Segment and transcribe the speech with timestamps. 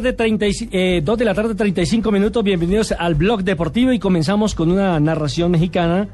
[0.00, 2.42] Tarde, 30 y- eh, 2 de la tarde, 35 minutos.
[2.42, 6.08] Bienvenidos al blog deportivo y comenzamos con una narración mexicana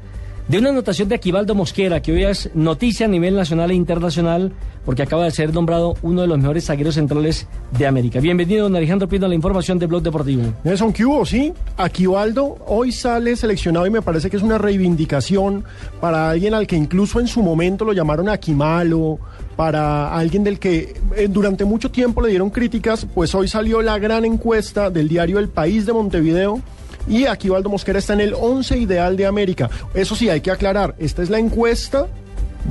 [0.47, 4.53] de una anotación de Aquivaldo Mosquera, que hoy es noticia a nivel nacional e internacional
[4.85, 8.21] porque acaba de ser nombrado uno de los mejores zagueros centrales de América.
[8.21, 10.43] Bienvenido, don Alejandro Pino, a la información de blog deportivo.
[10.63, 11.25] Nelson, ¿qué hubo?
[11.25, 15.65] Sí, Aquivaldo hoy sale seleccionado y me parece que es una reivindicación
[15.99, 19.19] para alguien al que incluso en su momento lo llamaron Aquimalo,
[19.57, 23.99] para alguien del que eh, durante mucho tiempo le dieron críticas, pues hoy salió la
[23.99, 26.61] gran encuesta del diario El País de Montevideo.
[27.07, 29.69] Y Aquivaldo Mosquera está en el 11 ideal de América.
[29.93, 32.07] Eso sí, hay que aclarar, esta es la encuesta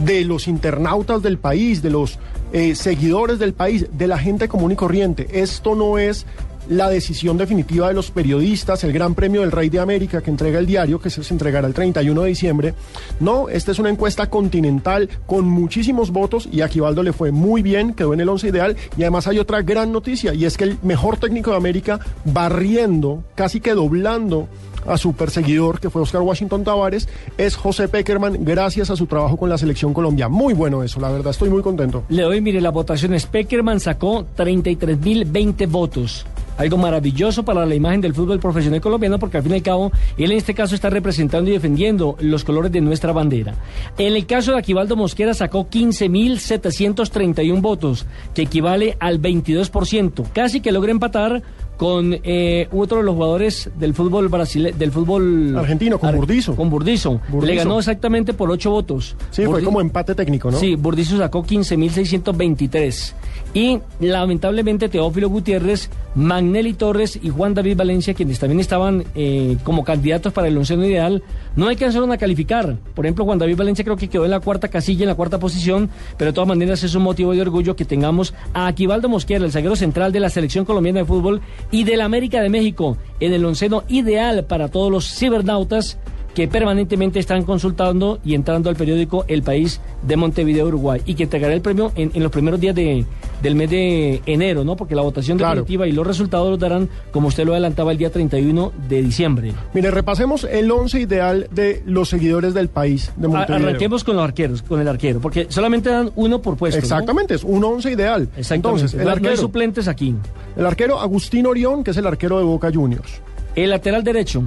[0.04, 2.19] de los internautas del país, de los
[2.52, 5.26] eh, seguidores del país, de la gente común y corriente.
[5.32, 6.26] Esto no es
[6.69, 10.59] la decisión definitiva de los periodistas, el Gran Premio del Rey de América que entrega
[10.59, 12.75] el diario, que se entregará el 31 de diciembre.
[13.21, 17.62] No, esta es una encuesta continental con muchísimos votos y a Aquivaldo le fue muy
[17.62, 20.65] bien, quedó en el 11 ideal y además hay otra gran noticia y es que
[20.65, 24.48] el mejor técnico de América barriendo, casi que doblando
[24.87, 29.37] a su perseguidor, que fue Oscar Washington Tavares, es José Peckerman, gracias a su trabajo
[29.37, 30.28] con la selección Colombia.
[30.28, 32.04] Muy bueno eso, la verdad, estoy muy contento.
[32.09, 33.27] Le doy, mire, las votaciones.
[33.27, 36.27] Peckerman sacó 33.020 votos.
[36.58, 39.92] Algo maravilloso para la imagen del fútbol profesional colombiano, porque al fin y al cabo,
[40.16, 43.54] él en este caso está representando y defendiendo los colores de nuestra bandera.
[43.98, 50.24] En el caso de Aquivaldo Mosquera sacó 15.731 votos, que equivale al 22%.
[50.32, 51.42] Casi que logra empatar
[51.76, 56.56] con eh, otro de los jugadores del fútbol brasileño, del fútbol Argentino, con Ar- Burdizo.
[56.56, 57.20] Con Burdizo.
[57.28, 57.46] Burdizo.
[57.46, 59.14] Le ganó exactamente por 8 votos.
[59.30, 60.58] Sí, fue como empate técnico, ¿no?
[60.58, 63.12] Sí, Burdizo sacó 15.623.
[63.56, 69.82] Y lamentablemente Teófilo Gutiérrez, Magnelli Torres y Juan David Valencia, quienes también estaban eh, como
[69.82, 71.22] candidatos para el onceno ideal,
[71.56, 72.76] no alcanzaron a calificar.
[72.94, 75.38] Por ejemplo, Juan David Valencia creo que quedó en la cuarta casilla, en la cuarta
[75.38, 79.42] posición, pero de todas maneras es un motivo de orgullo que tengamos a Aquivaldo Mosquera,
[79.42, 81.40] el zaguero central de la selección colombiana de fútbol
[81.70, 85.98] y de la América de México, en el onceno ideal para todos los cibernautas
[86.36, 91.22] que permanentemente están consultando y entrando al periódico El País de Montevideo, Uruguay, y que
[91.22, 93.06] entregará el premio en, en los primeros días de,
[93.42, 94.76] del mes de enero, ¿no?
[94.76, 95.62] Porque la votación Claro.
[95.62, 99.52] definitiva y los resultados los darán, como usted lo adelantaba, el día 31 de diciembre.
[99.72, 103.68] Mire, repasemos el 11 ideal de los seguidores del país de A- Montevideo.
[103.68, 106.76] arranquemos con los arqueros, con el arquero, porque solamente dan uno por puesto.
[106.78, 106.84] ¿no?
[106.84, 108.28] Exactamente, es un 11 ideal.
[108.36, 108.54] Exactamente.
[108.82, 110.14] Entonces, el No- no hay arquero, suplentes aquí.
[110.54, 113.22] el arquero Agustín Orión, que es el arquero de Boca Juniors.
[113.54, 114.42] El lateral derecho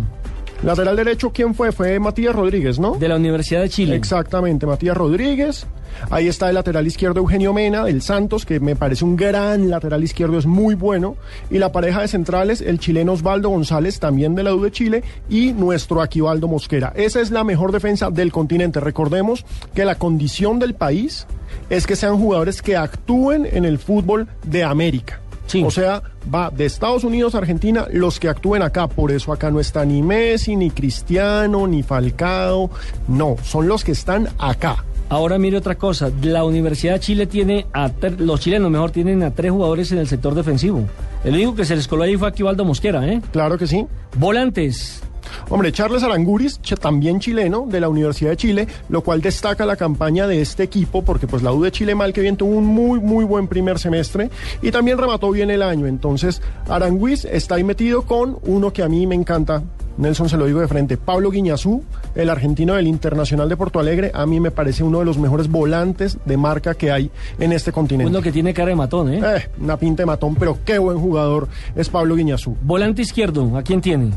[0.64, 1.72] Lateral derecho, ¿quién fue?
[1.72, 2.96] Fue Matías Rodríguez, ¿no?
[2.96, 3.96] de la Universidad de Chile.
[3.96, 5.66] Exactamente, Matías Rodríguez.
[6.10, 10.04] Ahí está el lateral izquierdo Eugenio Mena del Santos, que me parece un gran lateral
[10.04, 11.16] izquierdo, es muy bueno.
[11.50, 15.04] Y la pareja de centrales, el chileno Osvaldo González, también de la U de Chile,
[15.30, 16.92] y nuestro Aquivaldo Mosquera.
[16.96, 18.82] Esa es la mejor defensa del continente.
[18.82, 21.26] Recordemos que la condición del país
[21.70, 25.22] es que sean jugadores que actúen en el fútbol de América.
[25.50, 25.64] Sí.
[25.64, 26.04] O sea,
[26.34, 28.88] va de Estados Unidos a Argentina los que actúen acá.
[28.88, 32.70] Por eso acá no está ni Messi, ni Cristiano, ni Falcao.
[33.08, 34.86] No, son los que están acá.
[35.10, 39.32] Ahora mire otra cosa, la Universidad de Chile tiene a los chilenos mejor tienen a
[39.32, 40.88] tres jugadores en el sector defensivo.
[41.24, 43.20] El único que se les coló ahí fue Aquivaldo Mosquera, ¿eh?
[43.32, 43.88] Claro que sí.
[44.18, 45.02] Volantes.
[45.50, 50.28] Hombre, Charles Aranguris, también chileno, de la Universidad de Chile, lo cual destaca la campaña
[50.28, 53.00] de este equipo, porque pues la U de Chile mal que bien tuvo un muy,
[53.00, 54.30] muy buen primer semestre
[54.62, 55.88] y también remató bien el año.
[55.88, 59.64] Entonces, Aranguis está ahí metido con uno que a mí me encanta.
[60.00, 61.84] Nelson se lo digo de frente, Pablo Guiñazú,
[62.16, 65.50] el argentino del Internacional de Porto Alegre, a mí me parece uno de los mejores
[65.50, 68.10] volantes de marca que hay en este continente.
[68.10, 69.20] Uno que tiene cara de matón, ¿eh?
[69.22, 72.56] Eh, una pinta de matón, pero qué buen jugador es Pablo Guiñazú.
[72.62, 74.12] Volante izquierdo, ¿a quién tiene?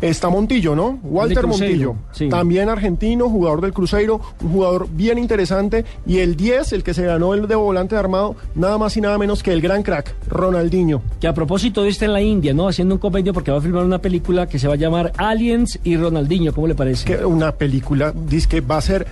[0.00, 0.98] Está Montillo, ¿no?
[1.02, 1.96] Walter Montillo.
[2.12, 2.28] sí.
[2.28, 5.84] También argentino, jugador del Cruzeiro, un jugador bien interesante.
[6.06, 9.00] Y el 10, el que se ganó el de volante de armado, nada más y
[9.00, 11.02] nada menos que el gran crack, Ronaldinho.
[11.20, 12.68] Que a propósito de está en la India, ¿no?
[12.68, 15.78] Haciendo un compendio porque va a filmar una película que se va a llamar Aliens
[15.84, 17.04] y Ronaldinho, ¿cómo le parece?
[17.04, 19.06] Que una película, dice que va a ser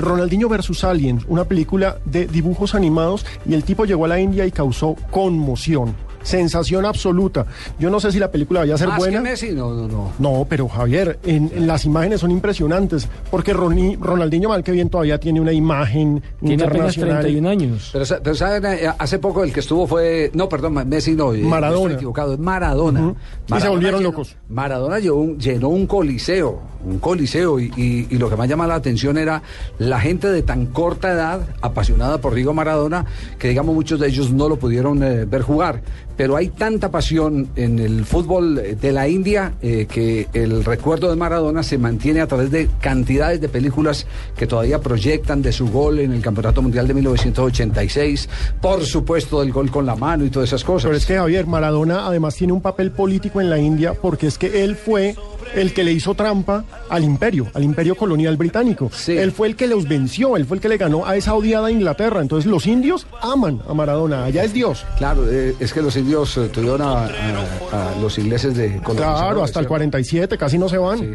[0.00, 3.26] Ronaldinho versus Aliens, una película de dibujos animados.
[3.46, 5.94] Y el tipo llegó a la India y causó conmoción.
[6.22, 7.46] Sensación absoluta.
[7.78, 9.18] Yo no sé si la película vaya a ser Más buena.
[9.18, 10.12] que Messi, no, no, no.
[10.18, 14.88] No, pero Javier, en, en las imágenes son impresionantes, porque Roni- Ronaldinho mal que bien
[14.88, 17.20] todavía tiene una imagen Tiene apenas internacional.
[17.22, 17.90] 31 años.
[17.92, 21.38] Pero, pero saben, eh, hace poco el que estuvo fue, no, perdón, Messi no, eh,
[21.42, 21.80] Maradona.
[21.82, 23.00] estoy equivocado, es Maradona.
[23.00, 23.16] Ujú.
[23.56, 24.36] Y se volvieron llenó- locos.
[24.48, 29.18] Maradona llenó un, llenó un coliseo, un coliseo, y, lo que más llama la atención
[29.18, 29.42] era
[29.78, 33.04] la gente de tan corta edad, apasionada por Diego Maradona,
[33.38, 35.82] que digamos muchos de ellos no lo pudieron eh, ver jugar.
[36.16, 41.16] Pero hay tanta pasión en el fútbol de la India eh, que el recuerdo de
[41.16, 44.06] Maradona se mantiene a través de cantidades de películas
[44.36, 48.28] que todavía proyectan de su gol en el Campeonato Mundial de 1986,
[48.60, 50.84] por supuesto del gol con la mano y todas esas cosas.
[50.84, 54.36] Pero es que Javier Maradona además tiene un papel político en la India porque es
[54.36, 55.14] que él fue
[55.54, 58.90] el que le hizo trampa al imperio, al imperio colonial británico.
[58.92, 59.16] Sí.
[59.16, 61.70] Él fue el que los venció, él fue el que le ganó a esa odiada
[61.70, 62.20] Inglaterra.
[62.20, 64.84] Entonces los indios aman a Maradona, allá es Dios.
[64.98, 68.82] Claro, eh, es que los indios eh, tuvieron a, a- a los ingleses de Claro,
[68.84, 69.68] colonizadores, hasta el ¿cierto?
[69.68, 70.98] 47, casi no se van.
[70.98, 71.10] Sí.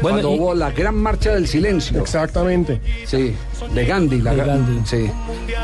[0.00, 2.00] Bueno, Cuando y- hubo la gran marcha del silencio.
[2.00, 2.80] Exactamente.
[3.06, 3.34] Sí,
[3.74, 4.20] de Gandhi.
[4.20, 4.80] La, De Gandhi.
[4.86, 5.10] Sí,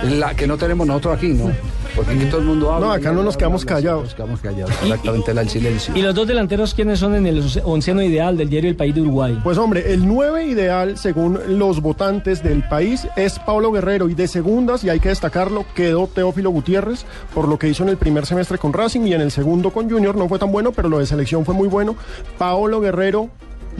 [0.04, 1.50] la que no tenemos nosotros aquí, ¿no?
[1.96, 2.86] Porque aquí todo el mundo habla.
[2.86, 4.04] No, acá no nos quedamos habla, callados.
[4.04, 5.96] Nos quedamos callados, exactamente, la del silencio.
[5.96, 9.00] ¿Y los dos delanteros quiénes son en el onceno ideal del diario El País de
[9.00, 9.40] Uruguay?
[9.42, 14.08] Pues hombre, el 9 ideal, según los votantes del país, es Pablo Guerrero.
[14.08, 17.88] Y de segundas, y hay que destacarlo, quedó Teófilo Gutiérrez, por lo que hizo en
[17.88, 20.14] el primer semestre con Racing y en el segundo con Junior.
[20.14, 21.96] No fue tan bueno, pero lo de selección fue muy bueno.
[22.36, 23.28] Pablo Guerrero,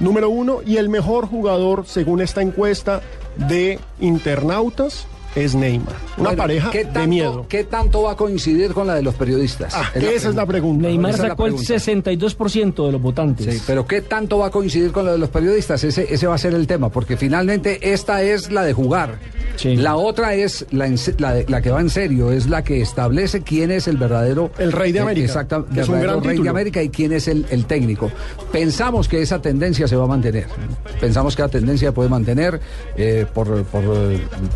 [0.00, 3.02] número uno, y el mejor jugador, según esta encuesta
[3.36, 5.94] de internautas, es Neymar.
[6.16, 7.46] Una Bueno, pareja ¿qué de miedo.
[7.48, 9.72] ¿Qué tanto va a coincidir con la de los periodistas?
[9.74, 10.88] Ah, esa es la pregunta.
[10.88, 11.74] Neymar esa es la sacó el pregunta.
[11.74, 13.54] 62% de los votantes.
[13.54, 15.82] Sí, pero ¿qué tanto va a coincidir con lo de los periodistas?
[15.84, 19.18] Ese, ese va a ser el tema, porque finalmente esta es la de jugar.
[19.56, 19.76] Sí.
[19.76, 22.80] La otra es la, en la, de- la que va en serio, es la que
[22.80, 24.50] establece quién es el verdadero...
[24.58, 26.48] El rey de eh, América, es verdadero gran rey de.
[26.48, 28.10] América y quién es el, el técnico.
[28.52, 30.46] Pensamos que esa tendencia se va a mantener.
[31.00, 32.60] Pensamos que la tendencia puede mantener
[32.96, 33.82] eh, por, por,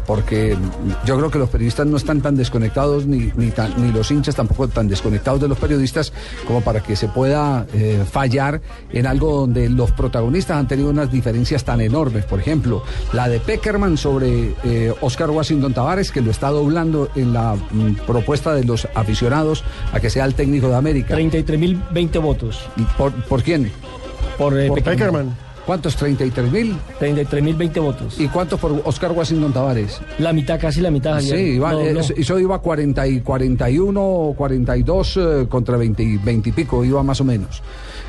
[0.07, 0.57] porque
[1.05, 4.35] yo creo que los periodistas no están tan desconectados ni, ni, tan- ni los hinchas
[4.35, 6.13] tampoco tan desconectados de los periodistas
[6.47, 8.61] como para que se pueda eh, fallar
[8.93, 12.25] en algo donde los protagonistas han tenido unas diferencias tan enormes.
[12.25, 12.83] Por ejemplo,
[13.13, 17.95] la de Peckerman sobre eh, Oscar Washington Tavares, que lo está doblando en la mm,
[18.07, 21.17] propuesta de los aficionados a que sea el técnico de América.
[21.17, 22.61] 33.020 votos
[22.97, 23.71] ¿Por, por quién?
[24.39, 25.27] por, eh, Por Peckerman.
[25.29, 25.52] Peckerman.
[25.67, 25.97] ¿Cuántos?
[25.97, 26.77] ¿33 mil?
[27.01, 28.21] 33.020 votos.
[28.21, 30.01] ¿Y cuántos por Oscar Washington Tavares?
[30.19, 31.21] La mitad, casi la mitad.
[31.21, 31.49] Sí, Javier.
[31.55, 32.01] iba, No, eh, no.
[32.01, 37.03] eso- iba 40 y 41 o 42 eh, contra 20, y 20 y pico, iba
[37.05, 37.63] más o menos.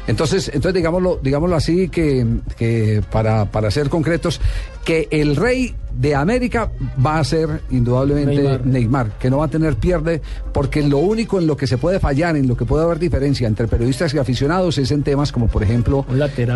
[0.08, 2.26] Entonces, entonces digámoslo, digámoslo así, que,
[2.58, 4.42] que para, para ser concretos,
[4.84, 6.72] que el rey de América
[7.06, 8.66] va a ser indudablemente Neymar.
[8.66, 9.12] Neymar.
[9.20, 12.36] que no va a tener pierde, porque lo único en lo que se puede fallar,
[12.36, 15.62] en lo que puede haber diferencia entre periodistas y aficionados es en temas como, por
[15.62, 16.04] ejemplo,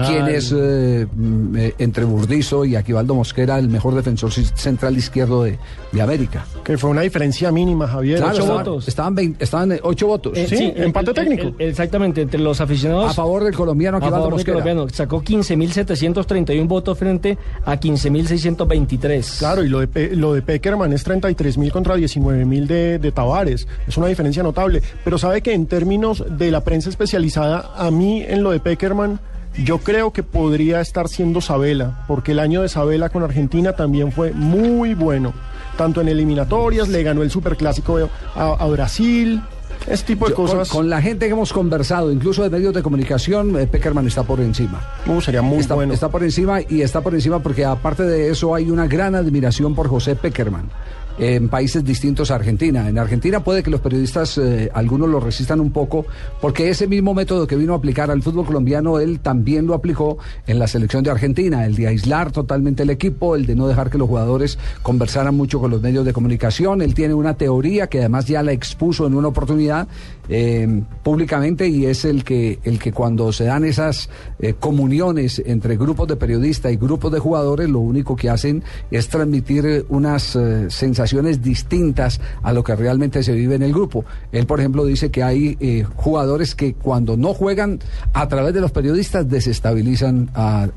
[0.07, 5.43] quién es eh, mm, eh, entre Burdizo y Aquivaldo Mosquera el mejor defensor central izquierdo
[5.43, 5.59] de,
[5.91, 6.43] de América.
[6.63, 8.17] Que fue una diferencia mínima, Javier.
[8.17, 8.87] Claro, ocho estaban, votos.
[8.87, 10.33] Estaban, estaban eh, ocho votos.
[10.35, 11.43] Eh, Sí, empate el- técnico.
[11.49, 13.11] el- el- exactamente, entre los aficionados.
[13.11, 14.53] a favor del colombiano a Aquivaldo favor del Mosquera.
[14.63, 14.89] colombiano.
[14.89, 17.79] Sacó 15.731 votos frente a
[18.17, 19.39] 15.623.
[19.39, 23.11] Claro, y lo de, lo de Peckerman es 33 mil contra 19 mil de, de
[23.11, 23.67] Tavares.
[23.87, 24.81] Es una diferencia notable.
[25.03, 29.19] Pero sabe que en términos de la prensa especializada, a mí en lo de Peckerman,
[29.63, 34.11] yo creo que podría estar siendo Sabela, porque el año de Sabela con Argentina también
[34.11, 35.33] fue muy bueno.
[35.77, 39.41] Tanto en eliminatorias, le ganó el superclásico a Brasil,
[39.87, 40.69] ese tipo de Yo, con, cosas.
[40.69, 44.39] con la gente que hemos conversado, incluso de medios de comunicación, eh, Peckerman está por
[44.39, 44.81] encima.
[45.05, 45.93] Uh, sería muy está, bueno.
[45.93, 49.75] está por encima y está por encima porque aparte de eso hay una gran admiración
[49.75, 50.69] por José Peckerman.
[51.17, 52.87] En países distintos a Argentina.
[52.87, 56.05] En Argentina puede que los periodistas, eh, algunos lo resistan un poco,
[56.41, 60.17] porque ese mismo método que vino a aplicar al fútbol colombiano, él también lo aplicó
[60.45, 63.89] en la selección de Argentina, el de aislar totalmente el equipo, el de no dejar
[63.89, 66.81] que los jugadores conversaran mucho con los medios de comunicación.
[66.81, 69.87] Él tiene una teoría que además ya la expuso en una oportunidad
[70.29, 75.77] eh, públicamente y es el que, el que cuando se dan esas eh, comuniones entre
[75.77, 80.35] grupos de periodistas y grupos de jugadores, lo único que hacen es transmitir eh, unas
[80.35, 84.05] eh, sensaciones distintas a lo que realmente se vive en el grupo.
[84.31, 87.79] Él, por ejemplo, dice que hay eh, jugadores que cuando no juegan
[88.13, 90.67] a través de los periodistas desestabilizan a,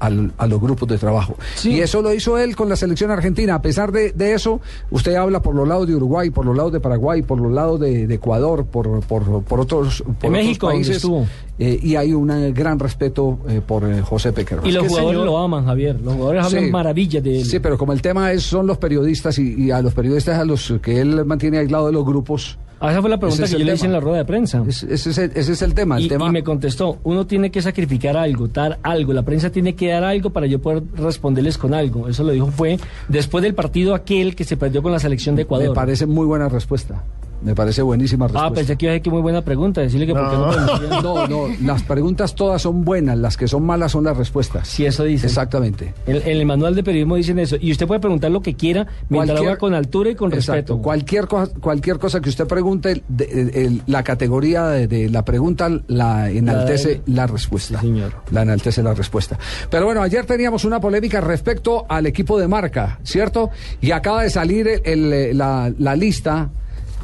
[0.48, 1.36] los grupos de trabajo.
[1.54, 1.72] Sí.
[1.72, 3.54] Y eso lo hizo él con la selección argentina.
[3.54, 6.72] A pesar de, de eso, usted habla por los lados de Uruguay, por los lados
[6.72, 10.68] de Paraguay, por los lados de, de Ecuador, por, por, por otros, por otros México,
[10.68, 10.96] países.
[10.96, 11.26] estuvo.
[11.58, 14.66] eh, y hay un gran respeto eh, por eh, José Pequerro.
[14.66, 16.00] Y los jugadores señor- lo aman, Javier.
[16.00, 16.70] Los jugadores hablan Sí.
[16.70, 17.44] maravillas de él.
[17.44, 20.44] Sí, pero como el tema es son los periodistas y, y a los periodistas a
[20.44, 23.58] los que él mantiene aislado de los grupos, Ah, esa fue la pregunta es que
[23.58, 24.64] yo le hice en la rueda de prensa.
[24.66, 25.98] es- ese, es el, ese es el tema.
[25.98, 29.50] El Y, tema y me contestó, uno tiene que sacrificar algo, dar algo, la prensa
[29.50, 32.08] tiene que dar algo para yo poder responderles con algo.
[32.08, 32.78] Eso lo dijo fue
[33.08, 35.68] después del partido aquel que se perdió con la selección de Ecuador.
[35.68, 37.04] me parece muy buena respuesta.
[37.42, 38.48] Me parece buenísima respuesta.
[38.48, 41.00] ah, pensé que iba a decir que muy buena pregunta, decirle que por qué no
[41.02, 41.02] No.
[41.02, 44.68] No, no, las preguntas todas son buenas, las que son malas son las respuestas.
[44.68, 45.26] Si eso dice.
[45.26, 45.94] Exactamente.
[46.06, 47.56] En, en el manual de periodismo dicen eso.
[47.60, 50.52] Y usted puede preguntar lo que quiera mientras lo haga con altura y con Exacto.
[50.74, 50.78] respeto.
[50.82, 55.24] Cualquier cosa, cualquier cosa que usted pregunte, de- de- el- la categoría de, de la
[55.24, 57.80] pregunta la enaltece la, respuesta.
[57.80, 58.12] Sí, señor.
[58.30, 59.38] La enaltece la respuesta.
[59.70, 63.50] Pero bueno, ayer teníamos una polémica respecto al equipo de marca, ¿cierto?
[63.80, 66.50] Y acaba de salir el- el- la, la lista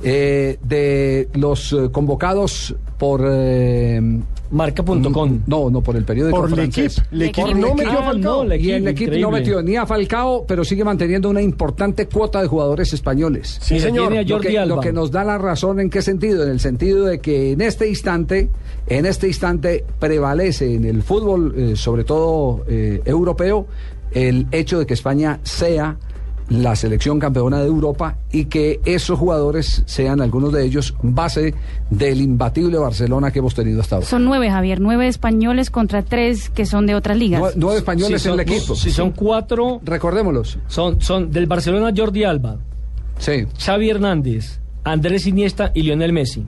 [0.03, 3.23] eh, de los eh, convocados por...
[3.27, 4.01] eh,
[4.49, 5.41] Marca.com.
[5.49, 7.03] no, no, por el periódico Por francés.
[7.11, 7.17] L'Equipe.
[7.43, 7.61] L'Equipe L'Equipe.
[7.69, 8.37] no metió Ah, Falcao.
[8.37, 12.07] no, la- Y el equipo no metió ni a Falcao, pero sigue manteniendo una importante
[12.07, 13.59] cuota de jugadores españoles.
[13.61, 14.07] Sí, señor.
[14.07, 14.77] tiene a Lo Jordi que, Alba.
[14.77, 17.61] lo que nos da la razón en qué sentido, en el sentido de que en
[17.61, 18.49] este instante,
[18.87, 23.67] en este instante prevalece en el fútbol, eh, sobre todo eh, europeo,
[24.13, 25.97] el hecho de que España sea
[26.49, 31.55] la selección campeona de Europa y que esos jugadores sean algunos de ellos base
[31.91, 34.07] del imbatible Barcelona que hemos tenido hasta ahora.
[34.07, 37.41] Son nueve, Javier, nueve españoles contra tres que son de otras ligas.
[37.43, 38.75] Nue- Nueve españoles Si en son, el equipo.
[38.77, 40.59] Si son cuatro, Recordémoslos.
[40.69, 42.57] son, son del Barcelona Jordi Alba,
[43.19, 43.47] Sí.
[43.59, 46.45] Xavi Hernández, Andrés Iniesta y Lionel Messi.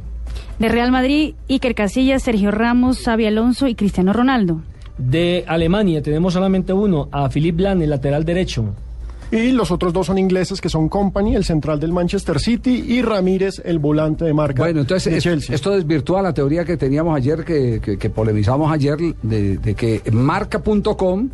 [0.60, 4.60] De Real Madrid, Iker Casillas, Sergio Ramos, Xavi Alonso y Cristiano Ronaldo.
[4.98, 8.64] De Alemania tenemos solamente uno, a Philipp Lahm, el lateral derecho.
[9.30, 13.02] Y los otros dos son ingleses, que son Company, el central del Manchester City, y
[13.02, 15.54] Ramírez, el volante de marca Bueno, entonces de es- Chelsea.
[15.54, 20.02] esto desvirtúa la teoría que teníamos ayer, que, que, que polemizamos ayer, de, de que
[20.10, 21.28] marca.com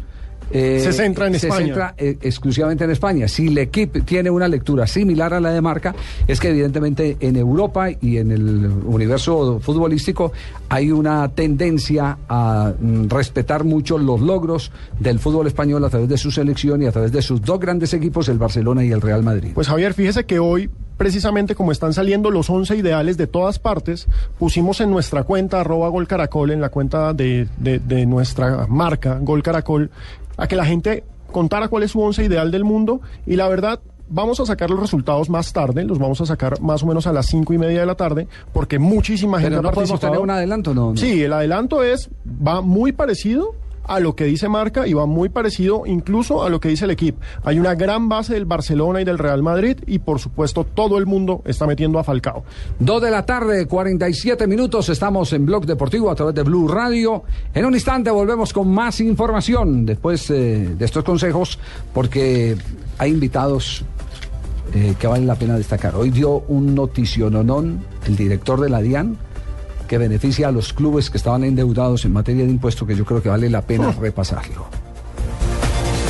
[0.50, 1.64] eh, Se centra en se España.
[1.66, 3.28] centra, eh, exclusivamente en España.
[3.28, 5.94] Si el equipo tiene una lectura similar a la de marca,
[6.26, 10.32] es que evidentemente en Europa y en el universo futbolístico
[10.68, 16.18] hay una tendencia a mm, respetar mucho los logros del fútbol español a través de
[16.18, 19.22] su selección y a través de sus dos grandes equipos, el Barcelona y el Real
[19.22, 19.52] Madrid.
[19.54, 24.06] Pues Javier, fíjese que hoy, precisamente como están saliendo los 11 ideales de todas partes,
[24.38, 29.18] pusimos en nuestra cuenta, arroba Gol Caracol, en la cuenta de, de- de nuestra marca,
[29.20, 29.90] Gol Caracol,
[30.36, 33.80] a que la gente contara cuál es su 11 ideal del mundo y la verdad...
[34.06, 37.12] Vamos a sacar los resultados más tarde, los vamos a sacar más o menos a
[37.14, 40.12] las cinco y media de la tarde, porque muchísima gente Pero ha no podemos participado.
[40.12, 40.90] tener un adelanto, ¿no?
[40.90, 40.96] no.
[40.98, 45.28] Sí, el adelanto es, va muy parecido a lo que dice Marca y va muy
[45.28, 47.20] parecido incluso a lo que dice el equipo.
[47.44, 51.06] Hay una gran base del Barcelona y del Real Madrid y por supuesto todo el
[51.06, 52.44] mundo está metiendo a Falcao.
[52.78, 54.88] Dos de la tarde, 47 minutos.
[54.88, 57.24] Estamos en Blog Deportivo a través de Blue Radio.
[57.52, 61.58] En un instante volvemos con más información después eh, de estos consejos,
[61.92, 62.56] porque
[62.98, 63.84] hay invitados
[64.74, 65.94] eh, que valen la pena destacar.
[65.94, 69.16] Hoy dio un noticiononón el director de la DIAN
[69.86, 73.22] que beneficia a los clubes que estaban endeudados en materia de impuestos, que yo creo
[73.22, 74.83] que vale la pena repasarlo.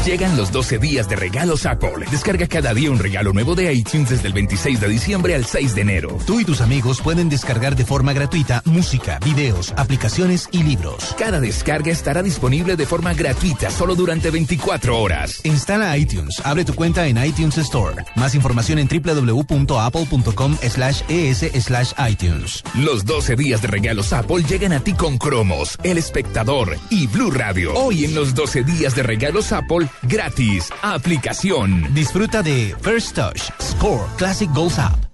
[0.04, 2.04] Llegan los 12 días de regalos Apple.
[2.10, 5.74] Descarga cada día un regalo nuevo de iTunes desde el 26 de diciembre al 6
[5.74, 6.18] de enero.
[6.26, 11.14] Tú y tus amigos pueden descargar de forma gratuita música, videos, aplicaciones y libros.
[11.18, 15.40] Cada descarga estará disponible de forma gratuita solo durante 24 horas.
[15.42, 18.04] Instala iTunes, abre tu cuenta en iTunes Store.
[18.14, 22.62] Más información en www.apple.com slash es slash iTunes.
[22.74, 27.30] Los 12 días de regalos Apple llegan a ti con Cromos, El Espectador y Blue
[27.30, 27.72] Radio.
[27.72, 31.94] Hoy en los 12 días de regalos Apple, gratis, aplicación.
[31.94, 35.04] Disfruta de First Touch, Score, Classic Goals App.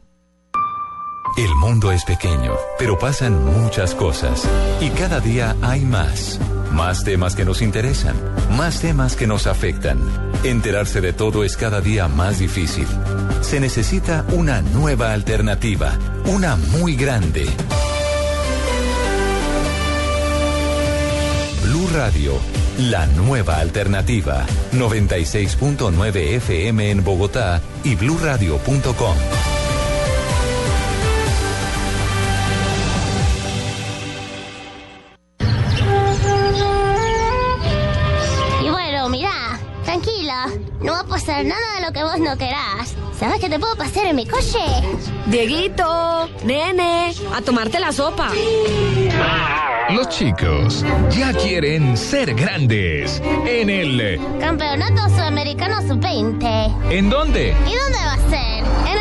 [1.36, 4.46] El mundo es pequeño, pero pasan muchas cosas.
[4.80, 6.40] Y cada día hay más.
[6.72, 8.16] Más temas que nos interesan.
[8.56, 9.98] Más temas que nos afectan.
[10.42, 12.86] Enterarse de todo es cada día más difícil.
[13.42, 15.96] Se necesita una nueva alternativa.
[16.26, 17.46] Una muy grande.
[21.64, 22.38] Blue Radio,
[22.80, 24.46] la nueva alternativa.
[24.72, 29.16] 96.9 FM en Bogotá y bluradio.com.
[38.62, 40.46] Y bueno, mirá, tranquila,
[40.80, 42.96] no va a pasar nada de lo que vos no querás.
[43.20, 44.58] ¿Sabes qué te puedo pasar en mi coche?
[45.26, 48.30] Dieguito, nene, a tomarte la sopa.
[49.90, 53.20] Los chicos ya quieren ser grandes.
[53.44, 54.18] En el...
[54.40, 56.90] Campeonato Sudamericano Sub-20.
[56.90, 57.54] ¿En dónde?
[57.66, 58.64] ¿Y dónde va a ser?
[58.90, 58.99] En.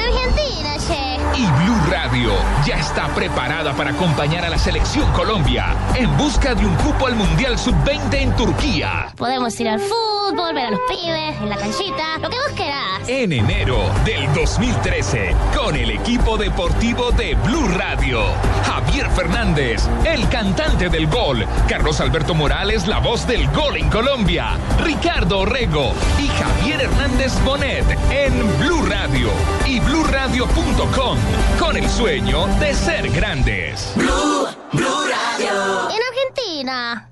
[1.39, 2.34] Y Blue Radio
[2.65, 7.15] ya está preparada para acompañar a la selección Colombia en busca de un cupo al
[7.15, 9.13] Mundial Sub-20 en Turquía.
[9.15, 13.08] Podemos ir al fútbol, ver a los pibes, en la canchita, lo que vos querás.
[13.08, 18.19] En enero del 2013, con el equipo deportivo de Blue Radio.
[18.65, 21.46] Javier Fernández, el cantante del gol.
[21.69, 24.58] Carlos Alberto Morales, la voz del gol en Colombia.
[24.84, 29.29] Ricardo Orrego y Javier Hernández Bonet en Blue Radio
[29.65, 31.28] y bluradio.com
[31.59, 33.91] con el sueño de ser grandes.
[33.95, 35.89] Blue, Blue Radio.
[35.89, 37.09] En Argentina.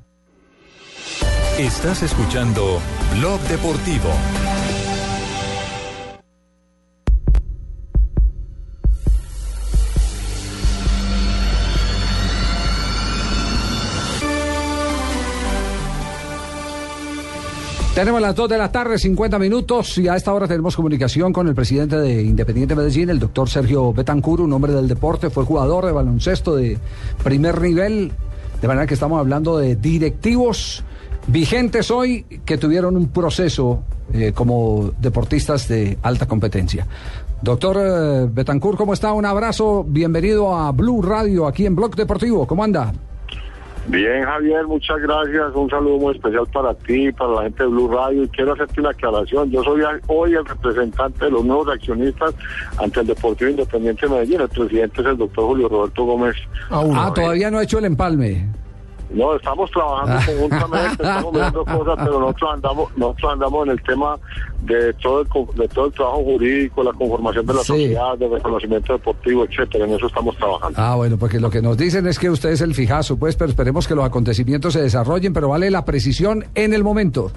[1.57, 2.79] Estás escuchando
[3.15, 4.09] Blog Deportivo.
[17.97, 21.47] Tenemos las 2 de la tarde, 50 minutos, y a esta hora tenemos comunicación con
[21.47, 25.87] el presidente de Independiente Medellín, el doctor Sergio Betancur, un hombre del deporte, fue jugador
[25.87, 26.77] de baloncesto de
[27.23, 28.11] primer nivel,
[28.61, 30.83] de manera que estamos hablando de directivos
[31.25, 33.81] vigentes hoy que tuvieron un proceso
[34.13, 36.85] eh, como deportistas de alta competencia.
[37.41, 39.11] Doctor eh, Betancur, ¿cómo está?
[39.11, 42.93] Un abrazo, bienvenido a Blue Radio, aquí en Blog Deportivo, ¿cómo anda?
[43.87, 45.55] Bien, Javier, muchas gracias.
[45.55, 48.23] Un saludo muy especial para ti, para la gente de Blue Radio.
[48.23, 49.49] Y quiero hacerte una aclaración.
[49.49, 52.33] Yo soy hoy el representante de los nuevos accionistas
[52.77, 54.41] ante el Deportivo Independiente de Medellín.
[54.41, 56.35] El presidente es el doctor Julio Roberto Gómez.
[56.69, 58.45] Ah, todavía no ha hecho el empalme.
[59.09, 64.17] No, estamos trabajando conjuntamente, estamos viendo cosas, pero nosotros andamos, nosotros andamos en el tema
[64.63, 67.67] de todo el, de todo el trabajo jurídico, la conformación de la Sí.
[67.67, 69.85] sociedad, del reconocimiento deportivo, etcétera.
[69.85, 70.77] En eso estamos trabajando.
[70.81, 73.49] Ah, bueno, porque lo que nos dicen es que usted es el fijazo, pues, pero
[73.49, 77.31] esperemos que los acontecimientos se desarrollen, pero vale la precisión en el momento.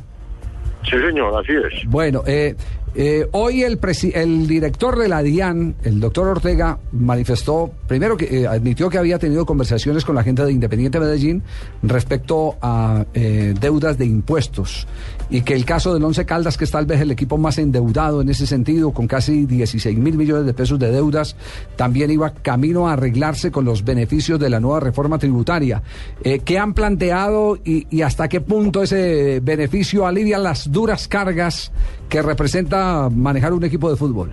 [0.83, 1.89] Sí, señor, así es.
[1.91, 2.57] Bueno, eh,
[2.95, 3.79] eh, hoy el,
[4.15, 9.19] el director de la DIAN, el doctor Ortega, manifestó, primero que eh, admitió que había
[9.19, 11.43] tenido conversaciones con la gente de Independiente Medellín
[11.83, 14.87] respecto a eh, deudas de impuestos
[15.31, 18.21] y que el caso del Once Caldas, que es tal vez el equipo más endeudado
[18.21, 21.37] en ese sentido, con casi 16 mil millones de pesos de deudas,
[21.77, 25.83] también iba camino a arreglarse con los beneficios de la nueva reforma tributaria.
[26.25, 31.71] Eh, ¿Qué han planteado y, y hasta qué punto ese beneficio alivia las duras cargas
[32.09, 34.33] que representa manejar un equipo de fútbol?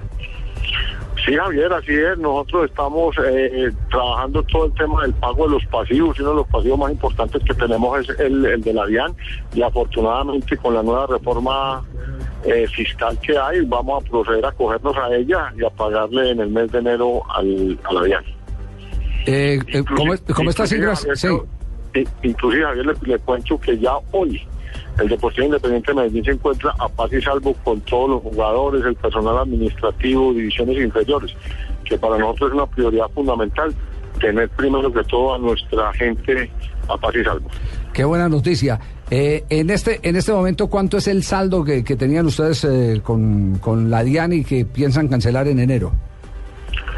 [1.28, 2.18] Sí, Javier, así es.
[2.18, 6.18] Nosotros estamos eh, trabajando todo el tema del pago de los pasivos.
[6.22, 9.14] Uno de los pasivos más importantes que tenemos es el, el de la DIAN.
[9.54, 11.84] Y afortunadamente con la nueva reforma
[12.46, 16.40] eh, fiscal que hay, vamos a proceder a cogernos a ella y a pagarle en
[16.40, 18.24] el mes de enero al, a la DIAN.
[19.26, 20.66] Eh, eh, ¿Cómo, cómo está?
[20.66, 21.28] Javier, Sí.
[21.94, 24.42] i- Inclusive, Javier, le, le cuento que ya hoy
[25.00, 28.84] el Deportivo Independiente de Medellín se encuentra a paz y salvo con todos los jugadores,
[28.86, 31.34] el personal administrativo, divisiones inferiores,
[31.84, 33.74] que para nosotros es una prioridad fundamental
[34.20, 36.50] tener primero que todo a nuestra gente
[36.88, 37.50] a paz y salvo.
[37.94, 38.80] Qué buena noticia.
[39.10, 43.58] Eh, en este en este momento, ¿cuánto es el saldo que, tenían ustedes eh, con,
[43.60, 45.94] con la DIAN y que piensan cancelar en enero?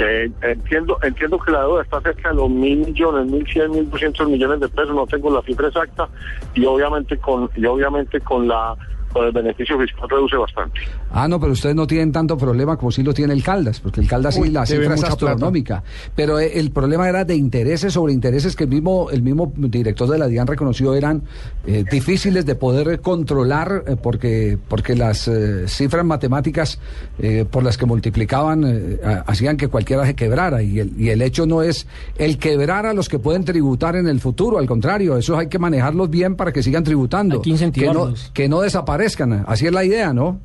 [0.01, 3.89] Eh, entiendo entiendo que la deuda está cerca de los mil millones, mil cien, mil
[3.89, 6.07] doscientos millones de pesos, no tengo la cifra exacta
[6.53, 8.77] y obviamente con y obviamente con la
[9.11, 10.79] con el beneficio fiscal reduce bastante.
[11.11, 14.01] Ah, no, pero ustedes no tienen tanto problema como si lo tiene el Caldas, porque
[14.01, 15.13] el Caldas sí Uy, la debe cifra es plata.
[15.13, 15.83] astronómica.
[16.15, 20.07] Pero eh, el problema era de intereses sobre intereses que el mismo, el mismo director
[20.09, 21.23] de la DIAN reconoció eran
[21.65, 26.79] eh, difíciles de poder controlar eh, porque, porque las eh, cifras matemáticas
[27.17, 30.61] eh, por las que multiplicaban eh, ha- hacían que cualquiera se quebrara.
[30.61, 34.07] Y el, y el hecho no es el quebrar a los que pueden tributar en
[34.07, 37.35] el futuro, al contrario, eso hay que manejarlos bien para que sigan tributando.
[37.37, 38.98] Hay que que no, que no desaparezcan.
[39.47, 40.39] Así es la idea, ¿no?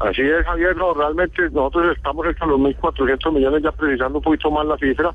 [0.00, 4.48] Así es, Javier, no, realmente nosotros estamos entre los 1.400 millones ya precisando un poquito
[4.50, 5.12] más la cifra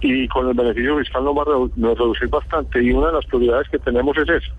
[0.00, 3.68] y con el beneficio fiscal nos va a reducir bastante y una de las prioridades
[3.68, 4.52] que tenemos es esa.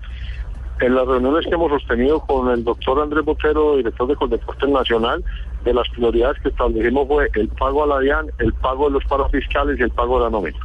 [0.79, 5.23] En las reuniones que hemos sostenido con el doctor Andrés Botero, director de Coldeporte Nacional,
[5.65, 9.05] de las prioridades que establecimos fue el pago a la DIAN, el pago de los
[9.05, 10.57] paros fiscales y el pago de la nómina.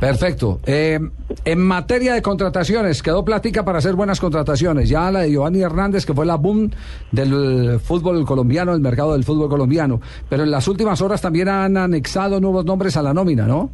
[0.00, 0.60] Perfecto.
[0.64, 0.98] Eh,
[1.44, 4.88] en materia de contrataciones, quedó plática para hacer buenas contrataciones.
[4.88, 6.70] Ya la de Giovanni Hernández, que fue la boom
[7.12, 10.00] del fútbol colombiano, el mercado del fútbol colombiano.
[10.28, 13.70] Pero en las últimas horas también han anexado nuevos nombres a la nómina, ¿no?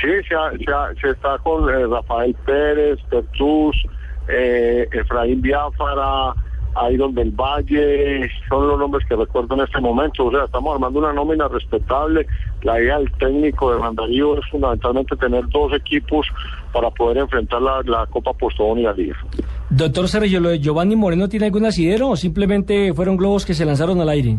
[0.00, 3.76] Sí, se, ha- se, está con eh, Rafael Pérez, Pertus,
[4.28, 6.32] eh, Efraín Biafara,
[6.90, 10.26] Iron del Valle, son los nombres que recuerdo en este momento.
[10.26, 12.26] O sea, estamos armando una nómina respetable.
[12.62, 16.26] La idea del técnico de Mandarío es fundamentalmente tener dos equipos
[16.72, 19.16] para poder enfrentar la, la Copa Postobón y la Liga.
[19.70, 23.64] Doctor Sergio, ¿lo de Giovanni Moreno tiene algún asidero o simplemente fueron globos que se
[23.64, 24.38] lanzaron al aire?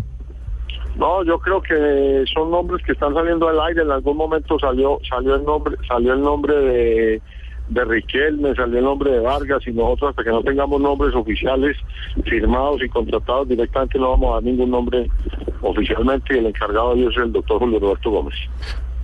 [0.95, 3.81] No, yo creo que son nombres que están saliendo al aire.
[3.81, 7.21] En algún momento salió salió el nombre salió el nombre de
[7.69, 11.77] de Riquelme, salió el nombre de Vargas y nosotros hasta que no tengamos nombres oficiales
[12.25, 15.07] firmados y contratados directamente no vamos a dar ningún nombre
[15.61, 18.35] oficialmente y el encargado de ello es el doctor Julio Roberto Gómez.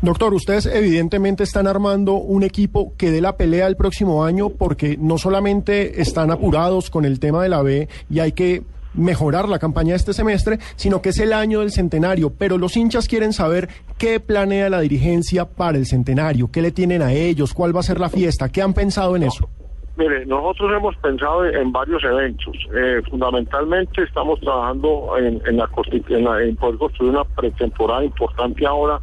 [0.02, 4.96] Doctor, ustedes evidentemente están armando un equipo que dé la pelea el próximo año porque
[4.98, 9.60] no solamente están apurados con el tema de la B y hay que mejorar la
[9.60, 12.32] campaña de este semestre, sino que es el año del centenario.
[12.38, 17.02] Pero los hinchas quieren saber qué planea la dirigencia para el centenario, qué le tienen
[17.02, 19.50] a ellos, cuál va a ser la fiesta, qué han pensado en eso.
[19.98, 22.56] Mire, nosotros hemos pensado en varios eventos.
[22.74, 29.02] Eh, fundamentalmente estamos trabajando en, en la, en en poder construir una pretemporada importante ahora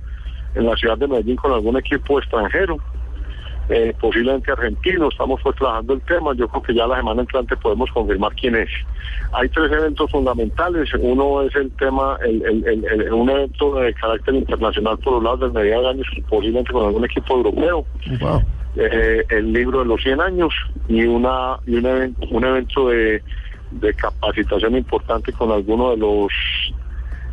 [0.55, 2.79] en la ciudad de Medellín con algún equipo extranjero,
[3.69, 5.09] eh, posiblemente argentino.
[5.09, 6.35] Estamos pues trabajando el tema.
[6.35, 8.71] Yo creo que ya la semana entrante podemos confirmar quién es.
[9.33, 10.89] Hay tres eventos fundamentales.
[10.99, 15.41] Uno es el tema, el, el- el- un evento de carácter internacional por los lados
[15.41, 17.87] del mediano de años, posiblemente con algún equipo europeo
[18.77, 20.53] eh, el libro de los 100 años
[20.89, 23.23] y una y un, even- un evento de,
[23.71, 26.33] de capacitación importante con alguno de los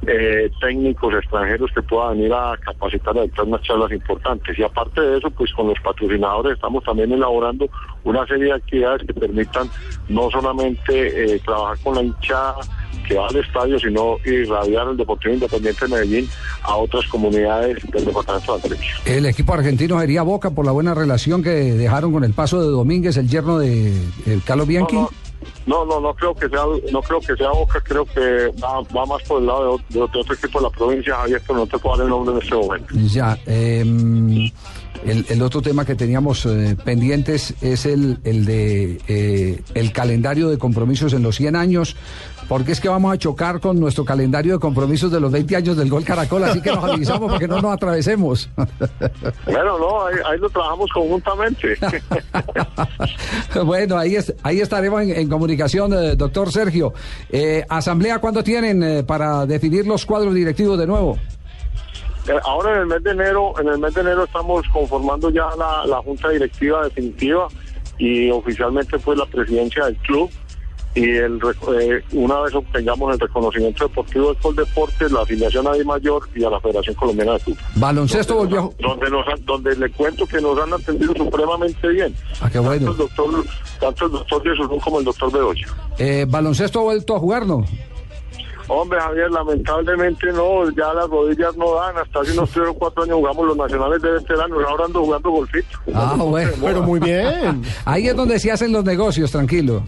[0.08, 4.58] eh, técnicos extranjeros que puedan venir a capacitar a dictar unas charlas importantes.
[4.58, 7.68] Y aparte de eso, pues con los patrocinadores estamos también elaborando
[8.04, 9.70] una serie de actividades que permitan
[10.10, 12.56] no solamente eh, trabajar con la hinchada
[13.08, 16.30] que va al estadio, sino irradiar el Deportivo Independiente de Medellín
[16.64, 18.96] a otras comunidades del departamento de Antioquia.
[19.06, 22.68] El equipo argentino sería Boca por la buena relación que dejaron con el paso de
[22.68, 23.94] Domínguez, el yerno de
[24.26, 24.96] el Carlos Bianchi.
[24.96, 25.23] No, no,
[26.02, 29.40] no creo que sea, no creo que sea Boca, creo que va, va más por
[29.42, 31.96] el lado de, o- de otro equipo de la provincia, Javier, pero no te puedo
[31.98, 32.88] dar el nombre en este momento.
[32.96, 34.52] Ya, em,
[35.06, 40.50] el, el otro tema que teníamos eh, pendientes es el, el de eh, el calendario
[40.50, 41.96] de compromisos en los 100 años,
[42.48, 45.78] porque es que vamos a chocar con nuestro calendario de compromisos de los 20 años
[45.78, 48.50] del Gol Caracol, así que nos avisamos para que no nos atravesemos.
[49.46, 51.78] Bueno, no, ahí, ahí lo trabajamos conjuntamente.
[53.66, 56.94] bueno, ahí, es, ahí estaremos en, en comunicación, eh, doctor Sergio.
[57.30, 61.18] Eh, ¿Asamblea cuándo tienen para definir los cuadros directivos de nuevo?
[62.28, 65.48] Eh, Ahora en el mes de enero, en el mes de enero estamos conformando ya
[65.58, 67.48] la, la junta directiva definitiva
[67.98, 70.30] y oficialmente fue la presidencia del club
[70.96, 71.40] y el
[71.80, 76.44] eh, una vez obtengamos el reconocimiento deportivo del Coldeportes, la afiliación a Di Mayor y
[76.44, 77.60] a la Federación Colombiana de Fútbol.
[77.78, 78.72] Baloncesto volvió.
[78.80, 82.16] donde nos han- donde le cuento que nos han atendido supremamente bien.
[82.42, 82.86] Ah, qué bueno.
[82.86, 83.46] Tanto el doctor,
[83.80, 85.68] tanto el doctor Jesús como el doctor Bedoya.
[85.98, 87.66] Eh, baloncesto ha vuelto a jugar, ¿no?
[88.68, 91.98] Hombre, Javier, lamentablemente no, ya las rodillas no dan.
[91.98, 95.30] Hasta hace unos tres o cuatro años jugamos los nacionales de veteranos, ahora ando jugando
[95.30, 95.78] golfito.
[95.94, 96.52] Ah, bueno.
[96.62, 97.62] Pero muy bien.
[97.86, 99.84] Ahí es donde se hacen los negocios, tranquilo.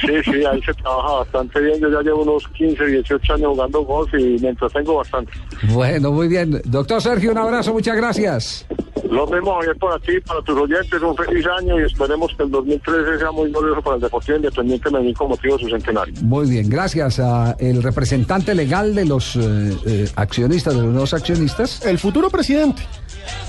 [0.00, 1.80] Sí, sí, ahí se trabaja bastante bien.
[1.80, 5.32] Yo ya llevo unos 15, 18 años jugando golf y me entretengo bastante.
[5.72, 6.60] Bueno, muy bien.
[6.64, 8.66] Doctor Sergio, un abrazo, muchas gracias.
[9.10, 12.50] Lo mismo, Javier, por ti, para tus oyentes, un feliz año y esperemos que el
[12.50, 16.14] 2013 sea muy glorioso para el Deportivo Independiente de Medellín con motivo de su centenario.
[16.22, 21.14] Muy bien, gracias a el representante legal de los eh, eh, accionistas, de los nuevos
[21.14, 21.84] accionistas.
[21.86, 22.82] El futuro presidente.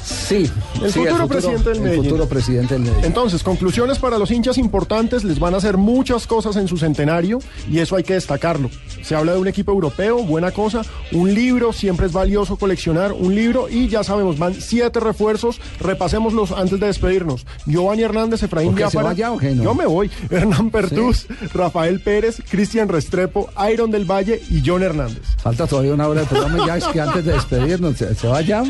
[0.03, 0.49] Sí,
[0.83, 2.03] El sí, futuro presidente del el Medellín.
[2.05, 3.05] futuro presidente del Medellín.
[3.05, 7.39] Entonces, conclusiones para los hinchas importantes, les van a hacer muchas cosas en su centenario
[7.69, 8.69] y eso hay que destacarlo.
[9.03, 13.33] Se habla de un equipo europeo, buena cosa, un libro, siempre es valioso coleccionar un
[13.35, 17.45] libro y ya sabemos, van siete refuerzos, repasémoslos antes de despedirnos.
[17.65, 19.63] Giovanni Hernández, Efraín ¿Por qué se Biafara, no?
[19.63, 25.21] yo me voy, Hernán Pertús, Rafael Pérez, Cristian Restrepo, Iron del Valle y John Hernández.
[25.37, 28.41] Falta todavía una hora de programa ya es que antes de despedirnos, ¿se, se va
[28.41, 28.63] ya?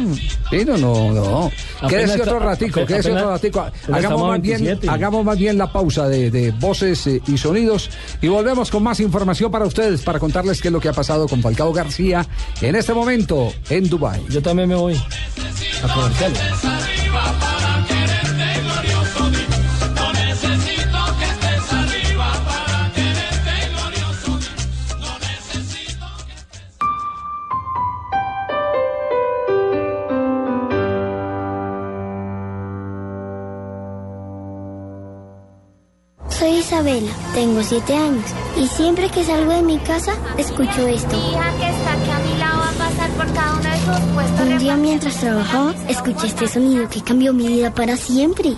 [0.51, 1.51] Pino, no, no.
[1.81, 3.65] No, quédese otro ratico, quédese otro ratico.
[3.91, 4.89] Hagamos más, bien, 27.
[4.89, 7.89] hagamos más bien la pausa de, de voces eh, y sonidos
[8.21, 11.27] y volvemos con más información para ustedes, para contarles qué es lo que ha pasado
[11.27, 12.25] con Falcao García
[12.61, 14.21] en este momento en Dubái.
[14.29, 14.95] Yo también me voy
[15.83, 16.39] a comerciales.
[37.55, 38.25] Tengo siete años
[38.57, 41.15] y siempre que salgo de mi casa escucho esto.
[41.15, 43.77] Mi hija que está aquí a mi lado va a pasar por cada uno de
[43.77, 44.41] esos puestos.
[44.41, 48.57] Un día mientras trabajaba escuché este sonido que cambió mi vida para siempre.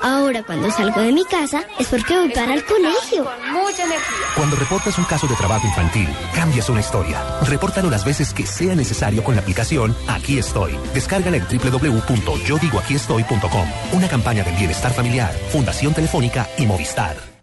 [0.00, 3.24] Ahora cuando salgo de mi casa es porque voy para el colegio.
[3.24, 4.26] Con mucha energía.
[4.36, 7.20] Cuando reportas un caso de trabajo infantil, cambias una historia.
[7.48, 10.78] Repórtalo las veces que sea necesario con la aplicación Aquí Estoy.
[10.94, 13.68] Descárgala en www.yodigoaquiestoy.com.
[13.94, 17.37] Una campaña del bienestar familiar, Fundación Telefónica y Movistar.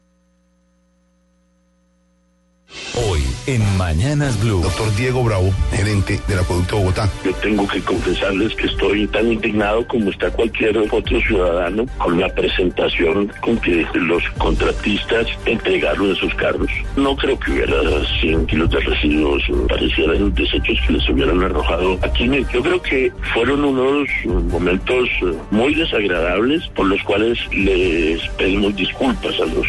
[2.96, 4.62] Hoy en Mañanas Blue.
[4.62, 7.10] Doctor Diego Bravo, gerente del Acueducto de Bogotá.
[7.24, 12.34] Yo tengo que confesarles que estoy tan indignado como está cualquier otro ciudadano con la
[12.34, 16.70] presentación con que los contratistas entregaron esos carros.
[16.96, 17.78] No creo que hubiera
[18.22, 22.30] 100 kilos de residuos, parecieran desechos que les hubieran arrojado aquí.
[22.54, 25.10] Yo creo que fueron unos momentos
[25.52, 29.68] muy desagradables por los cuales les pedimos disculpas a los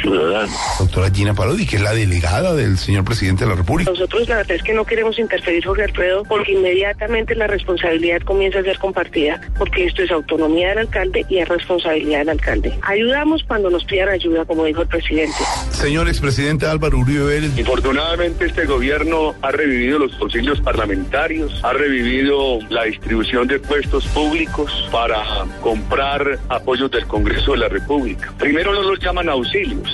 [0.00, 0.56] ciudadanos.
[0.78, 3.90] Doctora Gina Parodi, que es la delegada del señor presidente de la República.
[3.90, 8.60] Nosotros la verdad es que no queremos interferir, Jorge Alfredo, porque inmediatamente la responsabilidad comienza
[8.60, 12.78] a ser compartida, porque esto es autonomía del alcalde y es responsabilidad del alcalde.
[12.82, 15.36] Ayudamos cuando nos pidan ayuda, como dijo el presidente.
[15.72, 17.58] Señor expresidente Álvaro Uribe Vélez.
[17.58, 24.88] Infortunadamente este gobierno ha revivido los concilios parlamentarios, ha revivido la distribución de puestos públicos
[24.90, 25.22] para
[25.60, 28.32] comprar apoyos del Congreso de la República.
[28.38, 29.28] Primero no los llaman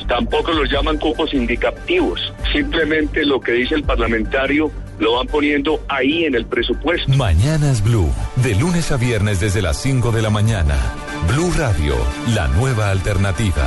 [0.09, 6.25] tampoco los llaman cupos indicativos, simplemente lo que dice el parlamentario lo van poniendo ahí
[6.25, 7.12] en el presupuesto.
[7.17, 10.77] Mañanas Blue, de lunes a viernes desde las 5 de la mañana.
[11.29, 11.95] Blue Radio,
[12.35, 13.67] la nueva alternativa.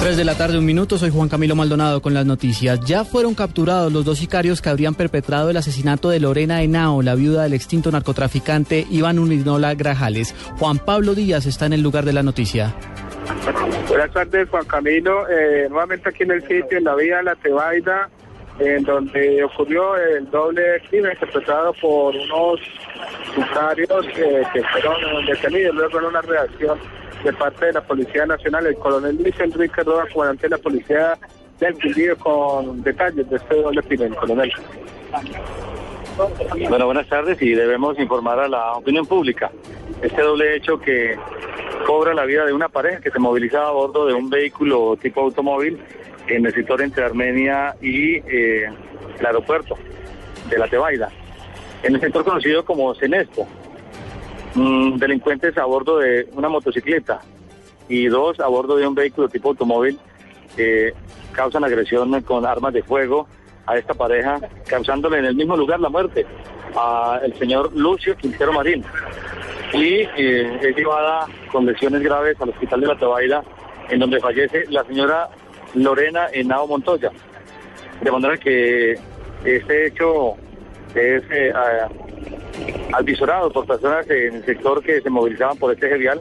[0.00, 0.98] 3 de la tarde, un minuto.
[0.98, 2.80] Soy Juan Camilo Maldonado con las noticias.
[2.80, 7.14] Ya fueron capturados los dos sicarios que habrían perpetrado el asesinato de Lorena Henao, la
[7.14, 10.34] viuda del extinto narcotraficante Iván Uninola Grajales.
[10.58, 12.74] Juan Pablo Díaz está en el lugar de la noticia.
[13.88, 15.28] Buenas tardes, Juan Camilo.
[15.28, 18.08] Eh, nuevamente aquí en el sitio, en la vía La Tebaida,
[18.58, 22.60] en donde ocurrió el doble crimen perpetrado por unos
[23.34, 26.78] sicarios eh, que fueron detenidos luego en una reacción
[27.24, 31.18] de parte de la Policía Nacional, el coronel Luis Enrique Roda, comandante de la Policía
[31.58, 34.52] del Quindío, con detalles de este doble crimen, coronel.
[36.68, 39.50] Bueno, buenas tardes y debemos informar a la opinión pública.
[40.00, 41.16] Este doble hecho que
[41.86, 45.20] cobra la vida de una pareja que se movilizaba a bordo de un vehículo tipo
[45.20, 45.78] automóvil
[46.28, 48.70] en el sector entre Armenia y eh,
[49.18, 49.76] el aeropuerto
[50.48, 51.10] de la Tebaida,
[51.82, 53.46] en el sector conocido como Cenespo.
[54.56, 57.20] Mm, delincuentes a bordo de una motocicleta
[57.90, 59.98] y dos a bordo de un vehículo tipo automóvil
[60.56, 60.94] eh,
[61.32, 63.28] causan agresión con armas de fuego
[63.66, 66.24] a esta pareja, causándole en el mismo lugar la muerte
[66.74, 68.82] a el señor Lucio Quintero Marín.
[69.74, 73.44] Y eh, es llevada con lesiones graves al hospital de la Tebaida,
[73.90, 75.28] en donde fallece la señora
[75.74, 77.10] Lorena Henao Montoya.
[78.00, 78.94] De manera que
[79.44, 80.34] este hecho
[80.94, 81.52] es eh,
[82.92, 86.20] alvisorado por personas en el sector que se movilizaban por este eje vial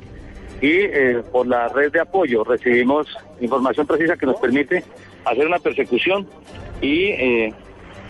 [0.62, 3.08] y eh, por la red de apoyo recibimos
[3.42, 4.84] información precisa que nos permite
[5.26, 6.28] hacer una persecución
[6.82, 7.54] y eh,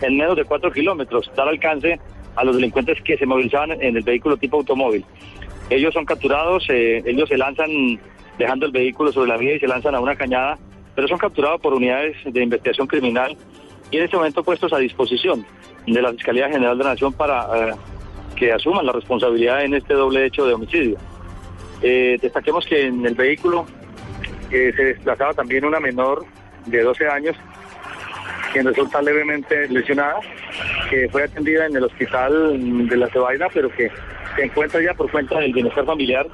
[0.00, 1.98] en menos de cuatro kilómetros dar alcance
[2.36, 5.04] a los delincuentes que se movilizaban en el vehículo tipo automóvil.
[5.70, 7.98] Ellos son capturados, eh, ellos se lanzan
[8.38, 10.58] dejando el vehículo sobre la vía y se lanzan a una cañada,
[10.94, 13.36] pero son capturados por unidades de investigación criminal
[13.90, 15.46] y en este momento puestos a disposición
[15.86, 17.76] de la Fiscalía General de la Nación para
[18.36, 20.98] que asuman la responsabilidad en este doble hecho de homicidio.
[21.82, 23.66] Eh, destaquemos que en el vehículo
[24.50, 26.24] eh, se desplazaba también una menor
[26.66, 27.36] de 12 años,
[28.52, 30.20] quien resulta levemente lesionada,
[30.88, 33.90] que fue atendida en el hospital de la Cebaida, pero que
[34.36, 36.26] se encuentra ya por cuenta del bienestar familiar,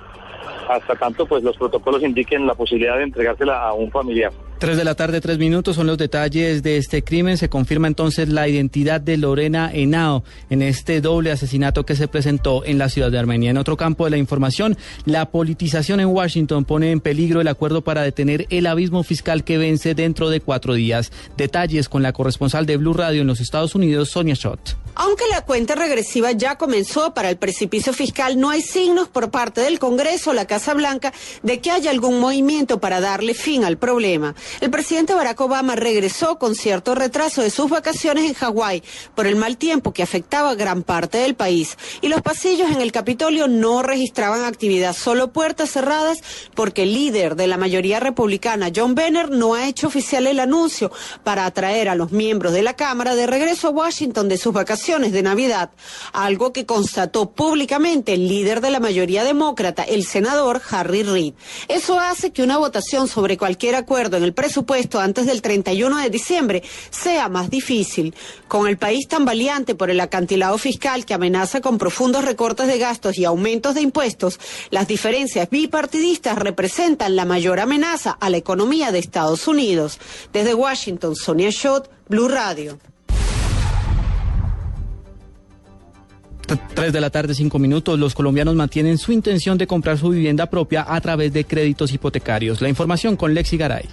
[0.68, 4.32] hasta tanto pues los protocolos indiquen la posibilidad de entregársela a un familiar.
[4.62, 7.36] Tres de la tarde, tres minutos son los detalles de este crimen.
[7.36, 12.64] Se confirma entonces la identidad de Lorena Henao en este doble asesinato que se presentó
[12.64, 13.50] en la ciudad de Armenia.
[13.50, 17.82] En otro campo de la información, la politización en Washington pone en peligro el acuerdo
[17.82, 21.10] para detener el abismo fiscal que vence dentro de cuatro días.
[21.36, 24.76] Detalles con la corresponsal de Blue Radio en los Estados Unidos, Sonia Schott.
[24.94, 29.62] Aunque la cuenta regresiva ya comenzó para el precipicio fiscal, no hay signos por parte
[29.62, 33.78] del Congreso o la Casa Blanca de que haya algún movimiento para darle fin al
[33.78, 34.34] problema.
[34.60, 38.82] El presidente Barack Obama regresó con cierto retraso de sus vacaciones en Hawái
[39.14, 41.76] por el mal tiempo que afectaba gran parte del país.
[42.00, 46.22] Y los pasillos en el Capitolio no registraban actividad, solo puertas cerradas
[46.54, 50.92] porque el líder de la mayoría republicana, John Boehner, no ha hecho oficial el anuncio
[51.24, 55.12] para atraer a los miembros de la Cámara de regreso a Washington de sus vacaciones
[55.12, 55.70] de Navidad,
[56.12, 61.34] algo que constató públicamente el líder de la mayoría demócrata, el senador Harry Reid.
[61.68, 66.10] Eso hace que una votación sobre cualquier acuerdo en el presupuesto antes del 31 de
[66.10, 68.12] diciembre sea más difícil.
[68.48, 72.76] Con el país tan valiente por el acantilado fiscal que amenaza con profundos recortes de
[72.76, 78.90] gastos y aumentos de impuestos, las diferencias bipartidistas representan la mayor amenaza a la economía
[78.90, 80.00] de Estados Unidos.
[80.32, 82.80] Desde Washington, Sonia Schott, Blue Radio.
[86.74, 87.96] Tres de la tarde, cinco minutos.
[87.96, 92.60] Los colombianos mantienen su intención de comprar su vivienda propia a través de créditos hipotecarios.
[92.60, 93.88] La información con Lexi Garay.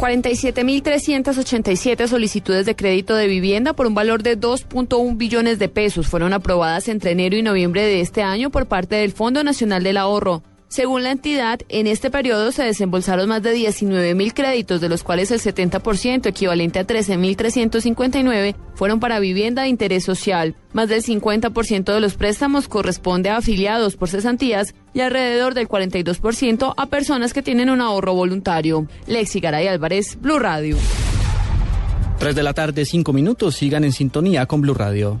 [0.00, 6.32] 47.387 solicitudes de crédito de vivienda por un valor de 2.1 billones de pesos fueron
[6.32, 10.42] aprobadas entre enero y noviembre de este año por parte del Fondo Nacional del Ahorro.
[10.70, 15.02] Según la entidad, en este periodo se desembolsaron más de 19 mil créditos, de los
[15.02, 20.54] cuales el 70%, equivalente a 13.359, fueron para vivienda de interés social.
[20.72, 26.72] Más del 50% de los préstamos corresponde a afiliados por cesantías y alrededor del 42%
[26.76, 28.86] a personas que tienen un ahorro voluntario.
[29.08, 30.76] Lexi Garay Álvarez, Blue Radio.
[32.20, 33.56] 3 de la tarde, 5 minutos.
[33.56, 35.20] Sigan en sintonía con Blue Radio.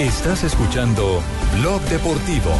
[0.00, 1.22] Estás escuchando
[1.60, 2.50] Blog Deportivo.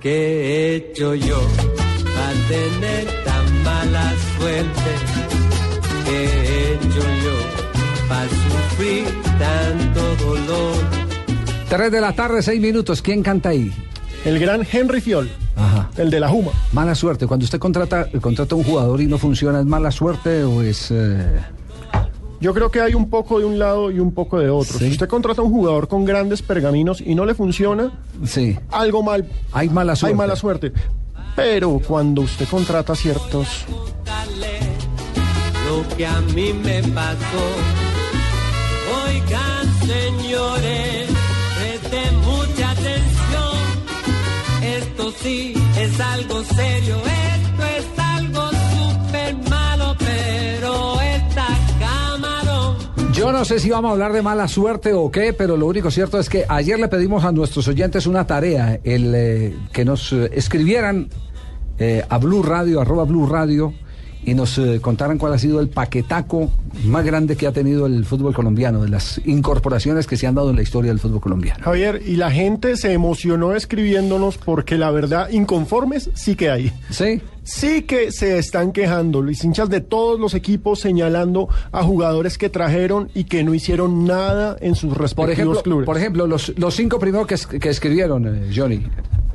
[0.00, 1.40] ¿Qué he hecho yo
[2.14, 4.90] para tener tan mala suerte?
[6.04, 9.04] ¿Qué he hecho yo para sufrir
[9.38, 11.03] tanto dolor?
[11.76, 13.02] Tres de la tarde, seis minutos.
[13.02, 13.72] ¿Quién canta ahí?
[14.24, 15.28] El gran Henry Fiol.
[15.56, 15.90] Ajá.
[15.96, 16.52] El de la Juma.
[16.70, 17.26] Mala suerte.
[17.26, 20.92] Cuando usted contrata, contrata a un jugador y no funciona, ¿es mala suerte o es...?
[20.92, 21.36] eh,
[22.40, 24.78] Yo creo que hay un poco de un lado y un poco de otro.
[24.78, 27.90] Si usted contrata a un jugador con grandes pergaminos y no le funciona,
[28.24, 28.56] sí.
[28.70, 29.28] algo mal.
[29.50, 30.12] Hay mala suerte.
[30.12, 30.72] Hay mala suerte.
[31.34, 33.64] Pero cuando usted contrata ciertos
[35.66, 37.46] Lo que a mí me pasó.
[39.06, 41.03] Oigan, señores,
[45.26, 46.96] es algo serio.
[46.96, 51.46] Esto es algo súper malo, pero está
[51.80, 52.76] camarón.
[53.14, 55.90] Yo no sé si vamos a hablar de mala suerte o qué, pero lo único
[55.90, 60.12] cierto es que ayer le pedimos a nuestros oyentes una tarea, el eh, que nos
[60.12, 61.08] eh, escribieran
[61.78, 63.72] eh, a Blue Radio, arroba Blue Radio,
[64.26, 66.50] y nos eh, contaran cuál ha sido el paquetaco
[66.84, 70.50] más grande que ha tenido el fútbol colombiano, de las incorporaciones que se han dado
[70.50, 71.62] en la historia del fútbol colombiano.
[71.64, 76.72] Javier, y la gente se emocionó escribiéndonos porque la verdad, inconformes sí que hay.
[76.90, 77.20] Sí.
[77.42, 82.48] Sí que se están quejando, los hinchas de todos los equipos señalando a jugadores que
[82.48, 85.86] trajeron y que no hicieron nada en sus respectivos Por ejemplo, clubes.
[85.86, 88.86] por ejemplo los, los cinco primeros que, que escribieron, eh, Johnny.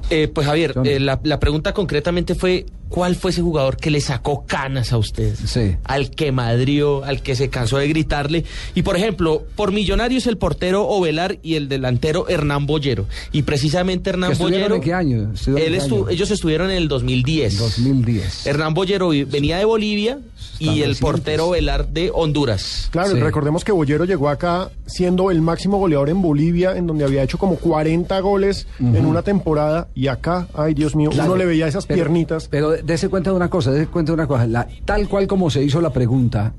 [0.10, 4.02] Eh, pues Javier, eh, la, la pregunta concretamente fue ¿Cuál fue ese jugador que le
[4.02, 5.36] sacó canas a usted?
[5.46, 5.76] Sí.
[5.84, 8.46] Al que madrió, al que se cansó de gritarle.
[8.76, 13.06] Y por ejemplo, por Millonarios el portero Ovelar y el delantero Hernán Bollero.
[13.32, 14.76] Y precisamente Hernán ¿Que estuvieron Bollero.
[14.76, 15.32] en qué año?
[15.34, 16.10] ¿Estuvieron Él estu- año?
[16.10, 17.58] ellos estuvieron en el 2010.
[17.58, 18.48] 2010.
[18.48, 20.20] Hernán Bollero venía de Bolivia
[20.58, 22.90] y el portero Ovelar de Honduras.
[22.92, 27.24] Claro, recordemos que Bollero llegó acá siendo el máximo goleador en Bolivia, en donde había
[27.24, 31.46] hecho como 40 goles en una temporada, y acá, ay Dios mío, Claro, uno le
[31.46, 32.48] veía esas pero- piernitas.
[32.50, 34.48] Pero dése cuenta de una cosa, dése cuenta de una cosa.
[34.48, 36.54] La- tal cual como se hizo la pregunta,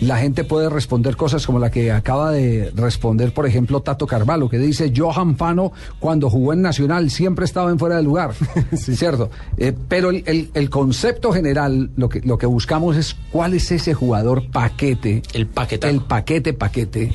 [0.00, 4.48] la gente puede responder cosas como la que acaba de responder, por ejemplo, Tato Carvalho,
[4.48, 8.32] que dice, Johan Fano, cuando jugó en Nacional, siempre estaba en fuera de lugar.
[8.72, 9.30] ¿Cierto?
[9.58, 13.70] Eh, pero el, el- el concepto general, lo que, lo que buscamos es cuál es
[13.72, 15.22] ese jugador paquete.
[15.34, 15.88] El paquete.
[15.90, 17.12] El paquete, paquete,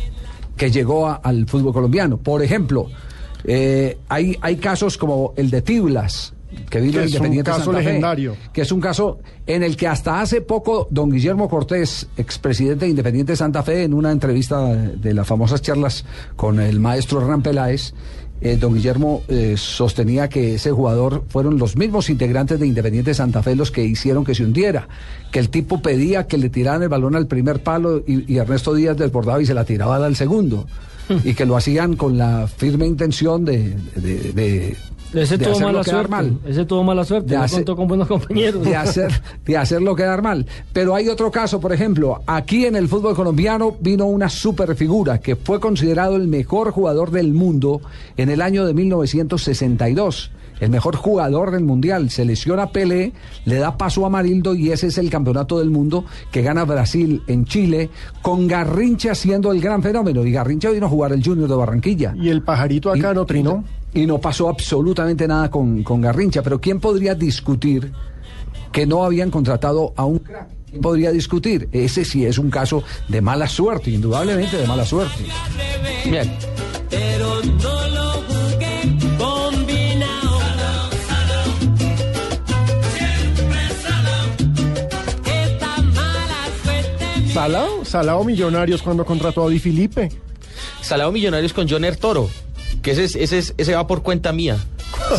[0.58, 2.18] que llegó a- al fútbol colombiano.
[2.18, 2.88] Por ejemplo,
[3.46, 6.34] eh, hay, hay casos como el de Tiblas,
[6.70, 8.36] que vino Que de es un Independiente caso Santa Fe, legendario.
[8.54, 12.92] que es un caso en el que hasta hace poco don Guillermo Cortés, expresidente de
[12.92, 17.94] Independiente Santa Fe, en una entrevista de las famosas charlas con el maestro Hernán Peláez,
[18.42, 23.42] eh, don Guillermo eh, sostenía que ese jugador fueron los mismos integrantes de Independiente Santa
[23.42, 24.88] Fe los que hicieron que se hundiera,
[25.32, 28.74] que el tipo pedía que le tiraran el balón al primer palo y, y Ernesto
[28.74, 30.68] Díaz desbordaba y se la tiraba al segundo.
[31.24, 34.76] y que lo hacían con la firme intención de, de, de-
[35.22, 36.10] Ese de tuvo hacerlo mala quedar suerte.
[36.12, 37.30] mal Ese tuvo mala suerte.
[37.30, 38.64] De no hacer- contó con buenos compañeros.
[38.64, 40.46] de hacer de hacerlo quedar mal.
[40.74, 45.36] Pero hay otro caso, por ejemplo, aquí en el fútbol colombiano vino una superfigura que
[45.36, 47.82] fue considerado el mejor jugador del mundo
[48.18, 50.32] en el año de 1962.
[50.62, 52.10] El mejor jugador del mundial.
[52.10, 53.12] Se lesiona Pelé,
[53.44, 57.24] le da paso a Marildo y ese es el campeonato del mundo que gana Brasil
[57.28, 57.90] en Chile,
[58.22, 60.26] con Garrincha siendo el gran fenómeno.
[60.26, 62.14] Y Garrincha vino a jugar el Junior de Barranquilla.
[62.18, 63.66] Y el pajarito acá no trinó.
[63.96, 66.44] Y no pasó absolutamente nada con, con Garrincha.
[66.44, 67.94] Pero ¿quién podría discutir
[68.72, 70.50] que no habían contratado a un crack?
[70.70, 71.70] ¿Quién podría discutir?
[71.72, 75.24] Ese sí es un caso de mala suerte, indudablemente de mala suerte.
[76.04, 76.30] Bien.
[76.90, 80.40] Pero no lo jugué combinado.
[82.98, 84.26] Siempre salado.
[87.34, 90.10] Salado, Salado Millonarios cuando contrató a Di Filipe.
[90.82, 92.30] Salado Millonarios con Joner Toro.
[92.86, 94.58] Que ese, es- ese, es- ese va por cuenta mía.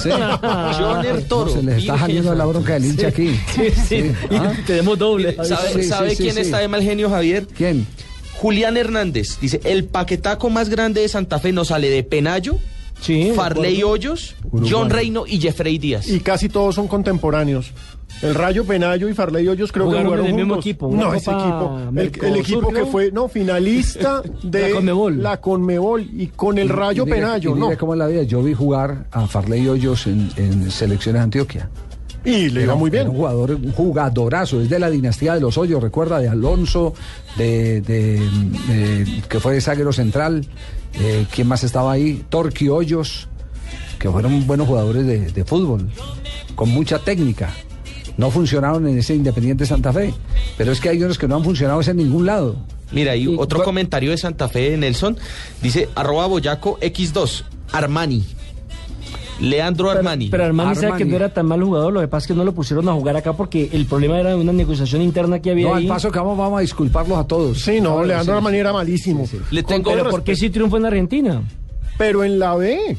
[0.02, 0.08] Sí.
[0.10, 1.50] Joner Toro.
[1.50, 3.28] No, se les está saliendo la bronca del hincha Sí.
[3.28, 3.40] aquí.
[3.54, 4.12] Sí, sí.
[4.30, 4.52] Ah.
[4.66, 5.34] Tenemos doble.
[5.44, 6.40] ¿Sabe, Sí, sabe sí, sí, quién sí.
[6.42, 7.46] está de mal genio, Javier?
[7.56, 7.86] ¿Quién?
[8.34, 9.38] Julián Hernández.
[9.40, 12.56] Dice, el paquetaco más grande de Santa Fe nos sale de Penayo,
[13.00, 13.82] Sí, Farley.
[13.82, 14.70] Hoyos, Uruguay.
[14.72, 16.08] John Reino y Jeffrey Díaz.
[16.08, 17.72] Y casi todos son contemporáneos.
[18.22, 21.12] El Rayo Penayo y Farley Hoyos creo Jugaron que jugaron en el mismo equipo, No,
[21.12, 21.78] ese equipo.
[21.94, 22.86] El, equipo que creo.
[22.86, 25.22] fue, no, finalista de La Conmebol.
[25.22, 27.78] la Conmebol y con el Rayo Y Penayo, y mire ¿no?
[27.78, 28.22] cómo es la vida.
[28.22, 31.68] Yo vi jugar a Farley Hoyos en, en selecciones de Antioquia.
[32.24, 33.06] Y le iba muy bien.
[33.08, 36.94] un jugador, un jugadorazo, es de la dinastía de los Hoyos, recuerda, de Alonso,
[37.36, 38.18] de, de-
[38.68, 40.44] de- que fue de zaguero central,
[40.94, 42.24] eh, ¿quién más estaba ahí?
[42.28, 43.28] Torqui Hoyos,
[44.00, 45.88] que fueron buenos jugadores de, de fútbol,
[46.56, 47.52] con mucha técnica.
[48.16, 50.14] No funcionaron en ese Independiente Santa Fe,
[50.56, 52.56] pero es que hay unos que no han funcionado en ningún lado.
[52.92, 55.16] Mira, y Y- otro comentario de Santa Fe de Nelson.
[55.62, 58.24] Dice, arroba boyaco X2, Armani.
[59.40, 60.28] Leandro Armani.
[60.30, 62.44] Pero Armani, sabe que no era tan mal jugador, lo que pasa es que no
[62.44, 65.74] lo pusieron a jugar acá porque el problema era una negociación interna que había No,
[65.74, 67.60] al paso que vamos, vamos a disculparlos a todos.
[67.60, 69.26] Sí, no, Leandro Armani era malísimo.
[69.50, 71.42] Le tengo Pero ¿por qué sí triunfó en Argentina?
[71.98, 72.96] Pero en la B.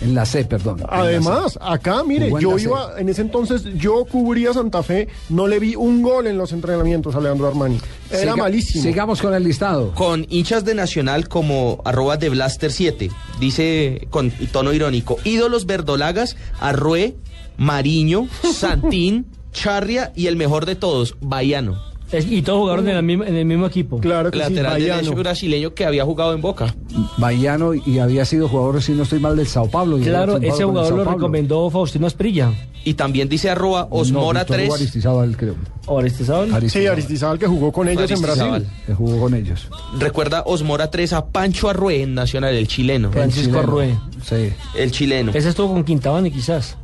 [0.00, 0.82] En la C, perdón.
[0.88, 1.58] Además, C.
[1.60, 2.64] acá, mire, yo C.
[2.64, 6.52] iba, en ese entonces, yo cubría Santa Fe, no le vi un gol en los
[6.52, 7.80] entrenamientos a Leandro Armani.
[8.10, 8.82] Era Siga- malísimo.
[8.84, 9.92] Sigamos con el listado.
[9.94, 13.10] Con hinchas de Nacional como arroba de Blaster 7.
[13.40, 17.16] Dice con tono irónico, ídolos verdolagas, Arrué,
[17.56, 21.76] Mariño, Santín, Charria y el mejor de todos, Baiano.
[22.10, 23.98] Es- y todos jugaron en, la misma- en el mismo equipo.
[24.00, 24.94] Claro que sí, Lateral Baiano.
[25.02, 26.74] derecho brasileño que había jugado en Boca.
[27.18, 29.98] Baiano y había sido jugador, si no estoy mal, del Sao Paulo.
[29.98, 32.52] Claro, ese jugador lo recomendó Faustino Asprilla.
[32.84, 34.66] Y también dice arroba Osmora No, Víctor 3.
[34.68, 35.54] Hugo Aristizábal, creo.
[35.86, 36.48] ¿O Aristizábal?
[36.48, 38.60] Sí, Aristizábal, Aristizábal que jugó con ellos en Aristizábal.
[38.62, 38.68] Brasil.
[38.86, 39.68] que jugó con ellos.
[39.98, 43.10] Recuerda Osmora 3 a Pancho Arrué en Nacional, el chileno.
[43.12, 43.58] Francisco.
[43.58, 43.94] Arrué.
[44.24, 44.50] Sí.
[44.76, 45.32] El chileno.
[45.34, 46.78] Ese estuvo con Quintabani quizás.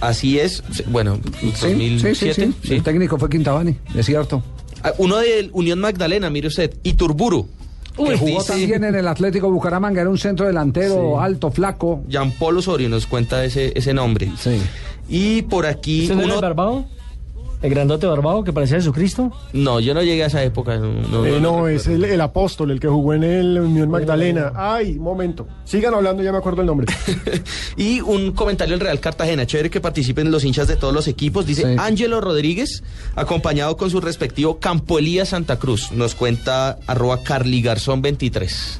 [0.00, 0.62] Así es.
[0.86, 2.14] Bueno, Sí, sí, 2007.
[2.14, 2.54] sí, sí.
[2.62, 2.74] sí.
[2.74, 4.42] El técnico fue Quintabani, es cierto.
[4.82, 6.74] Ah, Uno de Unión Magdalena, mire usted.
[6.82, 7.48] Y Turburu.
[7.96, 12.02] que jugó también en el Atlético Bucaramanga, era un centro delantero alto, flaco.
[12.08, 14.30] Jean Paul Osorio nos cuenta ese, ese nombre.
[14.38, 14.60] Sí.
[15.08, 16.84] Y por aquí ¿Ese no era uno, el Barbado?
[17.62, 19.32] El grandote barbado que parecía Jesucristo.
[19.52, 20.76] No, yo no llegué a esa época.
[20.76, 23.90] No, no, Eh, no no, es el, el apóstol, el que jugó en el Unión
[23.90, 24.52] Magdalena.
[24.54, 25.46] Ay, momento.
[25.64, 26.86] Sigan hablando, ya me acuerdo el nombre.
[27.76, 31.44] Y un comentario del Real Cartagena, chévere que participen los hinchas de todos los equipos.
[31.46, 32.82] Dice Ángelo Rodríguez,
[33.16, 35.90] acompañado con su respectivo Campo Elías Santa Cruz.
[35.92, 38.78] Nos cuenta arroba Carly Garzón 23.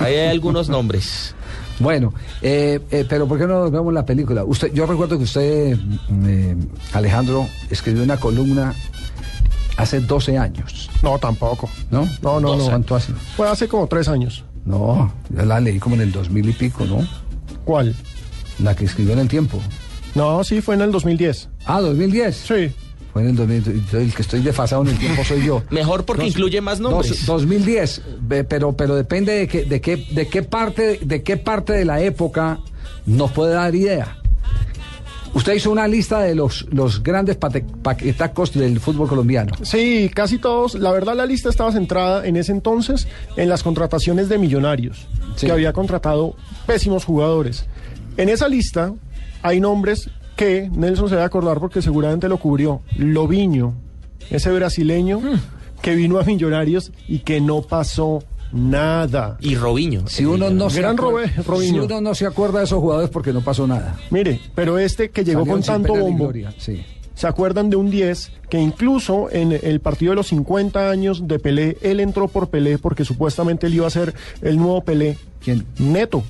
[0.00, 1.34] Ahí hay algunos nombres.
[1.80, 2.12] Bueno,
[2.42, 4.44] eh, eh, pero ¿por qué no vemos la película?
[4.44, 6.56] Usted, yo recuerdo que usted, mm, eh,
[6.92, 8.74] Alejandro, escribió una columna
[9.76, 10.90] hace 12 años.
[11.02, 11.68] No, tampoco.
[11.90, 12.06] ¿No?
[12.22, 12.64] No, no, no.
[12.64, 13.12] ¿Cuánto hace?
[13.36, 14.44] Fue hace como tres años.
[14.64, 17.06] No, yo la leí como en el 2000 y pico, ¿no?
[17.64, 17.94] ¿Cuál?
[18.58, 19.60] La que escribió en el tiempo.
[20.14, 21.48] No, sí, fue en el 2010.
[21.64, 22.36] Ah, 2010.
[22.36, 22.72] Sí.
[23.12, 23.84] Fue en el 2000.
[23.94, 25.62] El que estoy desfasado en el tiempo soy yo.
[25.70, 27.10] Mejor porque Dos- incluye más nombres.
[27.10, 31.36] dos- 2010, ve, pero pero depende de qué de qué de qué parte de qué
[31.36, 32.58] parte de la época
[33.06, 34.16] nos puede dar idea.
[35.34, 39.52] Usted hizo una lista de los los grandes paquetacos del fútbol colombiano.
[39.62, 40.74] Sí, casi todos.
[40.74, 43.06] La verdad, la lista estaba centrada en ese entonces
[43.36, 45.06] en las contrataciones de millonarios,
[45.38, 46.34] que había contratado
[46.66, 47.66] pésimos jugadores.
[48.16, 48.92] En esa lista
[49.42, 52.80] hay nombres que Nelson se debe acordar porque seguramente lo cubrió.
[52.96, 53.74] Lobiño,
[54.30, 55.20] ese brasileño
[55.82, 58.22] que vino a Millonarios y que no pasó
[58.52, 59.36] nada.
[59.40, 60.06] Y Robinho.
[60.06, 61.84] Si uno no se Gran acuerda, Robe- si Robinho.
[61.84, 63.96] uno no se acuerda de esos jugadores porque no pasó nada.
[64.10, 66.24] Mire, pero este que llegó con tanto bombo.
[66.24, 66.84] gloria, sí.
[67.14, 71.40] ¿Se acuerdan de un 10 que incluso en el partido de los 50 años de
[71.40, 75.18] Pelé, él entró por Pelé porque supuestamente él iba a ser el nuevo Pelé?
[75.40, 75.66] ¿Quién?
[75.80, 76.22] Neto.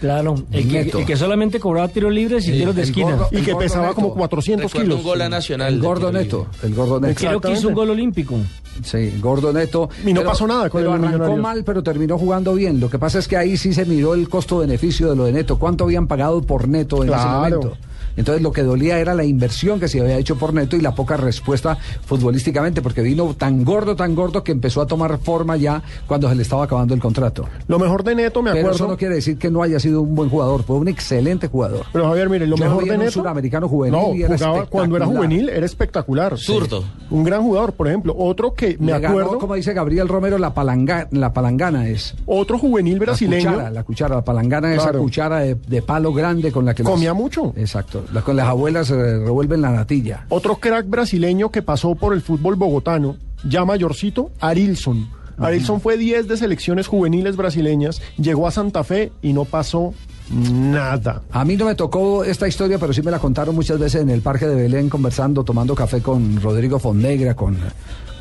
[0.00, 3.16] Claro, el que, el que solamente cobraba tiros libres y El- tiros de esquina.
[3.16, 4.98] gordo- Y que pesaba como 400 Recuerdo kilos.
[5.00, 5.74] un gol a Nacional.
[5.74, 6.68] El gordo neto, libre.
[6.68, 7.14] el gordo neto.
[7.20, 8.36] Creo que hizo un gol olímpico.
[8.82, 9.90] Sí, gordo neto.
[10.06, 12.80] Y no pasó nada con pero el arrancó mal, pero terminó jugando bien.
[12.80, 15.58] Lo que pasa es que ahí sí se miró el costo-beneficio de lo de neto.
[15.58, 17.56] ¿Cuánto habían pagado por neto en ese Claro.
[17.60, 17.76] momento?
[18.20, 20.94] Entonces lo que dolía era la inversión que se había hecho por neto y la
[20.94, 25.82] poca respuesta futbolísticamente, porque vino tan gordo, tan gordo que empezó a tomar forma ya
[26.06, 27.46] cuando se le estaba acabando el contrato.
[27.68, 28.76] Lo mejor de Neto, me Pero acuerdo.
[28.76, 31.86] eso no quiere decir que no haya sido un buen jugador, fue un excelente jugador.
[31.92, 33.10] Pero Javier, mire, lo Yo mejor de Neto.
[33.12, 36.36] suramericano juvenil no, y era jugaba cuando era juvenil, era espectacular.
[36.38, 36.84] Zurdo.
[37.10, 38.14] Un gran jugador, por ejemplo.
[38.18, 39.38] Otro que me Le ganó, acuerdo.
[39.38, 42.14] como dice Gabriel Romero, la, palanga, la palangana es.
[42.26, 43.44] Otro juvenil brasileño.
[43.50, 44.98] La cuchara, la cuchara, la palangana, esa Claro.
[45.00, 47.52] cuchara de, de palo grande con la que Comía mucho.
[47.56, 50.26] Exacto, la- con las abuelas eh, revuelven la natilla.
[50.28, 55.08] Otro crack brasileño que pasó por el fútbol bogotano, ya mayorcito, Arilson.
[55.38, 59.94] Arilson fue 10 de selecciones juveniles brasileñas, llegó a Santa Fe y no pasó
[60.30, 61.22] nada.
[61.30, 64.10] A mí no me tocó esta historia, pero sí me la contaron muchas veces en
[64.10, 67.56] el Parque de Belén, conversando, tomando café con Rodrigo Fonnegra, con,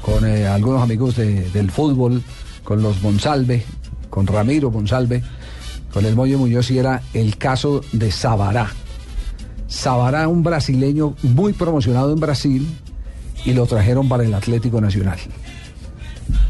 [0.02, 2.24] con eh, algunos amigos de- del fútbol,
[2.64, 3.64] con los Monsalve,
[4.10, 5.22] con Ramiro Monsalve,
[5.94, 8.72] con el Moyo Muñoz, y era el caso de Sabará.
[9.70, 12.68] Sabará, un brasileño muy promocionado en Brasil,
[13.46, 15.18] y lo trajeron para el Atlético Nacional.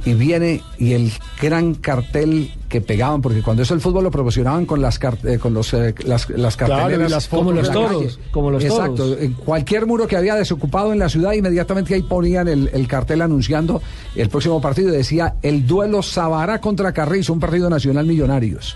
[0.05, 1.11] Y viene y el
[1.41, 5.53] gran cartel que pegaban, porque cuando eso el fútbol lo promocionaban con las eh, con
[5.53, 9.15] los, eh, las, las Claro, y carteleras las Como los la toros, como los Exacto,
[9.15, 9.29] toros.
[9.45, 13.81] cualquier muro que había desocupado en la ciudad, inmediatamente ahí ponían el, el cartel anunciando
[14.15, 14.91] el próximo partido.
[14.91, 18.75] Decía el duelo Sabará contra Carrizo, un partido nacional millonarios.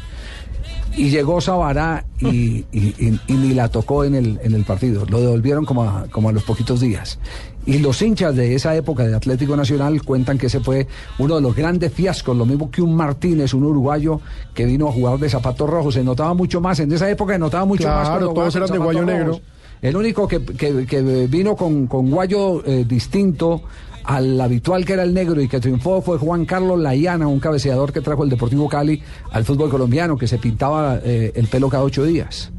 [0.95, 2.93] Y llegó Sabará y, y-
[3.27, 5.05] y- ni la tocó en el, en el partido.
[5.09, 7.17] Lo devolvieron como a, como a los poquitos días.
[7.65, 10.85] Y los hinchas de esa época de Atlético Nacional cuentan que ese fue
[11.17, 14.19] uno de los grandes fiascos, lo mismo que un Martínez, un uruguayo
[14.53, 15.95] que vino a jugar de zapatos rojos.
[15.95, 18.07] Se notaba mucho más, en esa época se notaba mucho más.
[18.09, 19.39] Claro, todos eran de guayo negro.
[19.81, 23.63] El único que, que- que vino con, con guayo eh, distinto
[24.03, 27.91] al habitual que era el negro y que triunfó fue Juan Carlos Layana, un cabeceador
[27.93, 29.01] que trajo el Deportivo Cali
[29.31, 32.51] al fútbol colombiano, que se pintaba eh, el pelo cada ocho días.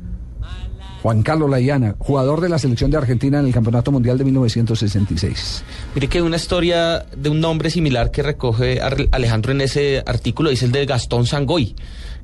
[1.03, 5.62] Juan Carlos Layana, jugador de la selección de Argentina en el Campeonato Mundial de 1966.
[5.95, 10.62] Mire que una historia de un nombre similar que recoge Alejandro en ese artículo es
[10.62, 11.76] el de Gastón Sangoy,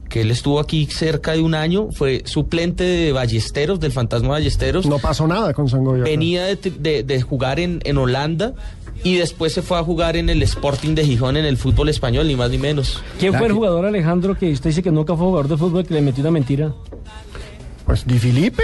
[0.09, 4.87] que él estuvo aquí cerca de un año, fue suplente de Ballesteros, del Fantasma Ballesteros.
[4.87, 6.03] No pasó nada con Sangoya.
[6.03, 8.55] Venía de, de- de jugar en, en Holanda
[9.03, 12.27] y después se fue a jugar en el Sporting de Gijón en el fútbol español,
[12.29, 13.03] ni más ni menos.
[13.19, 15.95] ¿Quién fue el jugador Alejandro que usted dice que nunca fue jugador de fútbol que
[15.95, 16.73] le metió una mentira?
[17.87, 18.63] Pues Di Filipe.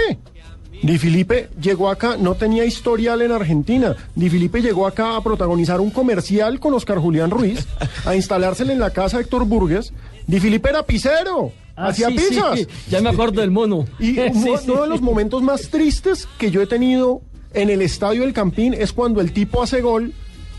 [0.83, 3.95] Di Filipe llegó acá, no tenía historial en Argentina.
[4.13, 7.65] Di Filipe llegó acá a protagonizar un comercial con Oscar Julián Ruiz,
[8.05, 9.91] a instalársele en la casa a Héctor Burgues.
[10.27, 12.59] Di Filipe era pizzero, Ah, hacía sí, pizzas.
[12.59, 13.85] sí, ya me acuerdo del mono.
[13.99, 17.21] Y Sí, uno, sí, uno de los momentos más tristes que yo he tenido
[17.53, 20.13] en el estadio del Campín es cuando el tipo hace gol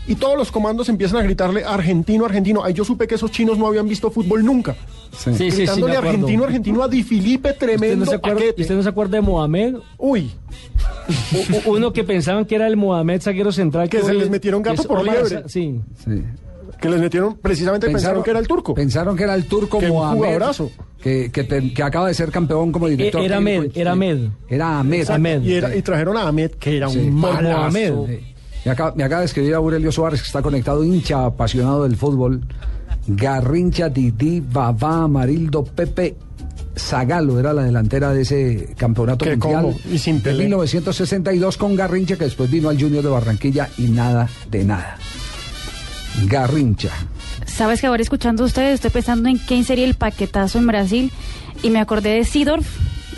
[0.09, 2.63] y todos los comandos empiezan a gritarle argentino, argentino.
[2.63, 4.75] Ahí yo supe que esos chinos no habían visto fútbol nunca.
[5.17, 5.31] Sí.
[5.35, 8.61] Sí, sí, sí, argentino, argentino a Di Filipe, ¿Usted tremendo no, se acuerda, paquete.
[8.61, 9.75] ¿Usted no se acuerda de Mohamed?
[9.97, 10.31] Uy,
[11.65, 13.89] U- Uno que pensaban que era el Mohamed zaguero central.
[13.89, 15.43] Que se hoy- les metieron gato por liebre.
[15.47, 15.79] Sí.
[16.03, 16.23] Sí.
[16.79, 18.73] que les metieron, precisamente pensaron, que era el turco.
[18.73, 20.71] Pensaron que era el turco Que un Mohamed, jugadorazo.
[21.01, 23.21] que, que, te- que acaba de ser campeón como director.
[23.21, 23.35] E- era.
[23.37, 24.29] Ahmed, era Ahmed.
[24.47, 25.41] Era Ahmed.
[25.43, 26.99] Y, era- y trajeron a Ahmed, que era Sí.
[26.99, 27.49] un malazo.
[27.97, 28.19] Mohamed.
[28.65, 32.41] Me acaba, me acaba de escribir Aurelio Suárez, que está conectado, hincha apasionado del fútbol.
[33.07, 36.15] Garrincha, Didi, Babá, Amarildo, Pepe,
[36.77, 39.79] Zagalo era la delantera de ese campeonato ¿Qué, mundial cómo?
[39.91, 40.43] Y sin de Pelé.
[40.43, 44.97] 1962 con Garrincha, que después vino al Junior de Barranquilla y nada de nada.
[46.25, 46.91] Garrincha.
[47.45, 51.11] Sabes que ahora escuchando a ustedes estoy pensando en quién sería el paquetazo en Brasil
[51.63, 52.67] y me acordé de Sidorf,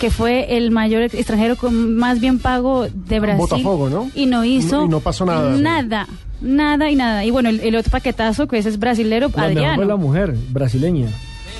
[0.02, 3.38] que fue el mayor extranjero con más bien pago de Brasil.
[3.40, 4.10] Botafogo, ¿no?
[4.16, 5.56] Y no hizo Y no pasó nada.
[5.56, 6.08] Nada,
[6.42, 7.24] nada y nada.
[7.24, 9.98] Y bueno, el, el otro paquetazo que ese es brasilero, La mejor fue la Adriano.
[9.98, 11.08] mujer brasileña,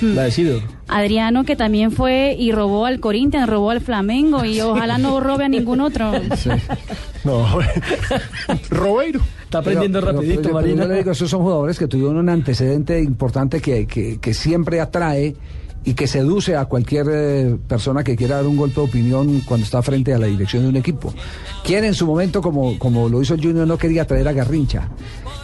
[0.00, 0.14] Hmm.
[0.16, 0.62] la de Sidor.
[0.88, 5.44] Adriano que también fue y robó al Corinthians, robó al Flamengo y ojalá no robe
[5.44, 6.10] a ningún otro.
[7.24, 7.46] No,
[8.70, 9.20] Robeiro.
[9.44, 10.82] Está aprendiendo Pero- rapidito, pero yo- pero Marina.
[10.84, 14.80] yo le digo, esos son jugadores que tuvieron un antecedente importante que, que- que siempre
[14.80, 15.36] atrae
[15.84, 19.64] y que seduce a cualquier eh, persona que quiera dar un golpe de opinión cuando
[19.64, 21.12] está frente a la dirección de un equipo.
[21.64, 24.88] ¿Quién en su momento, como, como lo hizo el Junior, no quería traer a Garrincha?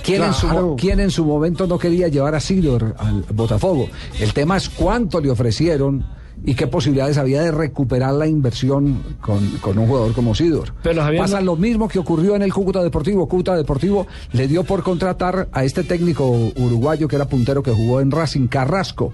[0.05, 0.77] ¿Quién, en su, mo- Claro.
[0.79, 3.89] quién en su momento no quería llevar a Sidor al Botafogo?
[4.21, 6.07] El tema es cuánto le ofrecieron
[6.45, 10.73] y qué posibilidades había de recuperar la inversión con, con un jugador como Sidor.
[10.85, 13.29] Pero, Javier, Pasa lo mismo que ocurrió en el Cúcuta Deportivo.
[13.29, 18.01] Cúcuta Deportivo le dio por contratar a este técnico uruguayo que era puntero que jugó
[18.01, 19.13] en Racing, Carrasco.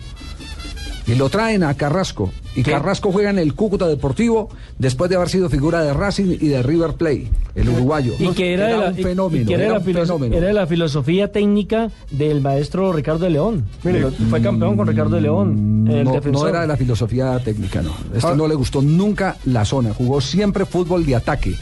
[1.07, 2.33] Y lo traen a Carrasco.
[2.57, 4.49] Y Carrasco juega en el Cúcuta Deportivo
[4.79, 8.15] después de haber sido figura de Racing y de River Plate, el uruguayo.
[8.19, 9.51] Y que era, la, un fenómeno.
[9.51, 10.37] era era de un la filoso- fenómeno.
[10.37, 13.65] era de la filosofía técnica del maestro Ricardo de León.
[13.83, 15.87] Mire, Lo- fue campeón con Ricardo de León.
[15.91, 17.93] El No, no era de la filosofía técnica, no.
[18.15, 18.35] Esto Ah.
[18.37, 19.93] no le gustó nunca la zona.
[19.93, 21.55] Jugó siempre fútbol de ataque.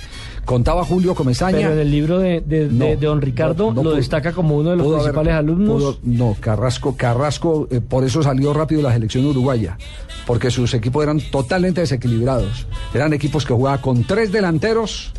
[0.44, 1.56] Contaba Julio Comesaña.
[1.58, 3.96] Pero en el libro de, de, de- No, de don Ricardo no, no lo pudo-
[3.96, 5.82] destaca como uno de los haber- principales alumnos.
[5.82, 9.78] pudo- no, Carrasco, Carrasco, eh, por eso salió rápido la selección uruguaya,
[10.26, 12.66] porque sus equipos eran totalmente desequilibrados.
[12.92, 15.12] Eran equipos que jugaban con tres delanteros,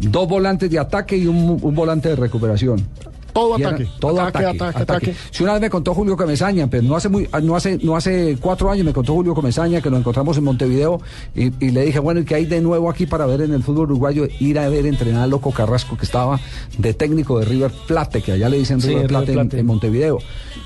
[0.00, 2.84] dos volantes de ataque y un, un volante de recuperación.
[3.32, 3.88] Todo era- ataque.
[3.98, 5.06] todo ataque, ataque, ataque, ataque.
[5.10, 5.14] ataque.
[5.30, 8.36] Si una vez me contó Julio Comesaña, pero no hace muy, no hace, no hace
[8.40, 11.00] cuatro años me contó Julio Comesaña que nos encontramos en Montevideo
[11.34, 13.62] y, y le dije, bueno, ¿y qué hay de nuevo aquí para ver en el
[13.62, 14.26] fútbol uruguayo?
[14.40, 16.38] Ir a ver entrenar a Loco Carrasco, que estaba
[16.78, 19.60] de técnico de River Plate, que allá le dicen Sí, River River Plate, en- Plate.
[19.60, 20.18] en Montevideo.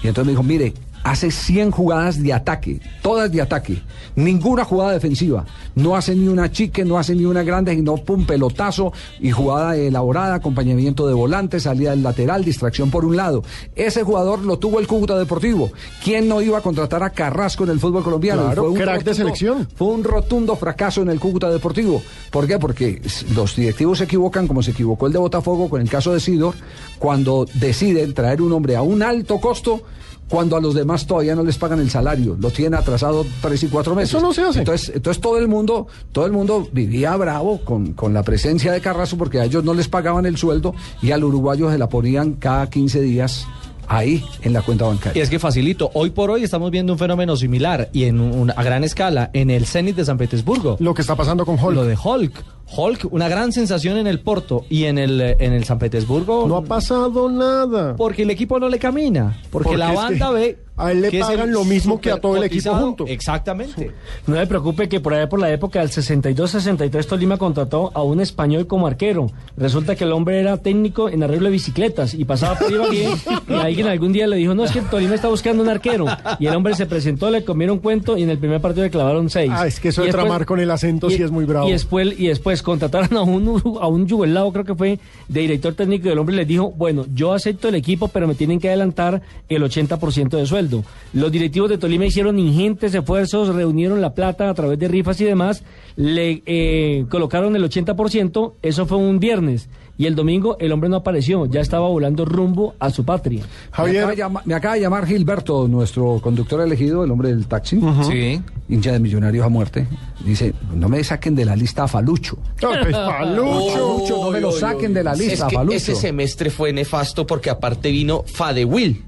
[0.03, 0.73] Y entonces me dijo, mire,
[1.07, 3.80] hace 100 jugadas de ataque, todas de ataque,
[4.16, 5.44] ninguna jugada defensiva,
[5.76, 9.76] no hace ni una chique, no hace ni una grande, sino pum, pelotazo y jugada
[9.76, 13.44] elaborada, acompañamiento de volante, salida del lateral, distracción por un lado.
[13.76, 15.70] Ese jugador lo tuvo el Cúcuta Deportivo.
[16.02, 18.42] ¿Quién no iba a contratar a Carrasco en el fútbol colombiano?
[18.42, 19.68] Claro, Fue un crack de selección.
[19.76, 22.02] Fue un rotundo fracaso en el Cúcuta Deportivo.
[22.32, 22.59] ¿Por qué?
[22.59, 23.00] Porque
[23.32, 26.57] los directivos se equivocan, como se equivocó el de Botafogo con el caso de Sidor,
[26.98, 29.82] cuando deciden traer un hombre a un alto costo
[30.29, 33.68] cuando a los demás todavía no les pagan el salario, lo tienen atrasado tres y
[33.68, 34.11] cuatro meses.
[34.11, 34.61] Eso no se hace.
[34.61, 38.81] Entonces, entonces todo el mundo, todo el mundo vivía bravo con, con la presencia de
[38.81, 42.35] Carrasco porque a ellos no les pagaban el sueldo y al uruguayo se la ponían
[42.35, 43.47] cada 15 días
[43.89, 45.22] ahí en la cuenta Y bancaria.
[45.22, 48.62] es que facilito, hoy por hoy estamos viendo un fenómeno similar y en un- a
[48.62, 50.76] gran escala en el Zenit de San Petersburgo.
[50.80, 51.74] Lo que está pasando con Hulk.
[51.74, 52.45] Lo de Hulk.
[52.76, 56.47] Hulk, una gran sensación en el Porto y en el, eh, en el San Petersburgo.
[56.49, 57.95] No ha pasado nada.
[57.97, 59.39] Porque el equipo no le camina.
[59.51, 60.59] Porque, Porque la banda que ve.
[60.77, 63.07] A él le pagan lo mismo que a todo el equipo junto.
[63.07, 63.91] Exactamente.
[64.27, 68.20] No me preocupe que por ahí por la época del 62-63 Tolima contrató a un
[68.20, 69.31] español como arquero.
[69.57, 73.09] Resulta que el hombre era técnico en arreglo de bicicletas y pasaba por Ibagué
[73.49, 76.07] y alguien algún día le dijo, no, es que Tolima está buscando un arquero.
[76.39, 79.31] Y el hombre se presentó, le comieron cuento y en el primer partido le clavaron
[79.31, 79.51] seis.
[79.55, 81.68] Ah, es que eso Y de después- tramar con el acento sí es muy bravo.
[81.68, 84.99] Y después, y después contrataron a un, a un yugoslavo, creo que fue,
[85.29, 88.35] de director técnico y el hombre les dijo, bueno, yo acepto el equipo, pero me
[88.35, 90.66] tienen que adelantar el 80% de sueldo.
[91.12, 95.25] Los directivos de Tolima hicieron ingentes esfuerzos, reunieron la plata a través de rifas y
[95.25, 95.62] demás,
[95.97, 99.69] le eh, colocaron el 80%, eso fue un viernes.
[99.99, 103.43] Y el domingo el hombre no apareció, ya estaba volando rumbo a su patria.
[103.83, 107.47] Me acaba, de llama- me acaba de llamar Gilberto, nuestro conductor elegido, el hombre del
[107.47, 107.81] taxi.
[108.07, 108.43] Sí.
[108.69, 109.87] Hincha de Millonarios a muerte.
[110.23, 112.37] Dice, no me saquen de la lista a Falucho.
[112.61, 112.95] No, pues.
[113.41, 115.77] Falucho, no me lo saquen de la Es lista, que Falucho.
[115.77, 119.03] ese semestre fue nefasto porque aparte vino Fadewil,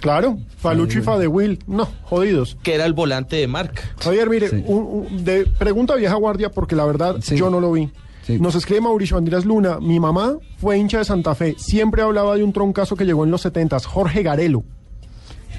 [0.00, 1.58] Claro, Falucho y Fadewil.
[1.66, 2.56] No, jodidos.
[2.62, 3.82] que era el volante de marca.
[4.00, 7.90] Javier, mire, un- un- de pregunta vieja guardia, porque la verdad yo no lo vi.
[8.38, 9.78] Nos escribe Mauricio Andrés Luna.
[9.80, 11.54] Mi mamá fue hincha de Santa Fe.
[11.58, 14.64] Siempre hablaba de un troncazo que llegó en los 70 Jorge Garelo.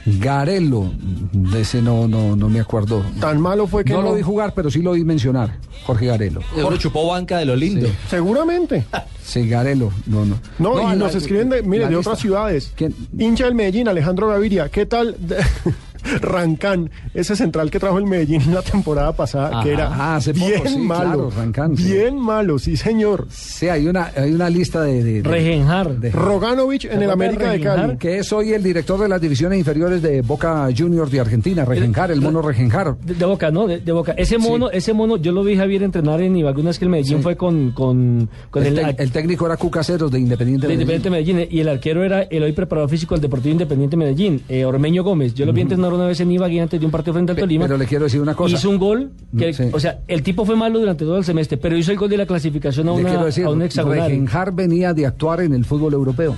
[0.06, 0.92] Garelo,
[1.32, 3.04] de ese no, no, no me acuerdo.
[3.20, 4.10] Tan malo fue que no, no.
[4.10, 5.58] lo vi jugar, pero sí lo vi mencionar.
[5.86, 6.42] Jorge Garelo.
[6.56, 7.88] Seguro chupó banca de lo lindo.
[8.10, 8.86] Seguramente.
[9.30, 9.92] Sí, Garelo.
[10.08, 10.40] No, no.
[10.58, 12.10] No, y la- nos escriben de, mire, de lista.
[12.10, 12.74] otras ciudades.
[13.16, 14.70] Hincha del Medellín, Alejandro Gaviria.
[14.70, 15.16] ¿Qué tal?
[16.22, 20.68] Rancán, ese central que trajo el Medellín la temporada pasada, que era hace poco, bien
[20.68, 21.02] sí, malo.
[21.04, 21.92] claro, Rancán, sí.
[21.94, 23.28] bien malo, sí, señor.
[23.30, 25.04] Sí, hay una, hay una lista de...
[25.04, 25.96] de, de- Regenjar.
[25.98, 27.98] de- Roganovich en el América de Cali.
[27.98, 32.12] Que es hoy el director de las divisiones inferiores de Boca Juniors de Argentina, Regenjar,
[32.12, 32.98] el mono Regenjar.
[33.00, 33.68] De, de Boca, ¿no?
[33.68, 34.14] De, de Boca.
[34.14, 37.24] Ese mono, ese mono, yo lo vi Javier entrenar en Ibagunas que el Medellín Sí.
[37.24, 40.82] fue con, con, con El, el, tec- el técnico era Cucaseros de Independiente de Medellín.
[40.96, 44.66] Independiente Medellín y el arquero era el hoy preparador físico del Deportivo Independiente Medellín, eh,
[44.66, 45.34] Ormeño Gómez.
[45.34, 47.66] Yo lo vi entrenar una vez en Ibagué antes de un partido frente al Tolima.
[47.66, 48.56] pero le quiero decir una cosa.
[48.56, 49.64] Hizo un gol, que, Sí.
[49.72, 52.18] o sea, el tipo fue malo durante todo el semestre, pero hizo el gol de
[52.18, 54.08] la clasificación a, una, decir, a un hexagonal.
[54.10, 56.36] Regenjar venía de actuar en el fútbol europeo.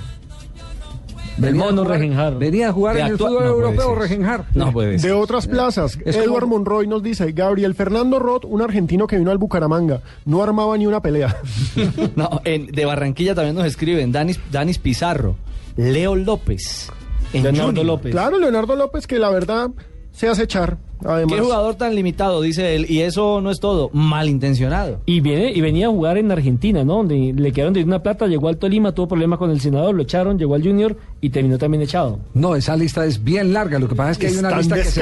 [1.38, 2.38] El Venía a mono jugar- Regenjar.
[2.38, 3.94] Venía a jugar en el fútbol no europeo.
[3.94, 4.44] Regenjar.
[4.54, 5.10] No puede ser.
[5.10, 9.16] De otras plazas, Es como- Edward Monroy nos dice, Gabriel Fernando Roth, un argentino que
[9.16, 11.34] vino al Bucaramanga, no armaba ni una pelea.
[12.16, 15.36] No, en- de Barranquilla también nos escriben Danis, Danis Pizarro,
[15.76, 16.90] Leo López.
[17.32, 17.84] En Leonardo.
[17.84, 18.12] López.
[18.12, 19.70] Claro, Leonardo López, que la verdad
[20.12, 20.78] se hace echar.
[21.04, 25.00] Además, Qué jugador tan limitado, dice él, y eso no es todo, malintencionado.
[25.04, 26.98] Y, viene, y venía a jugar en Argentina, ¿no?
[26.98, 30.02] Donde le quedaron de una plata, llegó al Tolima, tuvo problemas con el senador, lo
[30.04, 32.20] echaron, llegó al Junior y terminó también echado.
[32.34, 33.80] No, esa lista es bien larga.
[33.80, 35.00] Lo que pasa es que hay una lista que se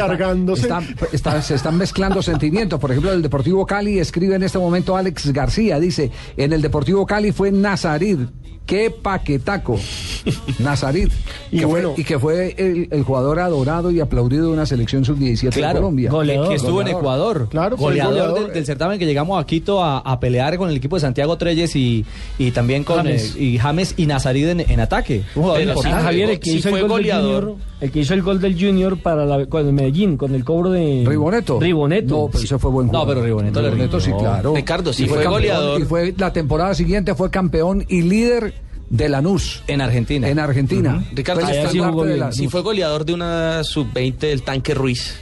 [0.55, 2.81] está- está- se están mezclando sentimientos.
[2.81, 5.79] Por ejemplo, el Deportivo Cali escribe en este momento Alex García.
[5.79, 8.21] Dice, en el Deportivo Cali fue Nazarid.
[8.67, 9.77] ¡Qué paquetaco!
[10.61, 11.09] Nazarid.
[11.51, 11.93] Y que bueno.
[11.95, 15.51] fue, y que fue el, el jugador adorado y aplaudido de una selección sub-17 de
[15.51, 16.11] Claro, Colombia.
[16.11, 16.49] Goleador.
[16.51, 16.89] que estuvo en.
[16.89, 17.49] Ecuador.
[17.51, 18.45] Claro, fue goleador, goleador.
[18.45, 21.37] Del, del certamen que llegamos a Quito a, a pelear con el equipo de Santiago
[21.37, 22.05] Treyes y,
[22.39, 23.35] y también con James.
[23.37, 25.23] eh, y James y Nazarid en, en ataque.
[25.35, 26.05] Un jugador Pero sí, importante.
[26.05, 27.43] Javier, el que sí hizo fue el gol goleador.
[27.45, 30.45] Junior, el que hizo el gol del Junior para la, con el Medellín, con el
[30.45, 31.59] cobro de Riboneto.
[31.59, 32.15] Riboneto.
[32.17, 33.15] No, pero ese fue buen No, jugador.
[33.25, 34.55] pero Riboneto sí, claro.
[34.55, 35.81] Ricardo, sí Y fue campeón, goleador.
[35.81, 38.55] Y fue la temporada siguiente fue campeón y líder
[38.91, 39.63] de Lanús.
[39.67, 40.29] En Argentina.
[40.29, 41.03] En Argentina.
[41.13, 42.19] Ricardo, Allá sí jugó de.
[42.19, 42.37] Lanús.
[42.37, 45.19] sí fue goleador de una sub-20 del tanque Ruiz.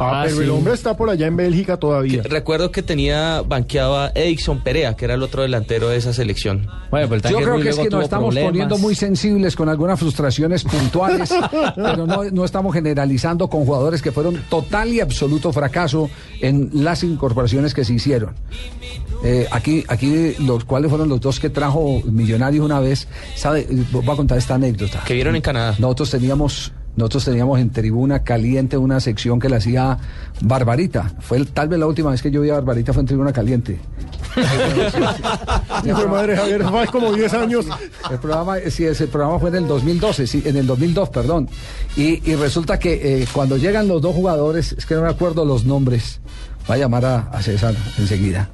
[0.00, 0.42] Ah, Ah, pero sí.
[0.44, 2.22] el hombre está por allá en Bélgica todavía.
[2.24, 6.66] Recuerdo que tenía banqueado a Edison Perea, que era el otro delantero de esa selección.
[6.90, 8.50] Bueno, pero el Yo creo Ruiz que es que nos estamos problemas.
[8.50, 11.32] poniendo muy sensibles con algunas frustraciones puntuales,
[11.76, 16.08] pero no, no estamos generalizando con jugadores que fueron total y absoluto fracaso
[16.40, 18.34] en las incorporaciones que se hicieron.
[19.22, 23.06] Eh, aquí, aquí los cuáles fueron los dos que trajo Millonarios una vez.
[23.36, 23.66] ¿Sabe?
[23.92, 25.02] Voy a contar esta anécdota.
[25.06, 25.74] Que vieron en Canadá.
[25.78, 29.96] Nosotros teníamos, nosotros teníamos en tribuna caliente una sección que la hacía
[30.42, 31.12] Barbarita.
[31.20, 33.32] Fue el- tal vez la última vez que yo vi a Barbarita fue en tribuna
[33.32, 33.78] caliente.
[35.84, 37.66] De madre Javier, fue como 10 años.
[38.10, 41.48] El programa, sí, ese programa fue en el 2012, sí, en el 2002, perdón.
[41.96, 45.44] Y, y resulta que eh, cuando llegan los dos jugadores, es que no me acuerdo
[45.44, 46.20] los nombres,
[46.70, 48.50] va a llamar a, a César enseguida.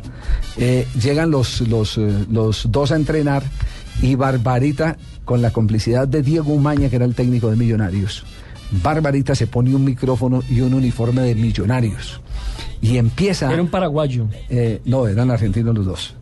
[0.56, 3.42] Eh, llegan los, los, eh, los dos a entrenar
[4.00, 4.96] y Barbarita,
[5.26, 8.24] con la complicidad de Diego Umaña, que era el técnico de Millonarios,
[8.82, 12.20] Barbarita se pone un micrófono y un uniforme de Millonarios.
[12.80, 13.52] Y empieza...
[13.52, 14.28] Era un paraguayo.
[14.48, 16.14] Eh, no, eran argentinos los dos.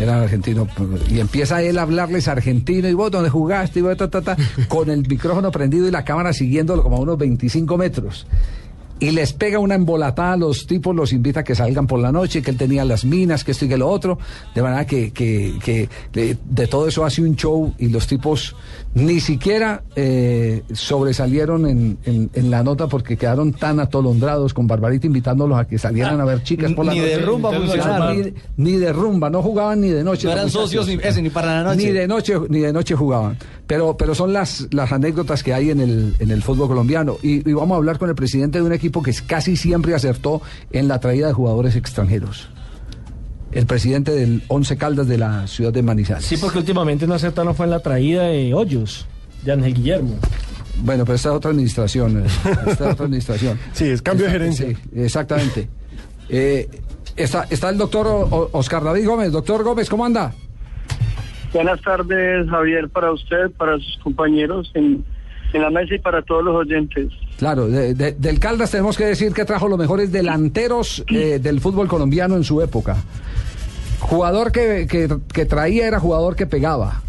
[0.00, 0.68] Eran argentinos.
[1.10, 2.88] Y empieza él a hablarles argentino.
[2.88, 3.80] ¿Y vos dónde jugaste?
[3.80, 4.36] Y vos, ta, ta, ta,
[4.68, 8.26] con el micrófono prendido y la cámara siguiéndolo como a unos 25 metros.
[9.02, 12.12] Y les pega una embolatada a los tipos, los invita a que salgan por la
[12.12, 14.16] noche, que él tenía las minas, que esto y que lo otro.
[14.54, 18.54] De manera que, que, que de, de todo eso hace un show y los tipos
[18.94, 25.06] ni siquiera eh, sobresalieron en, en- en la nota porque quedaron tan atolondrados con Barbarita
[25.06, 27.10] invitándolos a que salieran a ver chicas por la Ni noche.
[27.16, 28.12] de rumba funcionaba.
[28.14, 30.26] Ni, ni de rumba, no jugaban ni de noche.
[30.26, 31.86] No eran socios ni, ese, ni para la noche.
[31.86, 33.38] Ni de noche, ni de noche jugaban.
[33.66, 37.16] Pero, pero son las, las anécdotas que hay en el, en el fútbol colombiano.
[37.22, 40.42] Y, y vamos a hablar con el presidente de un equipo que casi siempre acertó
[40.70, 42.48] en la traída de jugadores extranjeros.
[43.52, 46.24] El presidente del Once Caldas de la ciudad de Manizales.
[46.24, 49.06] Sí, porque últimamente no acertaron fue en la traída de Hoyos,
[49.44, 50.18] de Ángel Guillermo.
[50.78, 52.22] Bueno, pero esta es otra administración.
[52.22, 52.26] eh,
[52.66, 53.58] Esta es otra administración.
[53.74, 54.66] Sí, es cambio de gerencia.
[54.68, 55.68] Sí, exactamente.
[56.30, 56.66] Eh,
[57.14, 59.30] está, está el doctor O- O- Oscar David Gómez.
[59.32, 60.32] Doctor Gómez, ¿cómo anda?
[61.52, 65.04] Buenas tardes, Javier, para usted, para sus compañeros en,
[65.52, 67.08] en la mesa y para todos los oyentes.
[67.42, 71.60] Claro, de- de- del Caldas tenemos que decir que trajo los mejores delanteros eh, del
[71.60, 72.98] fútbol colombiano en su época.
[73.98, 77.02] Jugador que, que- que traía era jugador que pegaba.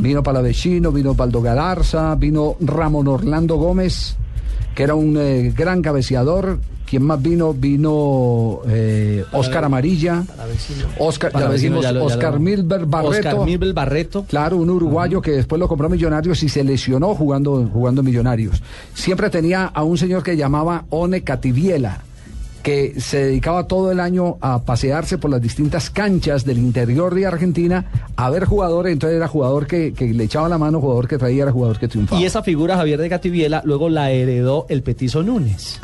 [0.00, 4.14] Vino Palavecino, vino Baldo Galarza, vino Ramón Orlando Gómez.
[4.74, 6.58] Que era un eh, gran cabeceador.
[6.86, 7.54] ¿Quién más vino?
[7.54, 10.24] Vino eh, Oscar Amarilla.
[10.98, 13.28] Oscar, ya lo- ya Oscar lo- Milber Barreto.
[13.28, 14.24] Oscar Milber Barreto.
[14.28, 18.60] Claro, un uruguayo que después lo compró a Millonarios y se lesionó jugando, jugando Millonarios.
[18.92, 22.02] Siempre tenía a un señor que llamaba One Cativiela,
[22.62, 27.26] que se dedicaba todo el año a pasearse por las distintas canchas del interior de
[27.26, 27.86] Argentina
[28.16, 28.92] a ver jugadores.
[28.92, 31.88] Entonces era jugador que, que le echaba la mano, jugador que traía, era jugador que
[31.88, 32.20] triunfaba.
[32.20, 35.80] Y esa figura, Javier de Gativiela, luego la heredó el Petizo Núñez.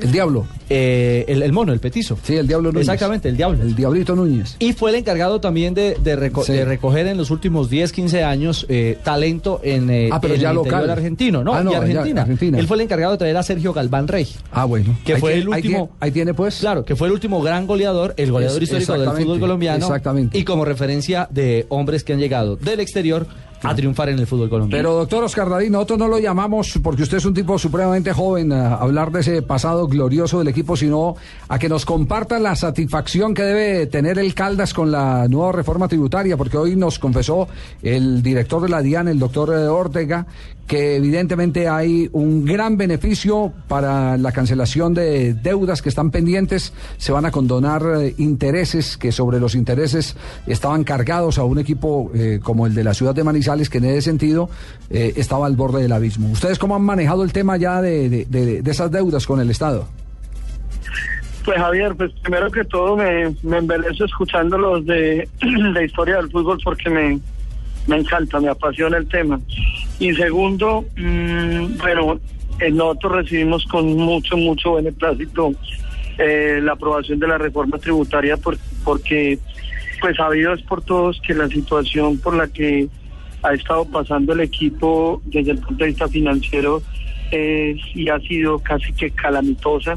[0.00, 0.46] El Diablo.
[0.68, 2.18] el, el mono, el Petizo.
[2.22, 2.88] Sí, el Diablo Núñez.
[2.88, 3.62] Exactamente, el Diablo.
[3.62, 4.56] El Diablito Núñez.
[4.58, 6.52] Y fue el encargado también de, de reco- Sí.
[6.52, 10.40] de recoger en los últimos 10, 15 años eh, talento en, eh, Ah, pero en
[10.40, 10.90] ya el local.
[10.90, 11.54] argentino, ¿no?
[11.54, 11.80] Ah, no, y ya,
[12.22, 12.58] Argentina.
[12.58, 14.26] Él fue el encargado de traer a Sergio Galván Rey.
[14.52, 14.96] Ah, bueno.
[15.04, 15.76] Que Ahí fue tiene- el ahí último.
[15.78, 16.58] tiene- ahí tiene, pues.
[16.60, 19.86] Claro, que fue el último gran goleador, el goleador Es- histórico del fútbol colombiano.
[19.86, 20.36] exactamente.
[20.38, 23.26] Y como referencia de hombres que han llegado del exterior
[23.62, 24.82] a triunfar en el fútbol colombiano.
[24.82, 28.52] Pero doctor Oscar Darín, nosotros no lo llamamos porque usted es un tipo supremamente joven
[28.52, 31.16] a hablar de ese pasado glorioso del equipo, sino
[31.48, 35.88] a que nos comparta la satisfacción que debe tener el Caldas con la nueva reforma
[35.88, 37.48] tributaria, porque hoy nos confesó
[37.82, 40.26] el director de la DIAN, el doctor eh, Ortega,
[40.66, 47.12] que evidentemente hay un gran beneficio para la cancelación de deudas que están pendientes, se
[47.12, 52.40] van a condonar eh, intereses que sobre los intereses estaban cargados a un equipo eh,
[52.42, 54.48] como el de la ciudad de Manizales, que en ese sentido
[54.90, 56.30] eh, estaba al borde del abismo.
[56.30, 58.26] ¿Ustedes cómo han manejado el tema ya de, de-
[58.70, 59.86] esas deudas con el Estado?
[61.44, 65.28] Pues Javier, pues primero que todo me, me embelezo escuchando los de
[65.72, 67.20] la historia del fútbol porque me,
[67.86, 69.38] me encanta, me apasiona el tema.
[70.00, 72.18] Y segundo, mm, bueno,
[72.58, 75.52] eh, nosotros recibimos con mucho, mucho beneplácito
[76.18, 79.38] eh, la aprobación de la reforma tributaria por- porque
[80.00, 82.88] pues sabido es por todos que la situación por la que
[83.46, 86.82] ha estado pasando el equipo desde el punto de vista financiero
[87.30, 89.94] es y ha sido casi que calamitosa.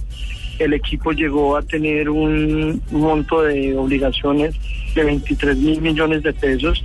[0.60, 4.56] El equipo llegó a tener un monto de obligaciones
[4.94, 6.84] de 23 mil millones de pesos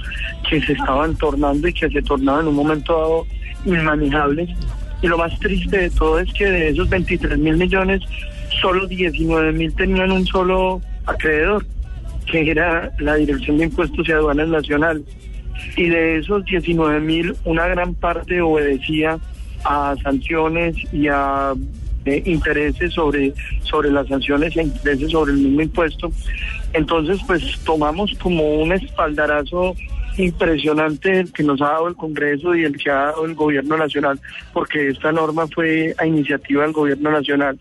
[0.48, 3.26] que se estaban tornando y que se tornaban en un momento dado
[3.66, 4.50] inmanejables.
[5.02, 8.00] Y lo más triste de todo es que de esos 23 mil millones,
[8.62, 11.66] solo 19 mil tenían un solo acreedor,
[12.30, 15.04] que era la Dirección de Impuestos y Aduanas Nacional.
[15.76, 19.18] Y de esos 19 mil, una gran parte obedecía
[19.64, 21.54] a sanciones y a
[22.04, 23.32] eh, intereses sobre,
[23.62, 26.12] sobre las sanciones a intereses sobre el mismo impuesto.
[26.72, 29.74] Entonces, pues tomamos como un espaldarazo
[30.16, 33.76] impresionante el que nos ha dado el Congreso y el que ha dado el Gobierno
[33.76, 34.20] Nacional,
[34.52, 37.58] porque esta norma fue a iniciativa del Gobierno Nacional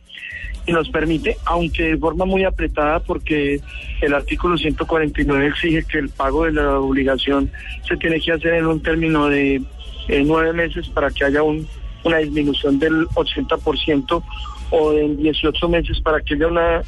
[0.66, 3.60] y nos permite, aunque de forma muy apretada, porque
[4.02, 7.52] el artículo 149 exige que el pago de la obligación
[7.88, 9.62] se tiene que hacer en un término de
[10.08, 11.68] eh, nueve meses para que haya un-
[12.06, 14.24] una disminución del 80%
[14.76, 16.82] o en 18 meses para que haya una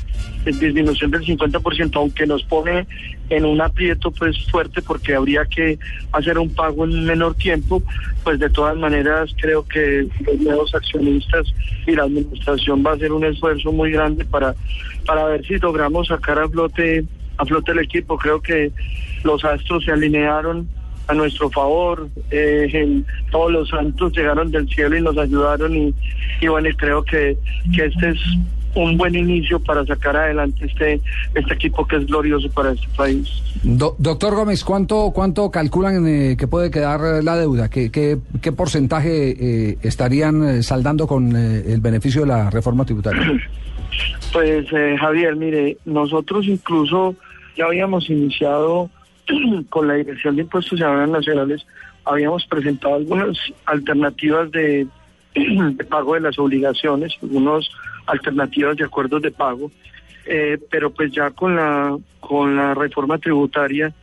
[0.43, 2.87] disminución del 50%, aunque nos pone
[3.29, 5.77] en un aprieto pues fuerte porque habría que
[6.11, 7.83] hacer un pago en menor tiempo,
[8.23, 11.45] pues de todas maneras creo que los nuevos accionistas
[11.85, 14.55] y la administración va a hacer un esfuerzo muy grande para,
[15.05, 17.05] para ver si logramos sacar a flote,
[17.37, 18.17] a flote el equipo.
[18.17, 18.71] Creo que
[19.23, 20.67] los astros se alinearon
[21.07, 25.93] a nuestro favor, eh, el- todos los santos llegaron del cielo y nos ayudaron y,
[26.41, 27.37] y bueno, y creo que,
[27.75, 28.19] que este es
[28.75, 30.99] un buen inicio para sacar adelante este,
[31.33, 33.25] este equipo que es glorioso para este país.
[33.63, 37.69] Do- doctor Gómez, ¿cuánto, cuánto calculan eh, que puede quedar la deuda?
[37.69, 42.83] ¿Qué, qué, qué porcentaje eh, estarían eh, saldando con eh, el beneficio de la reforma
[42.85, 43.21] tributaria?
[44.33, 47.15] Pues eh, Javier, mire, nosotros incluso
[47.55, 48.89] ya habíamos iniciado
[49.69, 51.65] con la Dirección de Impuestos y Aduanas Nacionales,
[52.03, 54.87] habíamos presentado algunas alternativas de,
[55.89, 57.69] pago de las obligaciones, algunas
[58.05, 59.71] alternativas de acuerdos de pago,
[60.25, 63.93] eh, pero pues ya con la con la reforma tributaria,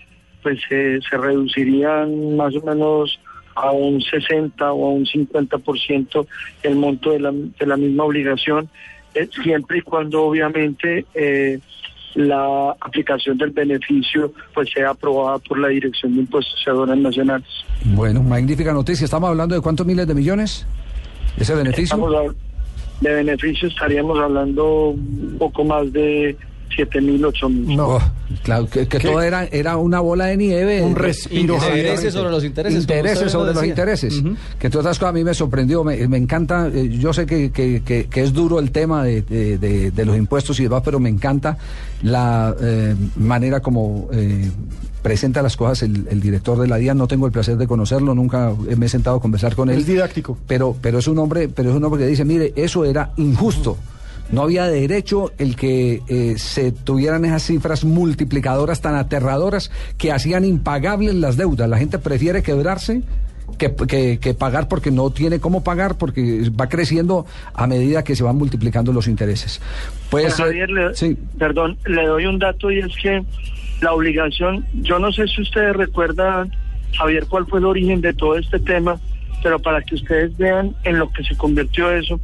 [0.42, 3.18] pues eh, se reducirían más o menos
[3.54, 6.26] a un 60 o a un 50%
[6.62, 8.68] el monto de la, de la misma obligación,
[9.14, 11.58] eh, siempre y cuando obviamente eh,
[12.14, 17.48] la aplicación del beneficio pues sea aprobada por la Dirección de Impuestos y Aduanas Nacionales.
[17.84, 19.04] Bueno, magnífica noticia.
[19.04, 20.66] ¿Estamos hablando de cuántos miles de millones?
[21.36, 21.96] ¿Ese beneficio?
[21.96, 22.34] Estamos
[23.02, 26.36] de beneficio estaríamos hablando un poco más de
[26.74, 27.76] siete mil, ocho mil.
[27.76, 27.98] No.
[28.42, 30.82] claro, que, que todo era, era una bola de nieve.
[30.82, 31.54] Un respiro.
[31.54, 32.80] Intereses sobre los intereses.
[32.80, 34.22] Intereses sobre lo los intereses.
[34.58, 37.50] Que entre otras cosas a mí me sorprendió, me, me encanta, eh, yo sé que,
[37.52, 40.82] que- que- que es duro el tema de, de- de- de los impuestos y demás,
[40.84, 41.58] pero me encanta
[42.02, 44.50] la eh, manera como eh,
[45.02, 46.96] presenta las cosas el, el director de la DIAN.
[46.98, 49.78] No tengo el placer de conocerlo, nunca me he sentado a conversar con él.
[49.78, 50.38] Es didáctico.
[50.46, 53.76] Pero, pero es un hombre, pero es un hombre que dice, mire, eso era injusto.
[54.32, 60.44] No había derecho el que eh, se tuvieran esas cifras multiplicadoras tan aterradoras que hacían
[60.44, 61.68] impagables las deudas.
[61.68, 63.02] La gente prefiere quebrarse
[63.58, 68.16] que, que- que pagar porque no tiene cómo pagar porque va creciendo a medida que
[68.16, 69.60] se van multiplicando los intereses.
[70.10, 71.16] Pues, Javier, le- sí.
[71.38, 73.22] perdón, le doy un dato y es que
[73.82, 76.50] la obligación, yo no sé si ustedes recuerdan,
[76.96, 78.98] Javier, cuál fue el origen de todo este tema,
[79.42, 82.18] pero para que ustedes vean en lo que se convirtió eso,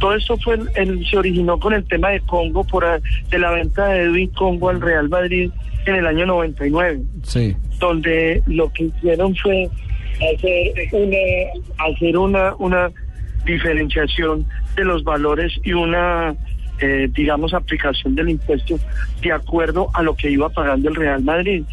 [0.00, 3.38] todo esto fue, el- el- se originó con el tema de Congo, por a- de
[3.38, 5.50] la venta de Edwin Congo al Real Madrid
[5.86, 7.56] en el año 99 Sí.
[7.80, 9.68] donde lo que hicieron fue
[10.16, 11.16] hacer una
[11.78, 12.90] hacer una una
[13.44, 14.44] diferenciación
[14.76, 16.34] de los valores y una
[16.80, 18.78] eh, digamos aplicación del impuesto
[19.22, 21.64] de acuerdo a lo que iba pagando el Real Madrid.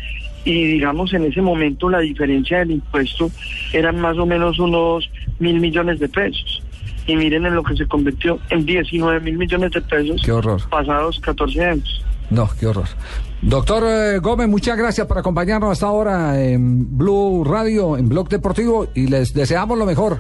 [0.46, 3.30] Y digamos en ese momento la diferencia del impuesto
[3.74, 5.10] eran más o menos unos
[5.40, 6.64] mil millones de pesos
[7.08, 10.62] y miren en lo que se convirtió en 19 mil millones de pesos Qué horror.
[10.70, 12.88] pasados 14 años No, qué horror.
[13.42, 18.88] Doctor eh, Gómez, muchas gracias por acompañarnos hasta ahora en Blue Radio, en Blog Deportivo,
[18.96, 20.18] y les deseamos lo mejor.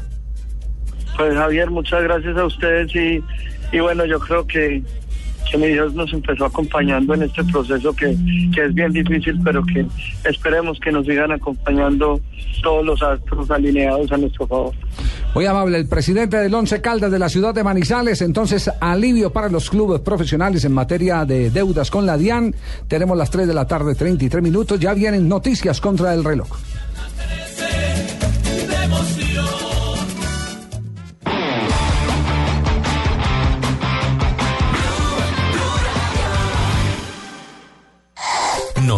[1.17, 3.23] Pues Javier, muchas gracias a ustedes y,
[3.71, 4.83] y bueno, yo creo que,
[5.49, 8.15] que mi Dios nos empezó acompañando en este proceso que,
[8.53, 9.85] que es bien difícil, pero que
[10.27, 12.19] esperemos que nos sigan acompañando
[12.61, 14.73] todos los astros alineados a nuestro favor.
[15.33, 19.49] Muy amable, el presidente del Once Caldas de la ciudad de Manizales, entonces alivio para
[19.49, 22.55] los clubes profesionales en materia de deudas con la DIAN.
[22.87, 26.47] Tenemos las 3 de la tarde, 33 minutos, ya vienen noticias contra el reloj.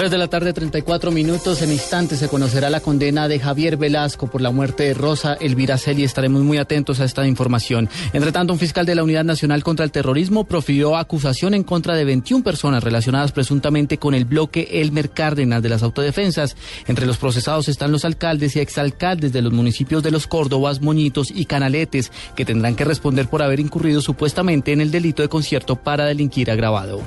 [0.00, 1.60] 3 de la tarde, 34 minutos.
[1.60, 5.76] En instantes se conocerá la condena de Javier Velasco por la muerte de Rosa Elvira
[5.76, 6.04] Celi.
[6.04, 7.86] Estaremos muy atentos a esta información.
[8.14, 11.96] Entre tanto, un fiscal de la Unidad Nacional contra el Terrorismo profirió acusación en contra
[11.96, 16.56] de 21 personas relacionadas presuntamente con el bloque Elmer Cárdenas de las autodefensas.
[16.86, 21.30] Entre los procesados están los alcaldes y exalcaldes de los municipios de Los Córdobas, Moñitos
[21.30, 25.76] y Canaletes, que tendrán que responder por haber incurrido supuestamente en el delito de concierto
[25.76, 27.02] para delinquir agravado.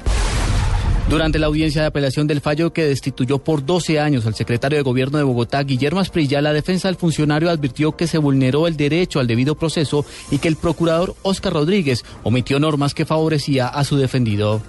[1.09, 4.83] Durante la audiencia de apelación del fallo que destituyó por 12 años al secretario de
[4.83, 9.19] Gobierno de Bogotá, Guillermo Asprilla, la defensa del funcionario advirtió que se vulneró el derecho
[9.19, 13.97] al debido proceso y que el procurador Oscar Rodríguez omitió normas que favorecía a su
[13.97, 14.61] defendido.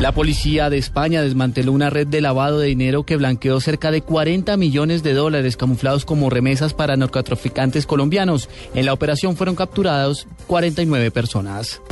[0.00, 4.00] La policía de España desmanteló una red de lavado de dinero que blanqueó cerca de
[4.00, 8.48] 40 millones de dólares camuflados como remesas para narcotraficantes colombianos.
[8.74, 11.82] En la operación fueron capturados 49 personas.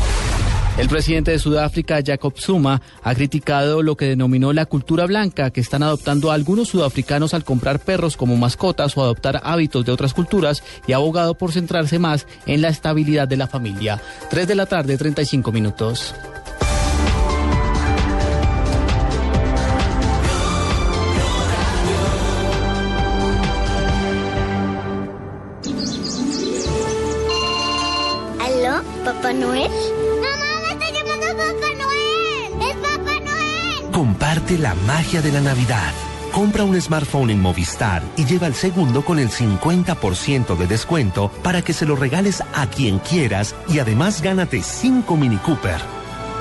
[0.79, 5.61] El presidente de Sudáfrica, Jacob Zuma, ha criticado lo que denominó la cultura blanca que
[5.61, 10.63] están adoptando algunos sudafricanos al comprar perros como mascotas o adoptar hábitos de otras culturas
[10.87, 14.01] y ha abogado por centrarse más en la estabilidad de la familia.
[14.31, 16.15] 3 de la tarde, 35 minutos.
[28.41, 29.73] ¿Aló, Papá Noel?
[33.99, 35.93] Comparte la magia de la Navidad.
[36.31, 41.63] Compra un smartphone en Movistar y lleva el segundo con el 50% de descuento para
[41.63, 45.81] que se lo regales a quien quieras y además gánate 5 Mini Cooper.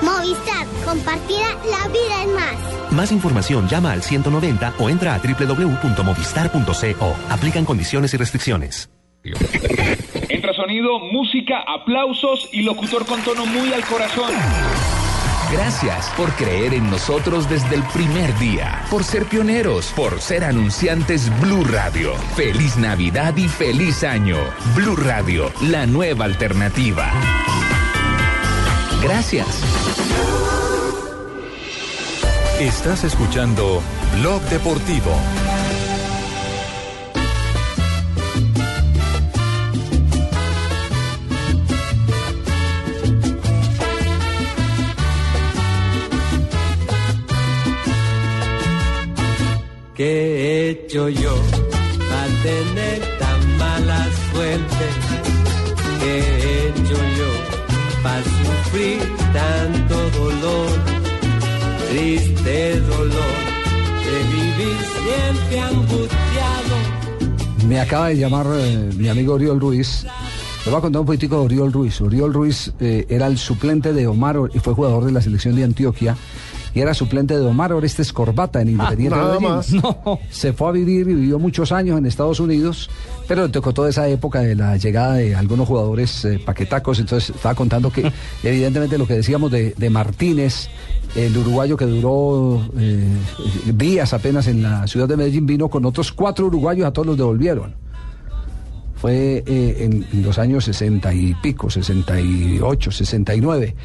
[0.02, 2.92] Movistar, compartida, la vida es más.
[2.92, 7.16] Más información llama al 190 o entra a www.movistar.co.
[7.28, 8.88] Aplican condiciones y restricciones.
[10.28, 14.30] Entra sonido, música, aplausos y locutor con tono muy al corazón.
[15.50, 21.30] Gracias por creer en nosotros desde el primer día, por ser pioneros, por ser anunciantes
[21.40, 22.14] Blue Radio.
[22.36, 24.36] Feliz Navidad y feliz año.
[24.74, 27.10] Blue Radio, la nueva alternativa.
[29.02, 29.46] Gracias.
[32.60, 33.82] Estás escuchando
[34.20, 35.12] Blog Deportivo.
[49.98, 51.34] ¿Qué he hecho yo
[52.08, 54.86] para tener tan mala suerte?
[55.98, 59.00] ¿Qué he hecho yo para sufrir
[59.32, 60.70] tanto dolor,
[61.90, 63.38] triste dolor
[64.06, 66.76] de vivir siempre angustiado?
[67.66, 70.06] Me acaba de llamar eh, mi amigo Oriol Ruiz.
[70.64, 72.00] Le voy a contar un poquitico de Oriol Ruiz.
[72.00, 75.64] Oriol Ruiz eh, era el suplente de Omar y fue jugador de la selección de
[75.64, 76.16] Antioquia.
[76.74, 79.48] Y era suplente de Omar Orestes Corbata en Independiente nada Medellín.
[79.50, 79.72] más.
[80.04, 82.90] No, se fue a vivir y vivió muchos años en Estados Unidos,
[83.26, 86.98] pero le tocó toda esa época de la llegada de algunos jugadores eh, paquetacos.
[86.98, 88.12] Entonces estaba contando que,
[88.42, 90.68] evidentemente, lo que decíamos de, de Martínez,
[91.16, 93.06] el uruguayo que duró eh,
[93.72, 97.16] días apenas en la ciudad de Medellín, vino con otros cuatro uruguayos, a todos los
[97.16, 97.88] devolvieron
[98.98, 103.76] fue eh, en, en los años 60 y pico, 68, 69.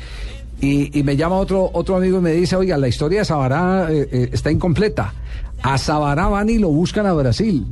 [0.64, 4.08] Y, me llama otro, otro amigo y me dice, oiga, la historia de Sabará eh,
[4.10, 5.14] eh, está incompleta.
[5.62, 7.68] A Sabará van y lo buscan a Brasil.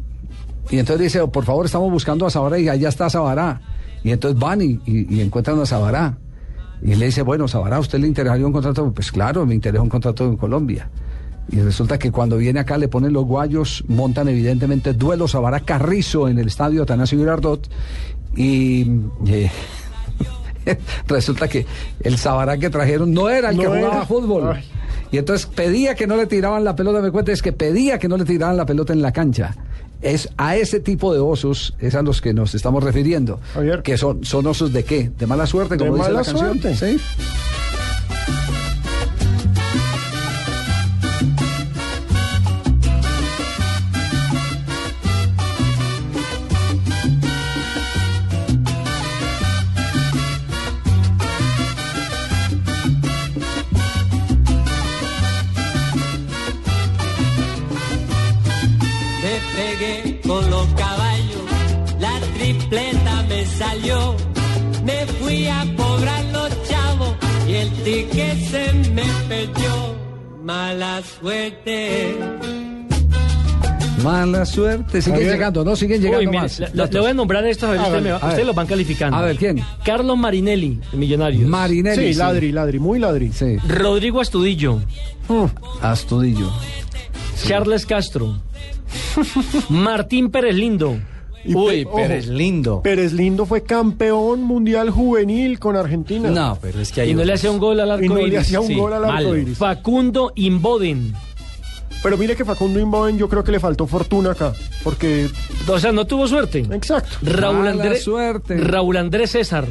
[0.69, 3.61] Y entonces dice, por favor, estamos buscando a Sabará y allá está Sabará.
[4.03, 6.17] Y entonces van y, encuentran a Sabará.
[6.81, 8.91] Y le dice, bueno, Sabará, ¿usted le interesaría un contrato?
[8.91, 10.89] Pues claro, me interesa un contrato en Colombia.
[11.49, 16.27] Y resulta que cuando viene acá le ponen los guayos, montan evidentemente duelo Sabará Carrizo
[16.27, 17.69] en el estadio Atanasio Girardot.
[18.35, 18.85] Y
[19.27, 19.49] eh,
[21.07, 21.66] resulta que
[22.03, 24.05] el Sabará que trajeron no era el que jugaba era.
[24.05, 24.53] fútbol.
[24.55, 24.64] Ay.
[25.12, 28.07] Y entonces pedía que no le tiraban la pelota, me cuenta, es que pedía que
[28.07, 29.55] no le tiraran la pelota en la cancha.
[30.01, 33.39] Es a ese tipo de osos, es a los que nos estamos refiriendo.
[33.84, 35.12] Que son, son osos de qué?
[35.20, 36.59] ¿De mala suerte, De como dice mala la canción?
[36.59, 36.76] suerte.
[36.97, 36.99] ¿Sí?
[70.51, 72.13] Mala suerte.
[74.03, 75.01] Mala suerte.
[75.01, 75.77] Siguen llegando, ¿no?
[75.77, 76.59] Siguen llegando Uy, mire, más.
[76.59, 78.45] le, voy a nombrar estos, a ver, A usted ver, me va- a ustedes ver.
[78.47, 79.15] los van calificando.
[79.17, 79.63] A ver, ¿quién?
[79.85, 81.47] Carlos Marinelli, de Millonarios.
[81.47, 82.11] Marinelli.
[82.13, 83.31] Sí, ladri, ladri, muy ladri.
[83.31, 83.55] Sí.
[83.65, 84.79] Rodrigo Astudillo.
[85.81, 86.51] Astudillo.
[87.47, 88.41] Charles Castro.
[89.69, 90.97] Martín Pérez Lindo.
[91.43, 92.81] Y Uy, Pe- Pérez Lindo.
[92.81, 96.29] Pérez Lindo fue campeón mundial juvenil con Argentina.
[96.29, 98.15] No, pero es que hay Y no le hacía un gol al arco Y no
[98.15, 98.39] le iris.
[98.39, 99.57] hacía un Sí, gol al arco iris.
[99.57, 101.13] Facundo Imboden.
[102.03, 104.53] Pero mire que Facundo Imboden yo creo que le faltó fortuna acá.
[104.83, 105.29] Porque.
[105.67, 106.59] O sea, no tuvo suerte.
[106.71, 107.17] Exacto.
[107.21, 108.03] Raúl Andrés.
[108.03, 108.57] suerte.
[108.57, 109.65] Raúl Andrés César.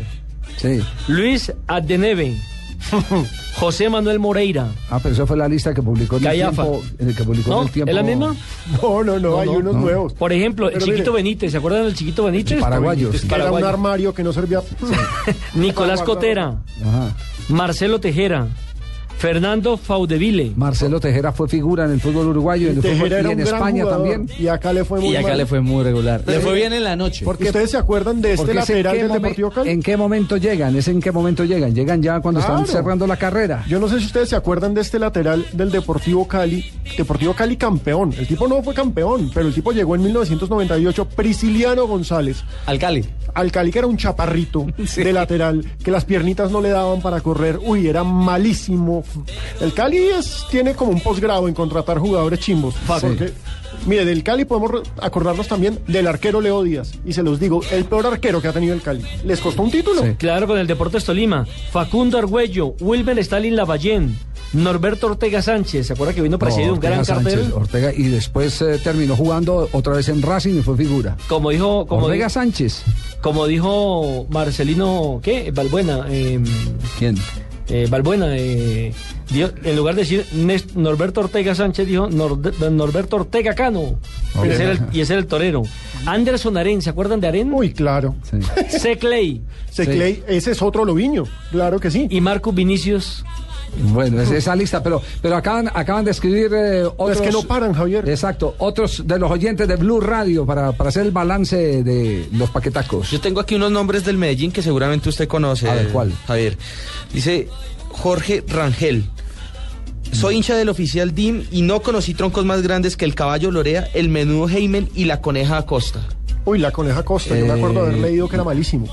[0.57, 0.81] Sí.
[1.09, 2.37] Luis Adeneve.
[3.59, 4.69] José Manuel Moreira.
[4.91, 6.83] Ah, pero esa fue la lista que publicó en el tiempo.
[6.99, 7.91] En el que publicó el tiempo.
[7.91, 8.35] ¿Es la misma?
[8.83, 9.81] No, no, no, hay unos no.
[9.81, 10.13] nuevos.
[10.13, 11.53] Por ejemplo, el chiquito mire, Benítez.
[11.53, 12.61] ¿Se acuerdan del chiquito Benítez?
[12.61, 13.21] Paraguayos.
[13.21, 14.63] Que era un armario que no servía.
[15.55, 16.63] Nicolás Cotera.
[16.85, 17.15] Ajá.
[17.49, 18.49] Marcelo Tejera.
[19.21, 20.55] Fernando Faudeville.
[20.57, 23.83] Marcelo Tejera fue figura en el fútbol uruguayo y en, el fútbol- y en España
[23.85, 24.31] jugador, también.
[24.39, 25.37] Y acá le fue muy Y acá mal.
[25.37, 26.23] le fue muy regular.
[26.27, 27.27] Le fue bien en la noche.
[27.27, 29.69] Porque- ¿Ustedes se acuerdan de este lateral del Deportivo Cali?
[29.69, 30.75] ¿En qué momento llegan?
[30.75, 31.75] ¿Es en qué momento llegan?
[31.75, 33.63] Llegan ya cuando están cerrando la carrera.
[33.69, 36.65] Yo no sé si ustedes se acuerdan de este lateral del Deportivo Cali.
[36.97, 38.15] Deportivo Cali campeón.
[38.19, 41.05] El tipo no fue campeón, pero el tipo llegó en 1998.
[41.05, 42.43] Prisciliano González.
[42.65, 43.05] Al Cali.
[43.35, 44.67] Al Cali que era un chaparrito
[44.97, 47.59] de lateral, que las piernitas no le daban para correr.
[47.63, 49.05] Uy, era malísimo.
[49.61, 52.75] El Cali es, tiene como un posgrado en contratar jugadores chimbos.
[52.87, 53.33] Porque,
[53.87, 56.93] mire, del Cali podemos acordarnos también del arquero Leo Díaz.
[57.05, 59.03] Y se los digo, el peor arquero que ha tenido el Cali.
[59.25, 60.03] ¿Les costó un título?
[60.19, 61.47] Claro, con el Deportes Tolima.
[61.71, 62.75] Facundo Argüello.
[62.81, 64.17] Wilmer Stalin Lavallén.
[64.53, 65.87] Norberto Ortega Sánchez.
[65.87, 67.35] ¿Se acuerda que vino precedido No, un gran cartel?
[67.39, 71.17] Sánchez, Ortega, y después eh, terminó jugando otra vez en Racing y fue figura.
[71.29, 71.87] Como dijo.
[71.87, 72.83] Como Ortega di- Sánchez.
[73.21, 75.53] Como dijo Marcelino, ¿qué?
[75.53, 76.07] Balbuena.
[76.09, 76.41] eh,
[76.99, 77.17] ¿Quién?
[77.71, 78.93] Eh, Balbuena, eh,
[79.31, 80.27] dio- en lugar de decir
[80.75, 83.99] Norberto Ortega Sánchez, dijo Norberto Ortega Cano.
[84.45, 85.63] Y ese, era el, y ese era el torero.
[86.07, 87.53] Anderson Aren, ¿se acuerdan de Aren?
[87.53, 88.15] Uy, claro.
[88.69, 88.97] C.
[88.99, 89.41] Clay.
[89.71, 92.07] Secley, ese es otro Loviño, claro que sí.
[92.11, 93.25] Y Marcus Vinicius.
[93.79, 97.13] Bueno, es esa lista, pero, pero acaban, acaban de escribir eh, otros.
[97.17, 98.09] Es que no paran, Javier.
[98.09, 102.51] Exacto, otros de los oyentes de Blue Radio para, para hacer el balance de los
[102.51, 103.11] paquetacos.
[103.11, 105.69] Yo tengo aquí unos nombres del Medellín que seguramente usted conoce.
[105.71, 106.13] A ver, ¿cuál?
[106.27, 106.59] Javier.
[107.13, 107.49] Dice
[107.91, 109.05] Jorge Rangel.
[110.13, 113.89] Soy hincha del oficial DIM y no conocí troncos más grandes que el caballo Lorea,
[113.95, 116.01] el menudo Heimen y la coneja Acosta.
[116.45, 118.89] Uy, la coneja Costa, yo me acuerdo haber Eh, leído que era malísimo.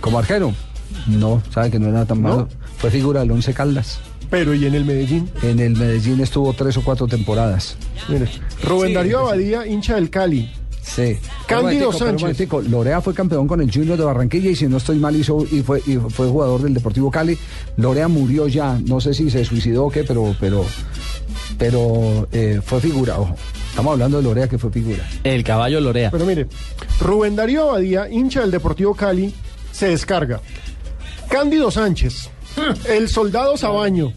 [0.00, 0.54] ¿Como arquero?
[1.08, 2.48] No, sabe que no era tan malo.
[2.78, 3.98] Fue figura del Once Caldas.
[4.32, 5.28] Pero ¿y en el Medellín?
[5.42, 7.76] En el Medellín estuvo tres o cuatro temporadas.
[8.08, 8.26] Mire,
[8.64, 9.24] Rubén Sí, Darío sí.
[9.24, 10.50] Abadía, hincha del Cali.
[10.80, 11.18] Sí.
[11.46, 12.22] Cándido Sánchez.
[12.22, 15.44] momentico, Lorea fue campeón con el Junior de Barranquilla y si no estoy mal hizo
[15.52, 17.36] y fue y fue jugador del Deportivo Cali.
[17.76, 20.64] Lorea murió ya, no sé si se suicidó o qué, pero pero
[21.58, 23.34] pero eh, fue figura, ojo.
[23.68, 25.06] Estamos hablando de Lorea que fue figura.
[25.24, 26.10] El caballo Lorea.
[26.10, 26.46] Pero mire,
[27.00, 29.34] Rubén Darío Abadía, hincha del Deportivo Cali,
[29.72, 30.40] se descarga.
[31.28, 32.30] Cándido Sánchez,
[32.88, 34.12] el soldado Sabaño,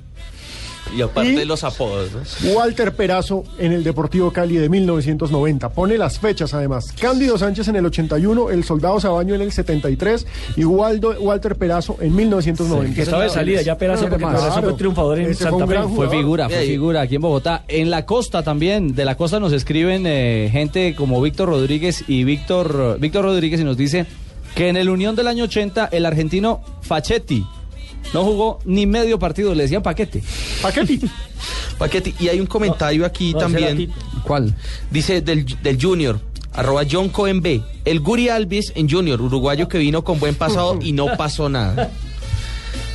[0.95, 2.09] Y aparte Y- de los apodos,
[2.43, 2.51] ¿no?
[2.51, 5.69] Walter Perazo en el Deportivo Cali de 1990.
[5.69, 6.91] Pone las fechas además.
[6.99, 10.25] Cándido Sánchez en el 81, el soldado Sabaño en el 73
[10.55, 12.95] y Waldo, Walter Perazo en 1990.
[12.95, 15.75] que estaba de salida ya Perazo, porque Perazo fue triunfador en Santa Fe.
[15.95, 17.63] Fue figura, fue figura aquí en Bogotá.
[17.67, 22.23] En la costa también, de la costa nos escriben eh, gente como Víctor Rodríguez y
[22.23, 24.05] Víctor Víctor Rodríguez y nos dice
[24.55, 27.45] que en el Unión del año 80 el argentino Fachetti
[28.13, 30.23] no jugó ni medio partido, le decían paquete.
[30.61, 30.99] Paquete.
[31.77, 32.13] Paquete.
[32.19, 33.91] Y hay un comentario aquí no, también.
[34.23, 34.55] ¿Cuál?
[34.89, 36.19] Dice del, del Junior.
[36.53, 37.61] Arroba John Cohen B.
[37.83, 41.91] El Guri Alvis en Junior, uruguayo que vino con buen pasado y no pasó nada.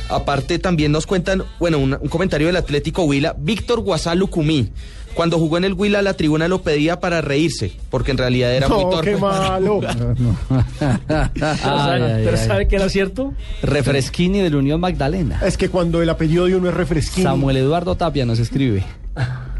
[0.09, 4.71] Aparte también nos cuentan, bueno, un, un comentario del Atlético Huila, Víctor Guasalucumí.
[5.13, 8.67] Cuando jugó en el Huila, la tribuna lo pedía para reírse, porque en realidad era
[8.69, 9.11] muy No, torpe.
[9.15, 9.79] qué malo.
[9.81, 13.33] Pero, sabe, pero ¿sabe que era cierto?
[13.61, 15.39] Refresquini del Unión Magdalena.
[15.45, 17.23] Es que cuando el apellido de uno es refresquín.
[17.23, 18.83] Samuel Eduardo Tapia nos escribe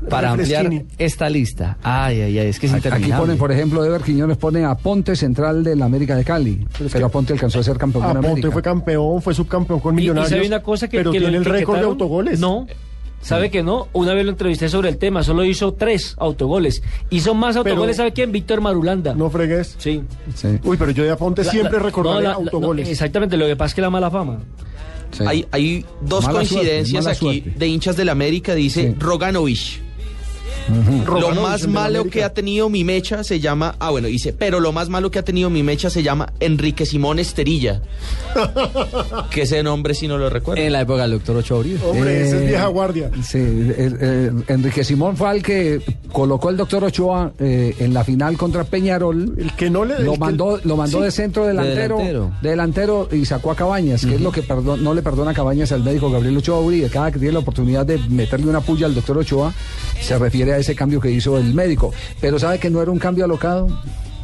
[0.09, 0.95] para ampliar Refresquini.
[0.97, 1.77] esta lista.
[1.83, 3.21] Ay, ay, ay, es que es Aquí interminable.
[3.21, 6.65] ponen, por ejemplo, Ever Quiñones pone a Ponte central del América de Cali.
[6.91, 8.51] Pero, a Ponte alcanzó a ser campeón con Ah, Ponte América.
[8.51, 10.29] fue campeón, fue subcampeón con Y, y Millonarios.
[10.29, 12.39] sabe una cosa que, pero que tiene el récord de autogoles.
[12.39, 12.65] No.
[13.21, 13.87] ¿Sabe que no?
[13.93, 16.81] Una vez lo entrevisté sobre el tema, solo hizo tres autogoles.
[17.11, 18.31] Hizo más Pero- autogoles, ¿sabe quién?
[18.31, 19.13] Víctor Marulanda.
[19.13, 19.75] No fregues.
[19.77, 20.01] Sí.
[20.35, 20.59] Sí.
[20.63, 22.85] Uy, pero yo de Aponte La- siempre la- recordaré no, la- la- autogoles.
[22.87, 24.39] no, exactamente, lo que pasa es que la mala fama.
[25.11, 25.23] Sí.
[25.27, 27.53] Hay, hay dos Mala coincidencias aquí suerte.
[27.59, 28.95] de hinchas del América, dice
[31.05, 34.71] Lo más malo que ha tenido mi mecha se llama, ah bueno, dice, pero lo
[34.71, 37.81] más malo que ha tenido mi mecha se llama Enrique Simón Esterilla.
[39.29, 40.61] que ese nombre sí no lo recuerdo.
[40.63, 41.79] En la época del doctor Ochoa Uribe.
[41.85, 43.11] Hombre, esa es Eh, vieja guardia.
[43.23, 45.81] Sí, el- el- Enrique Simón fue el que
[46.11, 49.35] colocó el doctor Ochoa eh, en la final contra Peñarol.
[49.37, 51.03] El que no le Lo que- mandó, lo mandó Sí.
[51.05, 52.31] de centro delantero, delantero.
[52.41, 54.43] de delantero y sacó a Cabañas, que es lo que
[54.79, 56.89] no le perdona a Cabañas al médico Gabriel Ochoa Uribe.
[56.89, 59.53] Cada que tiene la oportunidad de meterle una puya al doctor Ochoa,
[59.99, 61.93] se refiere a ese cambio que hizo el médico.
[62.19, 63.67] Pero sabe que no era un cambio alocado.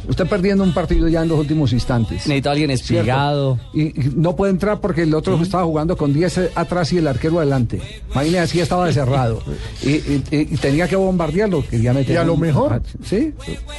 [0.08, 2.26] Usted perdiendo un partido ya en los últimos instantes.
[2.26, 3.58] Necesita alguien espigado.
[3.74, 7.06] Y, y no puede entrar porque el otro estaba jugando con 10 atrás y el
[7.08, 7.82] arquero adelante.
[8.12, 9.42] Imagínese, así estaba de cerrado.
[9.82, 11.62] y, y- y- y tenía que bombardearlo.
[11.68, 12.80] Quería meter Y a lo un- mejor.
[13.04, 13.34] Sí.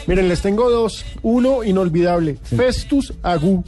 [0.05, 1.03] Miren, les tengo dos.
[1.23, 2.37] Uno inolvidable.
[2.43, 3.63] Festus Agu.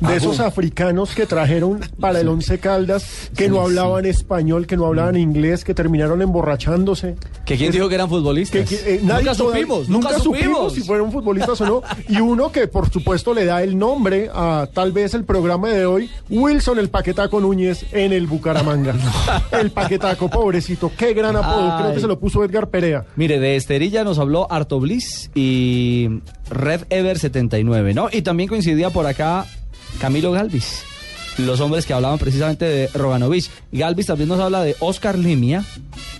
[0.00, 3.60] De esos africanos que trajeron para el Once Caldas, que Sí, no sí.
[3.66, 7.16] hablaban español, que no hablaban inglés, que terminaron emborrachándose.
[7.44, 8.66] ¿Que quién Es- dijo que eran futbolistas?
[8.66, 10.72] que, eh, nadie nunca toda- supimos, nunca, nunca supimos supimos.
[10.74, 11.82] si fueron futbolistas o no.
[12.08, 15.84] Y uno que por supuesto le da el nombre a tal vez el programa de
[15.84, 18.94] hoy, Wilson el Paquetaco Núñez en el Bucaramanga.
[19.52, 23.04] El Paquetaco, pobrecito, qué gran apodo, creo que se lo puso Edgar Perea.
[23.16, 26.08] Mire, de Esterilla nos habló Arto Bliss y
[26.50, 28.08] Red Ever 79, ¿no?
[28.12, 29.46] Y también coincidía por acá
[30.00, 30.82] Camilo Galvis,
[31.38, 33.48] los hombres que hablaban precisamente de Roganovich.
[33.72, 35.64] Galvis también nos habla de Oscar Limia,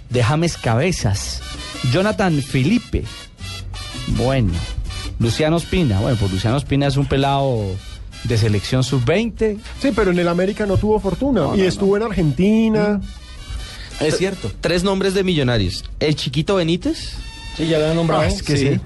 [0.08, 1.40] de James Cabezas,
[1.92, 3.04] Jonathan Felipe,
[4.16, 4.52] bueno,
[5.18, 6.00] Luciano Espina.
[6.00, 7.64] Bueno, pues Luciano Espina es un pelado
[8.24, 9.58] de selección sub-20.
[9.80, 11.48] Sí, pero en el América no tuvo fortuna.
[11.56, 13.00] y estuvo en Argentina.
[14.00, 14.50] Es cierto.
[14.60, 15.84] Tres nombres de millonarios.
[16.00, 17.14] El chiquito Benítez,
[17.56, 18.22] Sí, ya le han nombrado.
[18.22, 18.80] Ah, es que sí.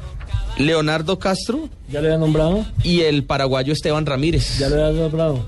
[0.58, 2.64] Leonardo Castro Ya le han nombrado.
[2.82, 4.58] y el paraguayo Esteban Ramírez.
[4.58, 5.44] Ya le han nombrado.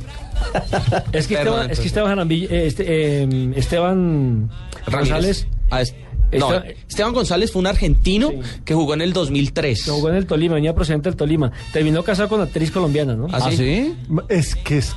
[1.13, 2.85] es que Esteban, es que Esteban Jaramillo- eh, este,
[3.23, 4.51] eh, Esteban
[4.87, 5.09] Ramírez.
[5.11, 5.95] González Ah, es-
[6.33, 8.31] no, Esta- Esteban González fue un argentino
[8.65, 9.85] que jugó en el 2003.
[9.85, 11.53] que jugó en el Tolima, venía procedente del Tolima.
[11.73, 13.29] Terminó casado con actriz colombiana, ¿no?
[13.33, 13.95] ¿Ah, sí?
[14.29, 14.95] Es que es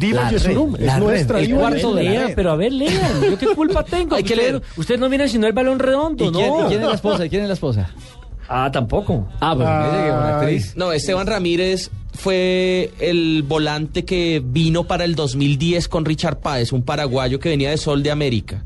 [0.00, 3.22] Diva Yesurum, es nuestra red, el cuarto de la pero a ver, lean.
[3.22, 4.16] ¿Yo qué culpa tengo?
[4.16, 4.62] Hay que Ustedes- leer.
[4.76, 6.64] Ustedes no miran sino el balón redondo, ¿Y quién, ¿no?
[6.66, 7.24] y quién es la esposa?
[7.24, 7.90] ¿Y quién es la esposa?
[8.56, 9.26] Ah, tampoco.
[9.40, 10.76] Ah, actriz.
[10.76, 16.84] No, Esteban Ramírez fue el volante que vino para el 2010 con Richard Páez, un
[16.84, 18.62] paraguayo que venía de Sol de América.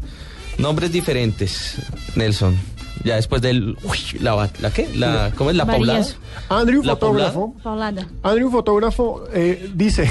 [0.59, 1.77] Nombres diferentes,
[2.17, 2.78] Nelson.
[3.05, 3.77] Ya después del...
[3.83, 4.89] Uy, la, ¿la qué?
[4.95, 5.57] La, ¿Cómo es?
[5.57, 6.07] ¿La poblada?
[6.49, 7.55] Andrew, ¿La fotógrafo.
[7.63, 8.07] Paulada.
[8.23, 10.11] Andrew, fotógrafo, eh, dice,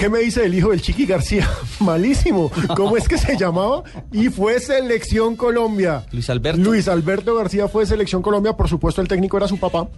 [0.00, 1.46] ¿Qué me dice el hijo del Chiqui García?
[1.80, 2.50] Malísimo.
[2.74, 3.82] ¿Cómo es que se llamaba?
[4.10, 6.06] Y fue Selección Colombia.
[6.10, 6.62] Luis Alberto.
[6.62, 8.56] Luis Alberto García fue Selección Colombia.
[8.56, 9.88] Por supuesto, el técnico era su papá.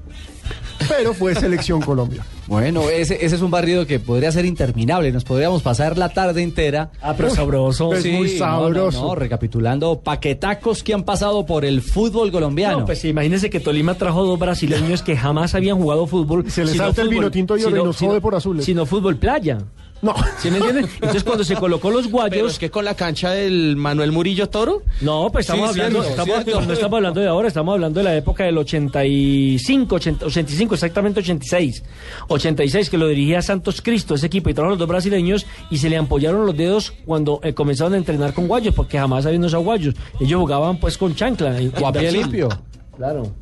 [0.89, 2.25] Pero fue Selección Colombia.
[2.49, 5.13] Bueno, ese, ese es un barrido que podría ser interminable.
[5.13, 6.91] Nos podríamos pasar la tarde entera.
[7.01, 7.95] Ah, pero sabroso.
[7.95, 9.03] Es muy no, no, sabroso.
[9.03, 12.81] no, recapitulando paquetacos que han pasado por el fútbol colombiano.
[12.81, 16.51] No, pues imagínense que Tolima trajo dos brasileños que jamás habían jugado fútbol.
[16.51, 18.65] Se les salta el vino tinto y sino- sino- por azules.
[18.65, 19.59] Sino fútbol playa.
[20.03, 20.15] No.
[20.39, 20.87] ¿Sí me entienden?
[20.95, 22.53] Entonces cuando se colocó los Pero guayos...
[22.55, 24.83] es que con la cancha del Manuel Murillo Toro.
[25.01, 26.61] No, pues estamos Sí, hablando, cierto, estamos, cierto.
[26.67, 31.21] no estamos hablando de ahora, estamos hablando de la época del 85, 80, 85, exactamente
[31.21, 31.85] 86.
[32.29, 35.89] 86, que lo dirigía Santos Cristo, ese equipo, y trajeron los dos brasileños y se
[35.89, 39.63] le ampollaron los dedos cuando eh, comenzaron a entrenar con guayos, porque jamás habían usado
[39.63, 39.95] guayos.
[40.21, 41.53] Ellos jugaban pues con chancla.
[41.57, 42.13] pie Brasil.
[42.23, 42.49] limpio.
[42.97, 43.33] Claro.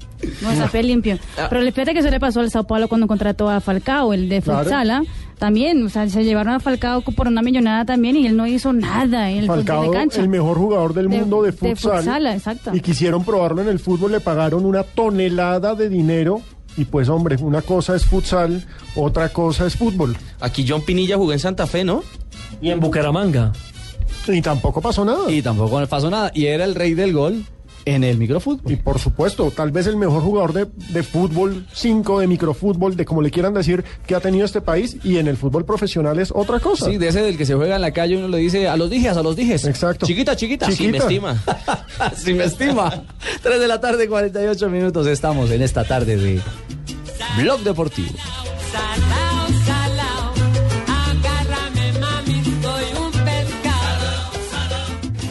[0.43, 1.19] No, pie limpio.
[1.49, 4.43] Pero fíjate que eso le pasó al Sao Paulo cuando contrató a Falcao, el de
[4.43, 5.03] Claro.
[5.41, 8.73] También, o sea, se llevaron a Falcao por una millonada también y él no hizo
[8.73, 10.21] nada en el fútbol Falcao, de cancha.
[10.21, 12.27] el mejor jugador del De- mundo de de futsal.
[12.27, 12.71] exacto.
[12.75, 16.43] Y quisieron probarlo en el fútbol, le pagaron una tonelada de dinero.
[16.77, 18.65] Y pues, hombre, una cosa es futsal,
[18.95, 20.17] otra cosa es fútbol.
[20.41, 22.03] Aquí John Pinilla jugó en Santa Fe, ¿no?
[22.63, 23.53] Y en Bucaramanga.
[24.29, 25.31] Y tampoco pasó nada.
[25.33, 26.31] Y tampoco pasó nada.
[26.35, 27.45] Y era el rey del gol
[27.85, 28.73] en el microfútbol.
[28.73, 33.05] Y por supuesto, tal vez el mejor jugador de, de fútbol 5, de microfútbol, de
[33.05, 34.97] como le quieran decir, que ha tenido este país.
[35.05, 36.87] Y en el fútbol profesional es otra cosa.
[36.87, 38.91] Sí, de ese del que se juega en la calle uno le dice a los
[38.91, 39.65] dijes, a los dijes.
[39.65, 40.07] Exacto.
[40.07, 40.67] Chiquita, chiquita.
[40.67, 40.77] Chiquita.
[40.77, 41.43] Sí, me estima.
[42.17, 43.05] si me estima.
[43.43, 45.07] 3 de la tarde, 48 minutos.
[45.07, 46.41] Estamos en esta tarde de
[47.39, 48.15] Blog Deportivo.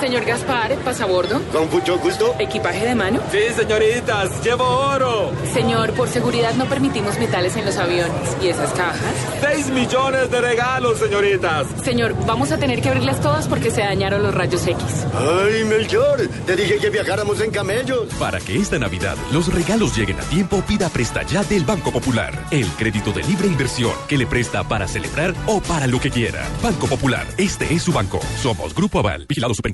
[0.00, 1.40] Señor Gaspar, pasabordo.
[1.52, 2.34] Con mucho gusto.
[2.38, 3.20] ¿Equipaje de mano?
[3.30, 5.30] Sí, señoritas, llevo oro.
[5.54, 8.36] Señor, por seguridad no permitimos metales en los aviones.
[8.42, 9.14] ¿Y esas cajas?
[9.40, 11.66] Seis millones de regalos, señoritas.
[11.84, 15.06] Señor, vamos a tener que abrirlas todas porque se dañaron los rayos X.
[15.14, 18.06] Ay, Melchor, te dije que viajáramos en camellos.
[18.18, 22.34] Para que esta Navidad los regalos lleguen a tiempo, pida Presta Ya del Banco Popular.
[22.50, 26.44] El crédito de libre inversión que le presta para celebrar o para lo que quiera.
[26.62, 28.20] Banco Popular, este es su banco.
[28.42, 29.54] Somos Grupo Aval, vigilado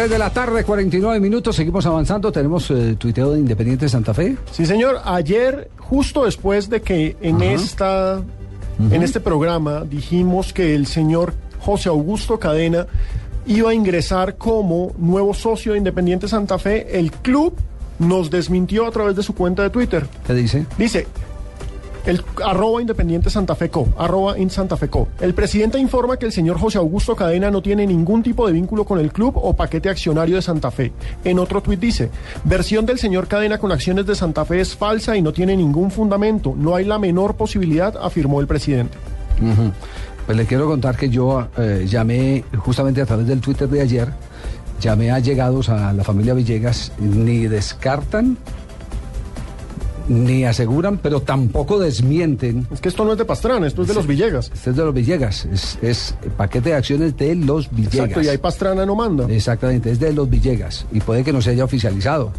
[0.00, 2.32] Tres de la tarde, 49 minutos, seguimos avanzando.
[2.32, 4.34] Tenemos eh, tuiteo de Independiente Santa Fe.
[4.50, 5.02] Sí, señor.
[5.04, 7.52] Ayer, justo después de que en Ajá.
[7.52, 8.22] esta,
[8.90, 12.86] en este programa dijimos que el señor José Augusto Cadena
[13.46, 17.52] iba a ingresar como nuevo socio de Independiente Santa Fe, el club
[17.98, 20.06] nos desmintió a través de su cuenta de Twitter.
[20.26, 20.64] ¿Qué dice?
[20.78, 21.08] Dice,
[22.06, 25.08] el arroba Independiente Santa Fe Co, arroba in Santa Fe Co.
[25.20, 28.84] El presidente informa que el señor José Augusto Cadena no tiene ningún tipo de vínculo
[28.84, 30.92] con el club o paquete accionario de Santa Fe.
[31.24, 32.10] En otro tuit dice,
[32.44, 35.90] versión del señor Cadena con acciones de Santa Fe es falsa y no tiene ningún
[35.90, 36.54] fundamento.
[36.56, 38.96] No hay la menor posibilidad, afirmó el presidente.
[40.26, 44.08] Pues le quiero contar que yo eh, llamé justamente a través del Twitter de ayer,
[44.80, 48.36] llamé a llegados a la familia Villegas, ni descartan,
[50.10, 52.66] ni aseguran, pero tampoco desmienten.
[52.72, 54.50] Es que esto no es de Pastrana, esto es de los Villegas.
[54.52, 57.94] Este es de los Villegas, es, es el paquete de acciones de los Villegas.
[57.94, 59.26] Exacto, y ahí Pastrana no manda.
[59.30, 62.32] Exactamente, es de los Villegas y puede que no se haya oficializado.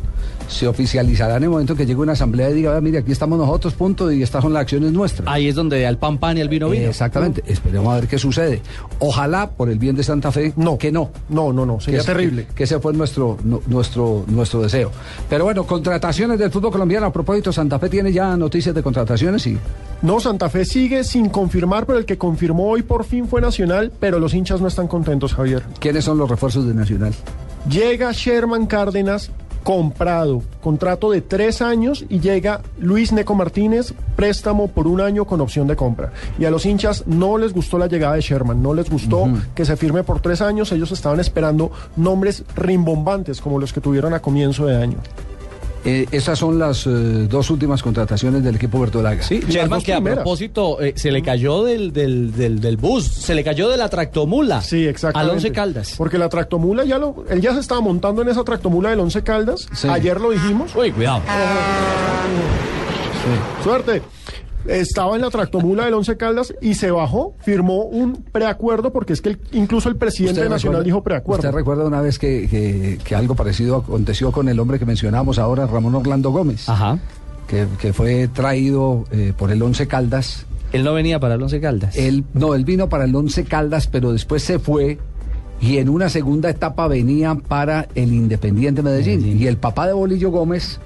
[0.49, 3.39] Se oficializará en el momento que llegue una asamblea y diga, "Ah, mire, aquí estamos
[3.39, 5.25] nosotros, punto, y estas son las acciones nuestras.
[5.29, 6.89] Ahí es donde al pan pan y al vino vino.
[6.89, 8.61] Exactamente, esperemos a ver qué sucede.
[8.99, 10.77] Ojalá, por el bien de Santa Fe, no.
[10.77, 11.09] que no.
[11.29, 12.45] No, no, no, sería Que terrible.
[12.47, 14.91] Que, que ese fue nuestro, nu- nuestro, nuestro deseo.
[15.29, 17.05] Pero bueno, contrataciones del fútbol colombiano.
[17.05, 19.55] A propósito, Santa Fe tiene ya noticias de contrataciones y
[20.01, 23.91] No, Santa Fe sigue sin confirmar, pero el que confirmó hoy por fin fue Nacional,
[23.99, 25.61] pero los hinchas no están contentos, Javier.
[25.79, 27.13] ¿quiénes son los refuerzos de Nacional?
[27.69, 29.29] Llega Sherman Cárdenas
[29.61, 35.39] comprado, contrato de tres años y llega Luis Neco Martínez, préstamo por un año con
[35.39, 36.11] opción de compra.
[36.39, 39.65] Y a los hinchas no les gustó la llegada de Sherman, no les gustó que
[39.65, 44.19] se firme por tres años, ellos estaban esperando nombres rimbombantes como los que tuvieron a
[44.19, 44.97] comienzo de año.
[45.83, 49.23] Eh, esas son las eh, dos últimas contrataciones del equipo verdolaga.
[49.23, 53.33] Sí, Sherman, que a propósito eh, se le cayó del, del, del, del bus, se
[53.33, 54.61] le cayó de la tractomula.
[54.61, 55.31] Sí, exactamente.
[55.31, 55.95] Al Once Caldas.
[55.97, 57.25] Porque la tractomula ya lo.
[57.29, 59.67] Él ya se estaba montando en esa tractomula del Once Caldas.
[59.89, 60.75] Ayer lo dijimos.
[60.75, 61.21] Uy, cuidado.
[63.63, 64.01] Suerte.
[64.67, 69.21] Estaba en la tractomula del Once Caldas y se bajó, firmó un preacuerdo, porque es
[69.21, 71.39] que el- incluso el presidente ¿Usted nacional recuerda- dijo preacuerdo.
[71.47, 75.39] ¿Usted recuerda una vez que, que- que algo parecido aconteció con el hombre que mencionamos
[75.39, 76.69] ahora, Ramón Orlando Gómez?
[76.69, 76.99] Ajá.
[77.47, 80.45] Que, que fue traído eh, por el Once Caldas.
[80.71, 81.97] Él no venía para el Once Caldas.
[81.97, 84.99] Él, no, él vino para el Once Caldas, pero después se fue
[85.59, 89.39] y en una segunda etapa venía para el Independiente Medellín.
[89.41, 90.79] Y el papá de Bolillo Gómez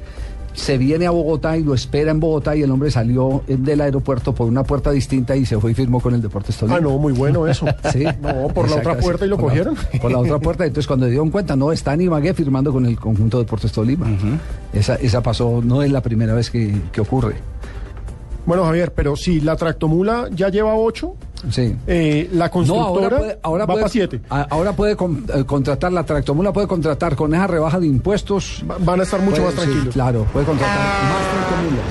[0.56, 3.82] se viene a Bogotá y lo espera en Bogotá y el hombre salió eh, del
[3.82, 6.77] aeropuerto por una puerta distinta y se fue y firmó con el Deportes Tolima.
[6.77, 7.65] Ah, no, muy bueno eso.
[7.91, 8.03] Sí.
[8.22, 9.02] No, por la otra sí.
[9.02, 9.76] puerta y lo Por la- cogieron.
[10.02, 10.65] por la otra puerta.
[10.65, 14.07] Entonces, cuando dieron cuenta, no, está en Ibagué firmando con el conjunto de Deportes Tolima.
[14.73, 17.36] esa, esa pasó, no es la primera vez que, que ocurre.
[18.45, 21.15] Bueno, Javier, pero sí, la tractomula ya lleva ocho.
[21.51, 21.76] Sí.
[21.88, 24.22] eh, la No, constructora ahora puede, ahora va puede, para siete.
[24.30, 28.63] a- ahora puede con- eh, contratar, la tractomula puede contratar con esa rebaja de impuestos.
[28.80, 29.84] Van a estar mucho puede- más tranquilos.
[29.85, 31.85] sí, claro, puede contratar más tractomulas.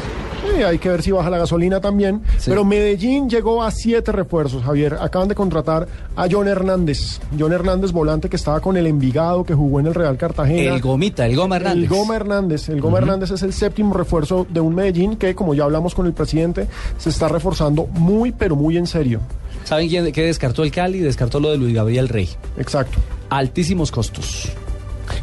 [0.62, 2.22] Hay que ver si baja la gasolina también.
[2.38, 2.50] Sí.
[2.50, 4.98] Pero Medellín llegó a siete refuerzos, Javier.
[5.00, 7.20] Acaban de contratar a John Hernández.
[7.38, 10.74] John Hernández, volante que estaba con el Envigado, que jugó en el Real Cartagena.
[10.74, 11.82] El Gomita, el Goma Hernández.
[11.82, 12.68] El Goma Hernández.
[12.68, 16.06] El Goma Hernández es el séptimo refuerzo de un Medellín que, como ya hablamos con
[16.06, 16.68] el presidente,
[16.98, 19.20] se está reforzando muy, pero muy en serio.
[19.64, 21.00] ¿Saben quién qué descartó el Cali?
[21.00, 22.28] Descartó lo de Luis Gabriel Rey.
[22.58, 22.98] Exacto.
[23.30, 24.50] Altísimos costos.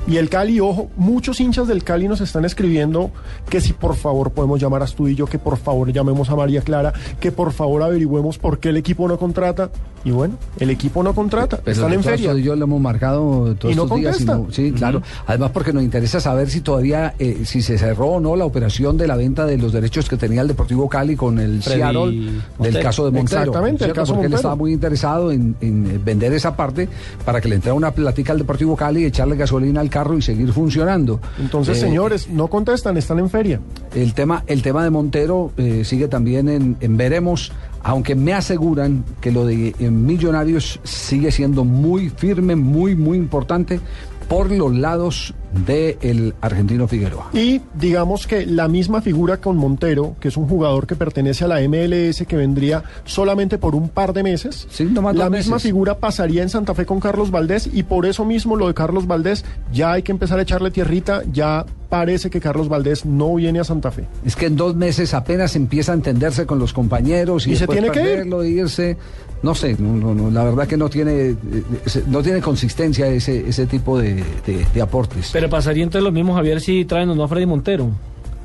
[0.07, 3.11] Y el Cali, ojo, muchos hinchas del Cali nos están escribiendo
[3.49, 6.91] que si por favor podemos llamar a Astudillo, que por favor llamemos a María Clara,
[7.19, 9.69] que por favor averigüemos por qué el equipo no contrata.
[10.03, 12.33] Y bueno, el equipo no contrata, están en feria.
[12.33, 14.21] y yo lo hemos marcado todos Y no estos días.
[14.21, 15.03] y sí, claro.
[15.27, 18.97] Además, porque nos interesa saber si todavía, eh, si se cerró o no la operación
[18.97, 22.11] de la venta de los derechos que tenía el Deportivo Cali con el Freddy Seattle
[22.11, 22.81] del Montero.
[22.81, 23.41] caso de Montero.
[23.41, 26.89] Exactamente, el caso Porque él estaba muy interesado en, en, vender esa parte
[27.23, 30.51] para que le entrara una platica al Deportivo Cali, echarle gasolina al carro y seguir
[30.51, 31.19] funcionando.
[31.39, 33.59] Entonces, Eh, señores, no contestan, están en feria.
[33.93, 37.51] el tema, el tema de Montero eh, sigue también en, en veremos,
[37.83, 43.79] aunque me aseguran que lo de eh, Millonarios sigue siendo muy firme, muy, muy importante
[44.27, 45.35] por los lados
[45.65, 47.29] del argentino Figueroa.
[47.33, 51.47] Y digamos que la misma figura con Montero, que es un jugador que pertenece a
[51.47, 55.69] la MLS, que vendría solamente por un par de meses, nomás la dos misma meses.
[55.69, 59.07] figura pasaría en Santa Fe con Carlos Valdés y por eso mismo lo de Carlos
[59.07, 63.59] Valdés ya hay que empezar a echarle tierrita, ya parece que Carlos Valdés no viene
[63.59, 64.05] a Santa Fe.
[64.25, 67.67] Es que en dos meses apenas empieza a entenderse con los compañeros y, Y se
[67.67, 68.27] tiene que ir.
[68.57, 68.95] irse.
[69.43, 71.35] No sé, no, no, no, la verdad que no tiene, eh,
[71.83, 75.31] ese- no tiene consistencia ese, ese tipo de, de- de aportes.
[75.33, 77.89] Pero pasaría entonces lo mismo, Javier, si traen o no a Freddy Montero.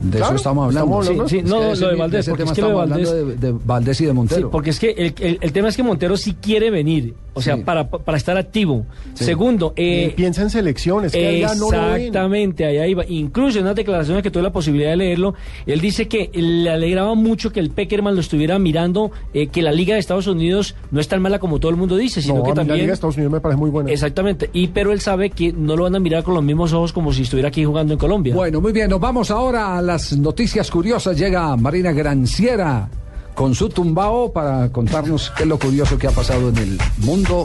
[0.01, 0.85] De Claro, eso estamos hablando.
[1.03, 1.29] estamos hablando.
[1.29, 3.39] Sí, sí, no, que lo de Valdés, porque es que lo de estamos hablando Valdés-
[3.41, 4.41] de, de Valdés y de Montero.
[4.43, 7.43] Sí, porque es que el, el- el tema es que Montero sí quiere venir, o
[7.43, 7.63] sea, Sí.
[7.65, 8.87] para, para estar activo.
[9.15, 9.25] Sí.
[9.25, 11.67] Segundo, eh, piensa en selecciones, que allá no.
[11.67, 13.05] Exactamente, allá iba.
[13.07, 15.35] Incluso en unas declaraciones que tuve la posibilidad de leerlo,
[15.67, 19.71] él dice que le alegraba mucho que el Peckerman lo estuviera mirando, eh, que la
[19.71, 22.43] Liga de Estados Unidos no es tan mala como todo el mundo dice, sino No,
[22.43, 22.69] que a mí también...
[22.69, 23.91] la Liga de Estados Unidos me parece muy buena.
[23.93, 26.93] Exactamente, y pero él sabe que no lo van a mirar con los mismos ojos
[26.95, 28.35] como si estuviera aquí jugando en Colombia.
[28.35, 31.19] Bueno, muy bien, nos vamos ahora a las noticias curiosas.
[31.19, 32.89] Llega Marina Granciera
[33.37, 37.45] con su tumbao para contarnos qué es lo curioso que ha pasado en el mundo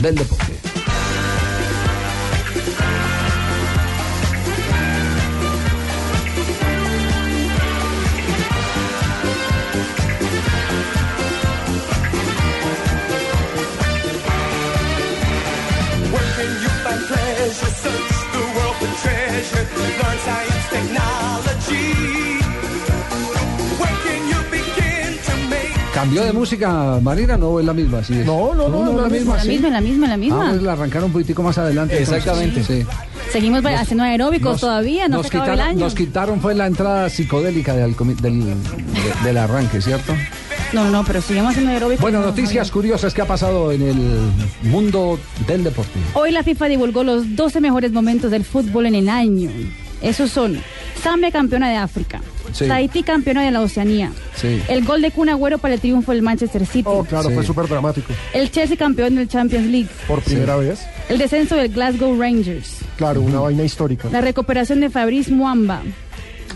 [0.00, 0.81] del deporte.
[26.02, 27.36] ¿Cambió de música Marina?
[27.36, 28.14] No es la misma, sí.
[28.26, 29.48] No, no, no, es la misma, La sí.
[29.50, 30.46] misma, la misma, la misma.
[30.46, 31.96] Ah, pues la arrancaron un poquitico más adelante.
[31.96, 32.18] entonces.
[32.26, 32.64] Exactamente.
[32.64, 32.84] Sí.
[33.30, 35.78] Seguimos haciendo aeróbicos Nos- todavía, no nos se el quitaron, año.
[35.78, 38.54] nos quitaron fue la entrada psicodélica del, del, de-
[39.24, 40.12] del arranque, ¿cierto?
[40.72, 42.02] No, no, pero seguimos haciendo aeróbicos.
[42.02, 43.96] Bueno, No, noticias curiosas que ha pasado en el
[44.62, 46.00] mundo del deporte.
[46.14, 49.50] Hoy la FIFA divulgó los 12 mejores momentos del fútbol en el año.
[50.00, 50.58] Esos son
[51.02, 52.20] Zambia campeona de África,
[52.52, 52.66] Sí.
[52.68, 54.60] Tahití campeona de la Oceanía, Sí.
[54.68, 57.66] el gol de Kun Agüero para el triunfo del Manchester City, Oh, claro, fue súper
[57.66, 58.12] dramático.
[58.34, 60.80] el Chelsea campeón del Champions League, Por primera vez.
[61.08, 64.08] el descenso del Glasgow Rangers, Claro, una vaina histórica.
[64.12, 65.82] la recuperación de Fabrice Muamba,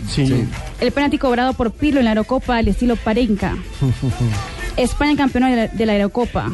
[0.07, 0.45] Sí.
[0.79, 3.57] el penalti cobrado por Pirlo en la Eurocopa al estilo Parenca,
[4.77, 6.51] España campeona de la, de la Eurocopa,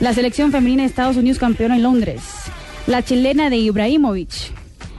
[0.00, 2.22] la selección femenina de Estados Unidos campeona en Londres,
[2.86, 4.30] la chilena de Ibrahimovic,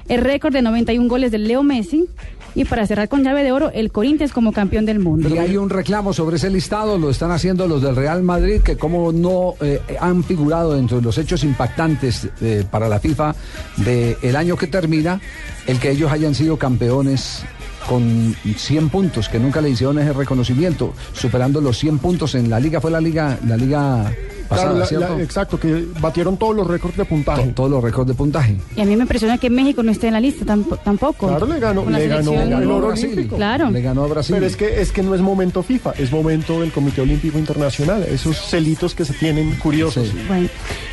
[0.10, 2.08] el récord de 91 goles de Leo Messi,
[2.56, 5.30] Y para cerrar con llave de oro, el Corinthians como campeón del mundo.
[5.30, 8.76] Y hay un reclamo sobre ese listado, lo están haciendo los del Real Madrid, que
[8.76, 13.36] como no eh, han figurado dentro de los hechos impactantes eh, para la FIFA
[13.78, 15.22] del año que termina,
[15.68, 17.44] el que ellos hayan sido campeones
[17.88, 22.60] con 100 puntos, que nunca le hicieron ese reconocimiento, superando los 100 puntos en la
[22.60, 24.12] liga, fue la liga, la liga
[24.50, 25.18] pasada, Claro, la- ¿cierto?
[25.18, 27.48] la- exacto, que batieron todos los récords de puntaje.
[27.56, 28.56] todos los récords de puntaje.
[28.76, 31.28] Y a mí me impresiona que México no esté en la lista tampo- tampoco.
[31.28, 32.62] Claro, le ganó, la le ganó selección.
[32.64, 33.36] el oro olímpico.
[33.36, 33.70] Claro.
[33.70, 34.36] Le ganó a Brasil.
[34.36, 38.04] Pero es que, es que no es momento FIFA, es momento del Comité Olímpico Internacional.
[38.04, 40.10] Esos celitos que se tienen curiosos.
[40.28, 40.50] Bueno,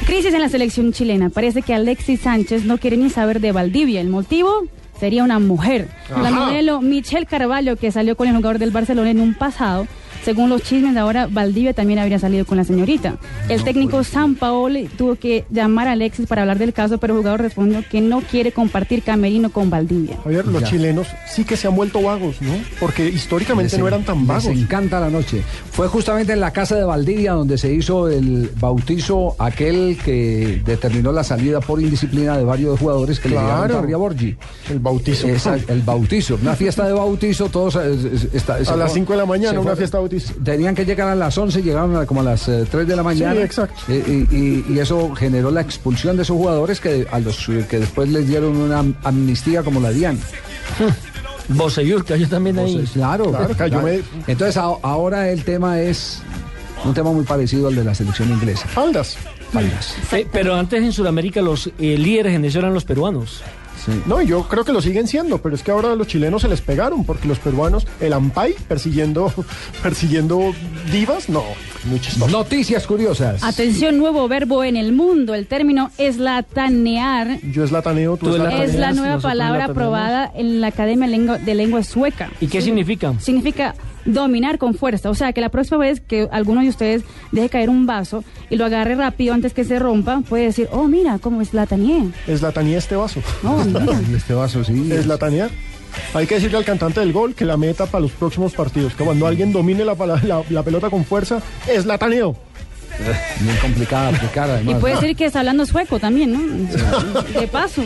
[0.06, 1.30] crisis en la selección chilena.
[1.30, 4.00] Parece que Alexis Sánchez no quiere ni saber de Valdivia.
[4.00, 4.50] El motivo
[5.00, 5.88] sería una mujer.
[6.10, 6.46] La Ajá.
[6.46, 9.86] modelo Michelle Carvalho, que salió con el jugador del Barcelona en un pasado.
[10.26, 13.16] Según los chismes de ahora, Valdivia también habría salido con la señorita.
[13.48, 17.18] El técnico San Paoli tuvo que llamar a Alexis para hablar del caso, pero el
[17.20, 20.16] jugador respondió que no quiere compartir camerino con Valdivia.
[20.24, 20.66] Javier, los Ya.
[20.68, 22.50] chilenos sí que se han vuelto vagos, ¿no?
[22.80, 24.46] Porque históricamente Les no eran tan vagos.
[24.46, 25.42] Les encanta la noche.
[25.70, 31.12] Fue justamente en la casa de Valdivia donde se hizo el bautizo aquel que determinó
[31.12, 33.48] la salida por indisciplina de varios jugadores que le Claro.
[33.62, 34.36] llegaron a Ria Borgi.
[34.70, 35.28] El bautizo.
[35.28, 36.36] el bautizo.
[36.42, 37.76] Una fiesta de bautizo, todos...
[37.76, 40.15] eh, está- A las fue- 5 de la mañana, una fiesta de bautizo.
[40.44, 43.02] Tenían que llegar a las 11, llegaron a- como a las eh, 3 de la
[43.02, 43.34] mañana.
[43.34, 43.80] Sí, exacto.
[43.88, 47.66] Eh, y, y- y eso generó la expulsión de esos jugadores que a los eh,
[47.68, 50.18] que después les dieron una am- amnistía como la DIAN.
[51.48, 52.70] Boseyur cayó también ahí.
[52.72, 56.20] Entonces, claro, Claro, me- Entonces a- ahora el tema es
[56.84, 58.66] un tema muy parecido al de la selección inglesa.
[58.68, 59.16] Faldas.
[59.52, 59.94] Faldas.
[60.12, 63.42] Eh, pero antes en Sudamérica los eh, líderes en eso eran los peruanos.
[64.06, 66.60] No, yo creo que lo siguen siendo, pero es que ahora los chilenos se les
[66.60, 69.32] pegaron, porque los peruanos, el Ampay persiguiendo,
[69.82, 70.54] persiguiendo
[70.90, 71.44] divas, no,
[71.84, 72.30] muy chistoso.
[72.30, 73.42] Noticias curiosas.
[73.44, 75.34] Atención, nuevo verbo en el mundo.
[75.34, 80.68] El término eslatanear Yo es lataneo, tú es la eslataneas, nueva palabra aprobada en la
[80.68, 81.08] Academia
[81.38, 82.30] de Lengua Sueca.
[82.40, 83.14] ¿Y qué significa?
[83.20, 83.74] Significa
[84.06, 85.10] dominar con fuerza.
[85.10, 87.02] O sea, que la próxima vez que alguno de ustedes
[87.32, 90.88] deje caer un vaso y lo agarre rápido antes que se rompa, puede decir, oh,
[90.88, 92.04] mira, cómo es lataneé.
[92.26, 93.20] Eslatanea este vaso.
[93.44, 94.00] Oh, mira.
[94.16, 94.90] Este vaso, sí.
[94.92, 95.48] Eslatanea.
[96.14, 99.04] Hay que decirle al cantante del gol que la meta para los próximos partidos, que
[99.04, 102.36] cuando alguien domine la, la- la pelota con fuerza, es lataneo.
[103.40, 107.38] Bien complicada aplicar Y puede decir que está hablando sueco también, ¿no?
[107.40, 107.82] De paso.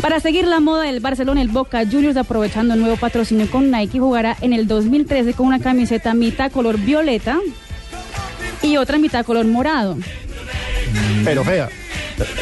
[0.00, 3.98] Para seguir la moda del Barcelona, el Boca Juniors, aprovechando el nuevo patrocinio con Nike,
[3.98, 7.38] jugará en el 2013 con una camiseta mitad color violeta
[8.62, 9.96] y otra mitad color morado.
[11.24, 11.68] Pero fea.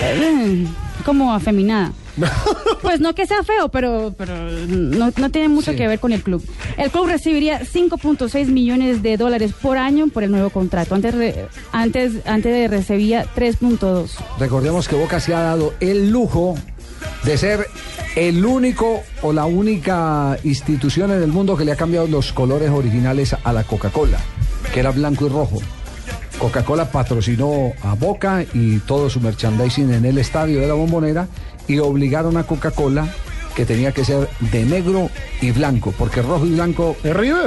[0.02, 0.66] Eh,
[1.04, 1.92] Como afeminada.
[2.82, 6.22] Pues no que sea feo, pero, pero no, no tiene mucho que ver con el
[6.22, 6.44] club.
[6.76, 10.94] El club recibiría 5.6 millones de dólares por año por el nuevo contrato.
[10.94, 14.10] Antes, re- antes, antes de recibía 3.2.
[14.38, 16.54] Recordemos que Boca se ha dado el lujo
[17.24, 17.66] de ser
[18.16, 22.70] el único o la única institución en el mundo que le ha cambiado los colores
[22.70, 24.18] originales a la Coca-Cola,
[24.72, 25.58] que era blanco y rojo.
[26.38, 31.28] Coca-Cola patrocinó a Boca y todo su merchandising en el estadio de la Bombonera
[31.66, 33.08] y obligaron a Coca-Cola
[33.54, 35.10] que tenía que ser de negro
[35.40, 36.96] y blanco, porque rojo y blanco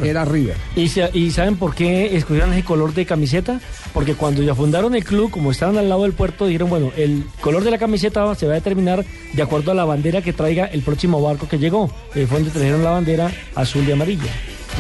[0.05, 0.55] era River.
[0.75, 3.59] ¿Y, se- ¿Y saben por qué escogieron ese color de camiseta?
[3.93, 7.23] Porque cuando ya fundaron el club, como estaban al lado del puerto, dijeron, bueno, el
[7.41, 9.03] color de la camiseta se va a determinar
[9.33, 11.89] de acuerdo a la bandera que traiga el próximo barco que llegó.
[12.15, 14.31] Y fue donde trajeron la bandera azul y amarilla.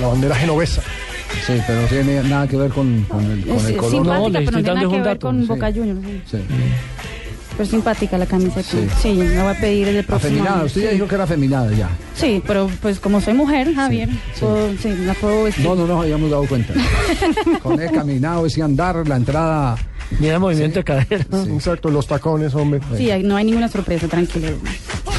[0.01, 0.81] La bandera genovesa.
[1.45, 4.05] Sí, pero no tiene nada que ver con, con el, con el color.
[4.05, 5.47] No, le estoy tiene dando nada que un ver dato, con sí.
[5.47, 5.99] Boca Juniors.
[6.31, 6.37] sí.
[6.37, 6.43] Sí.
[7.57, 8.61] Pero simpática la camiseta.
[8.63, 8.87] Sí.
[9.01, 10.65] Sí, me voy a pedir el próximo Afeminada, año.
[10.67, 11.89] usted ya dijo que era afeminada ya.
[12.15, 14.09] Sí, pero pues como soy mujer, Javier,
[14.39, 15.65] puedo- sí, la puedo vestir.
[15.65, 16.73] No, no nos habíamos dado cuenta.
[17.63, 19.75] Con el caminado, ese andar, la entrada.
[20.19, 21.25] Mira el movimiento de cadera.
[21.53, 22.79] Exacto, los tacones, hombre.
[22.95, 24.49] Sí, no hay ninguna sorpresa, tranquilo.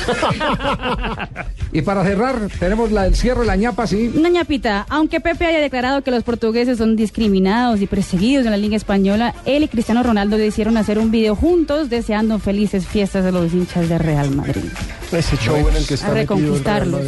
[1.73, 4.11] Y para cerrar, tenemos la, el cierre, la ñapa, sí.
[4.15, 8.57] Una ñapita, aunque Pepe haya declarado que los portugueses son discriminados y perseguidos en la
[8.57, 13.31] Liga Española, él y Cristiano Ronaldo decidieron hacer un video juntos deseando felices fiestas a
[13.31, 14.65] los hinchas de Real Madrid.
[15.13, 17.03] Ese show en el que está A reconquistarlos.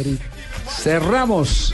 [0.69, 1.73] Cerramos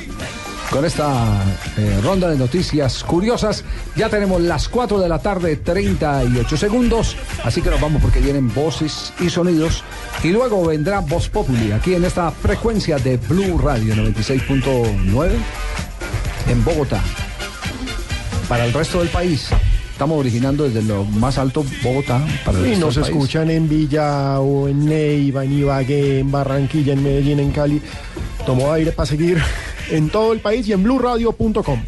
[0.71, 1.43] con esta
[1.77, 3.63] eh, ronda de noticias curiosas.
[3.95, 7.15] Ya tenemos las 4 de la tarde, 38 segundos.
[7.43, 9.83] Así que nos vamos porque vienen voces y sonidos.
[10.23, 15.29] Y luego vendrá Voz Populi aquí en esta frecuencia de Blue Radio 96.9
[16.49, 17.01] en Bogotá.
[18.47, 19.49] Para el resto del país.
[19.91, 24.67] Estamos originando desde lo más alto Bogotá para el Y nos escuchan en Villa o
[24.67, 27.81] en Neiva, en Ibagué, en Barranquilla, en Medellín, en Cali.
[28.45, 29.41] Tomó aire para seguir
[29.89, 31.81] en todo el país y en blueradio.com.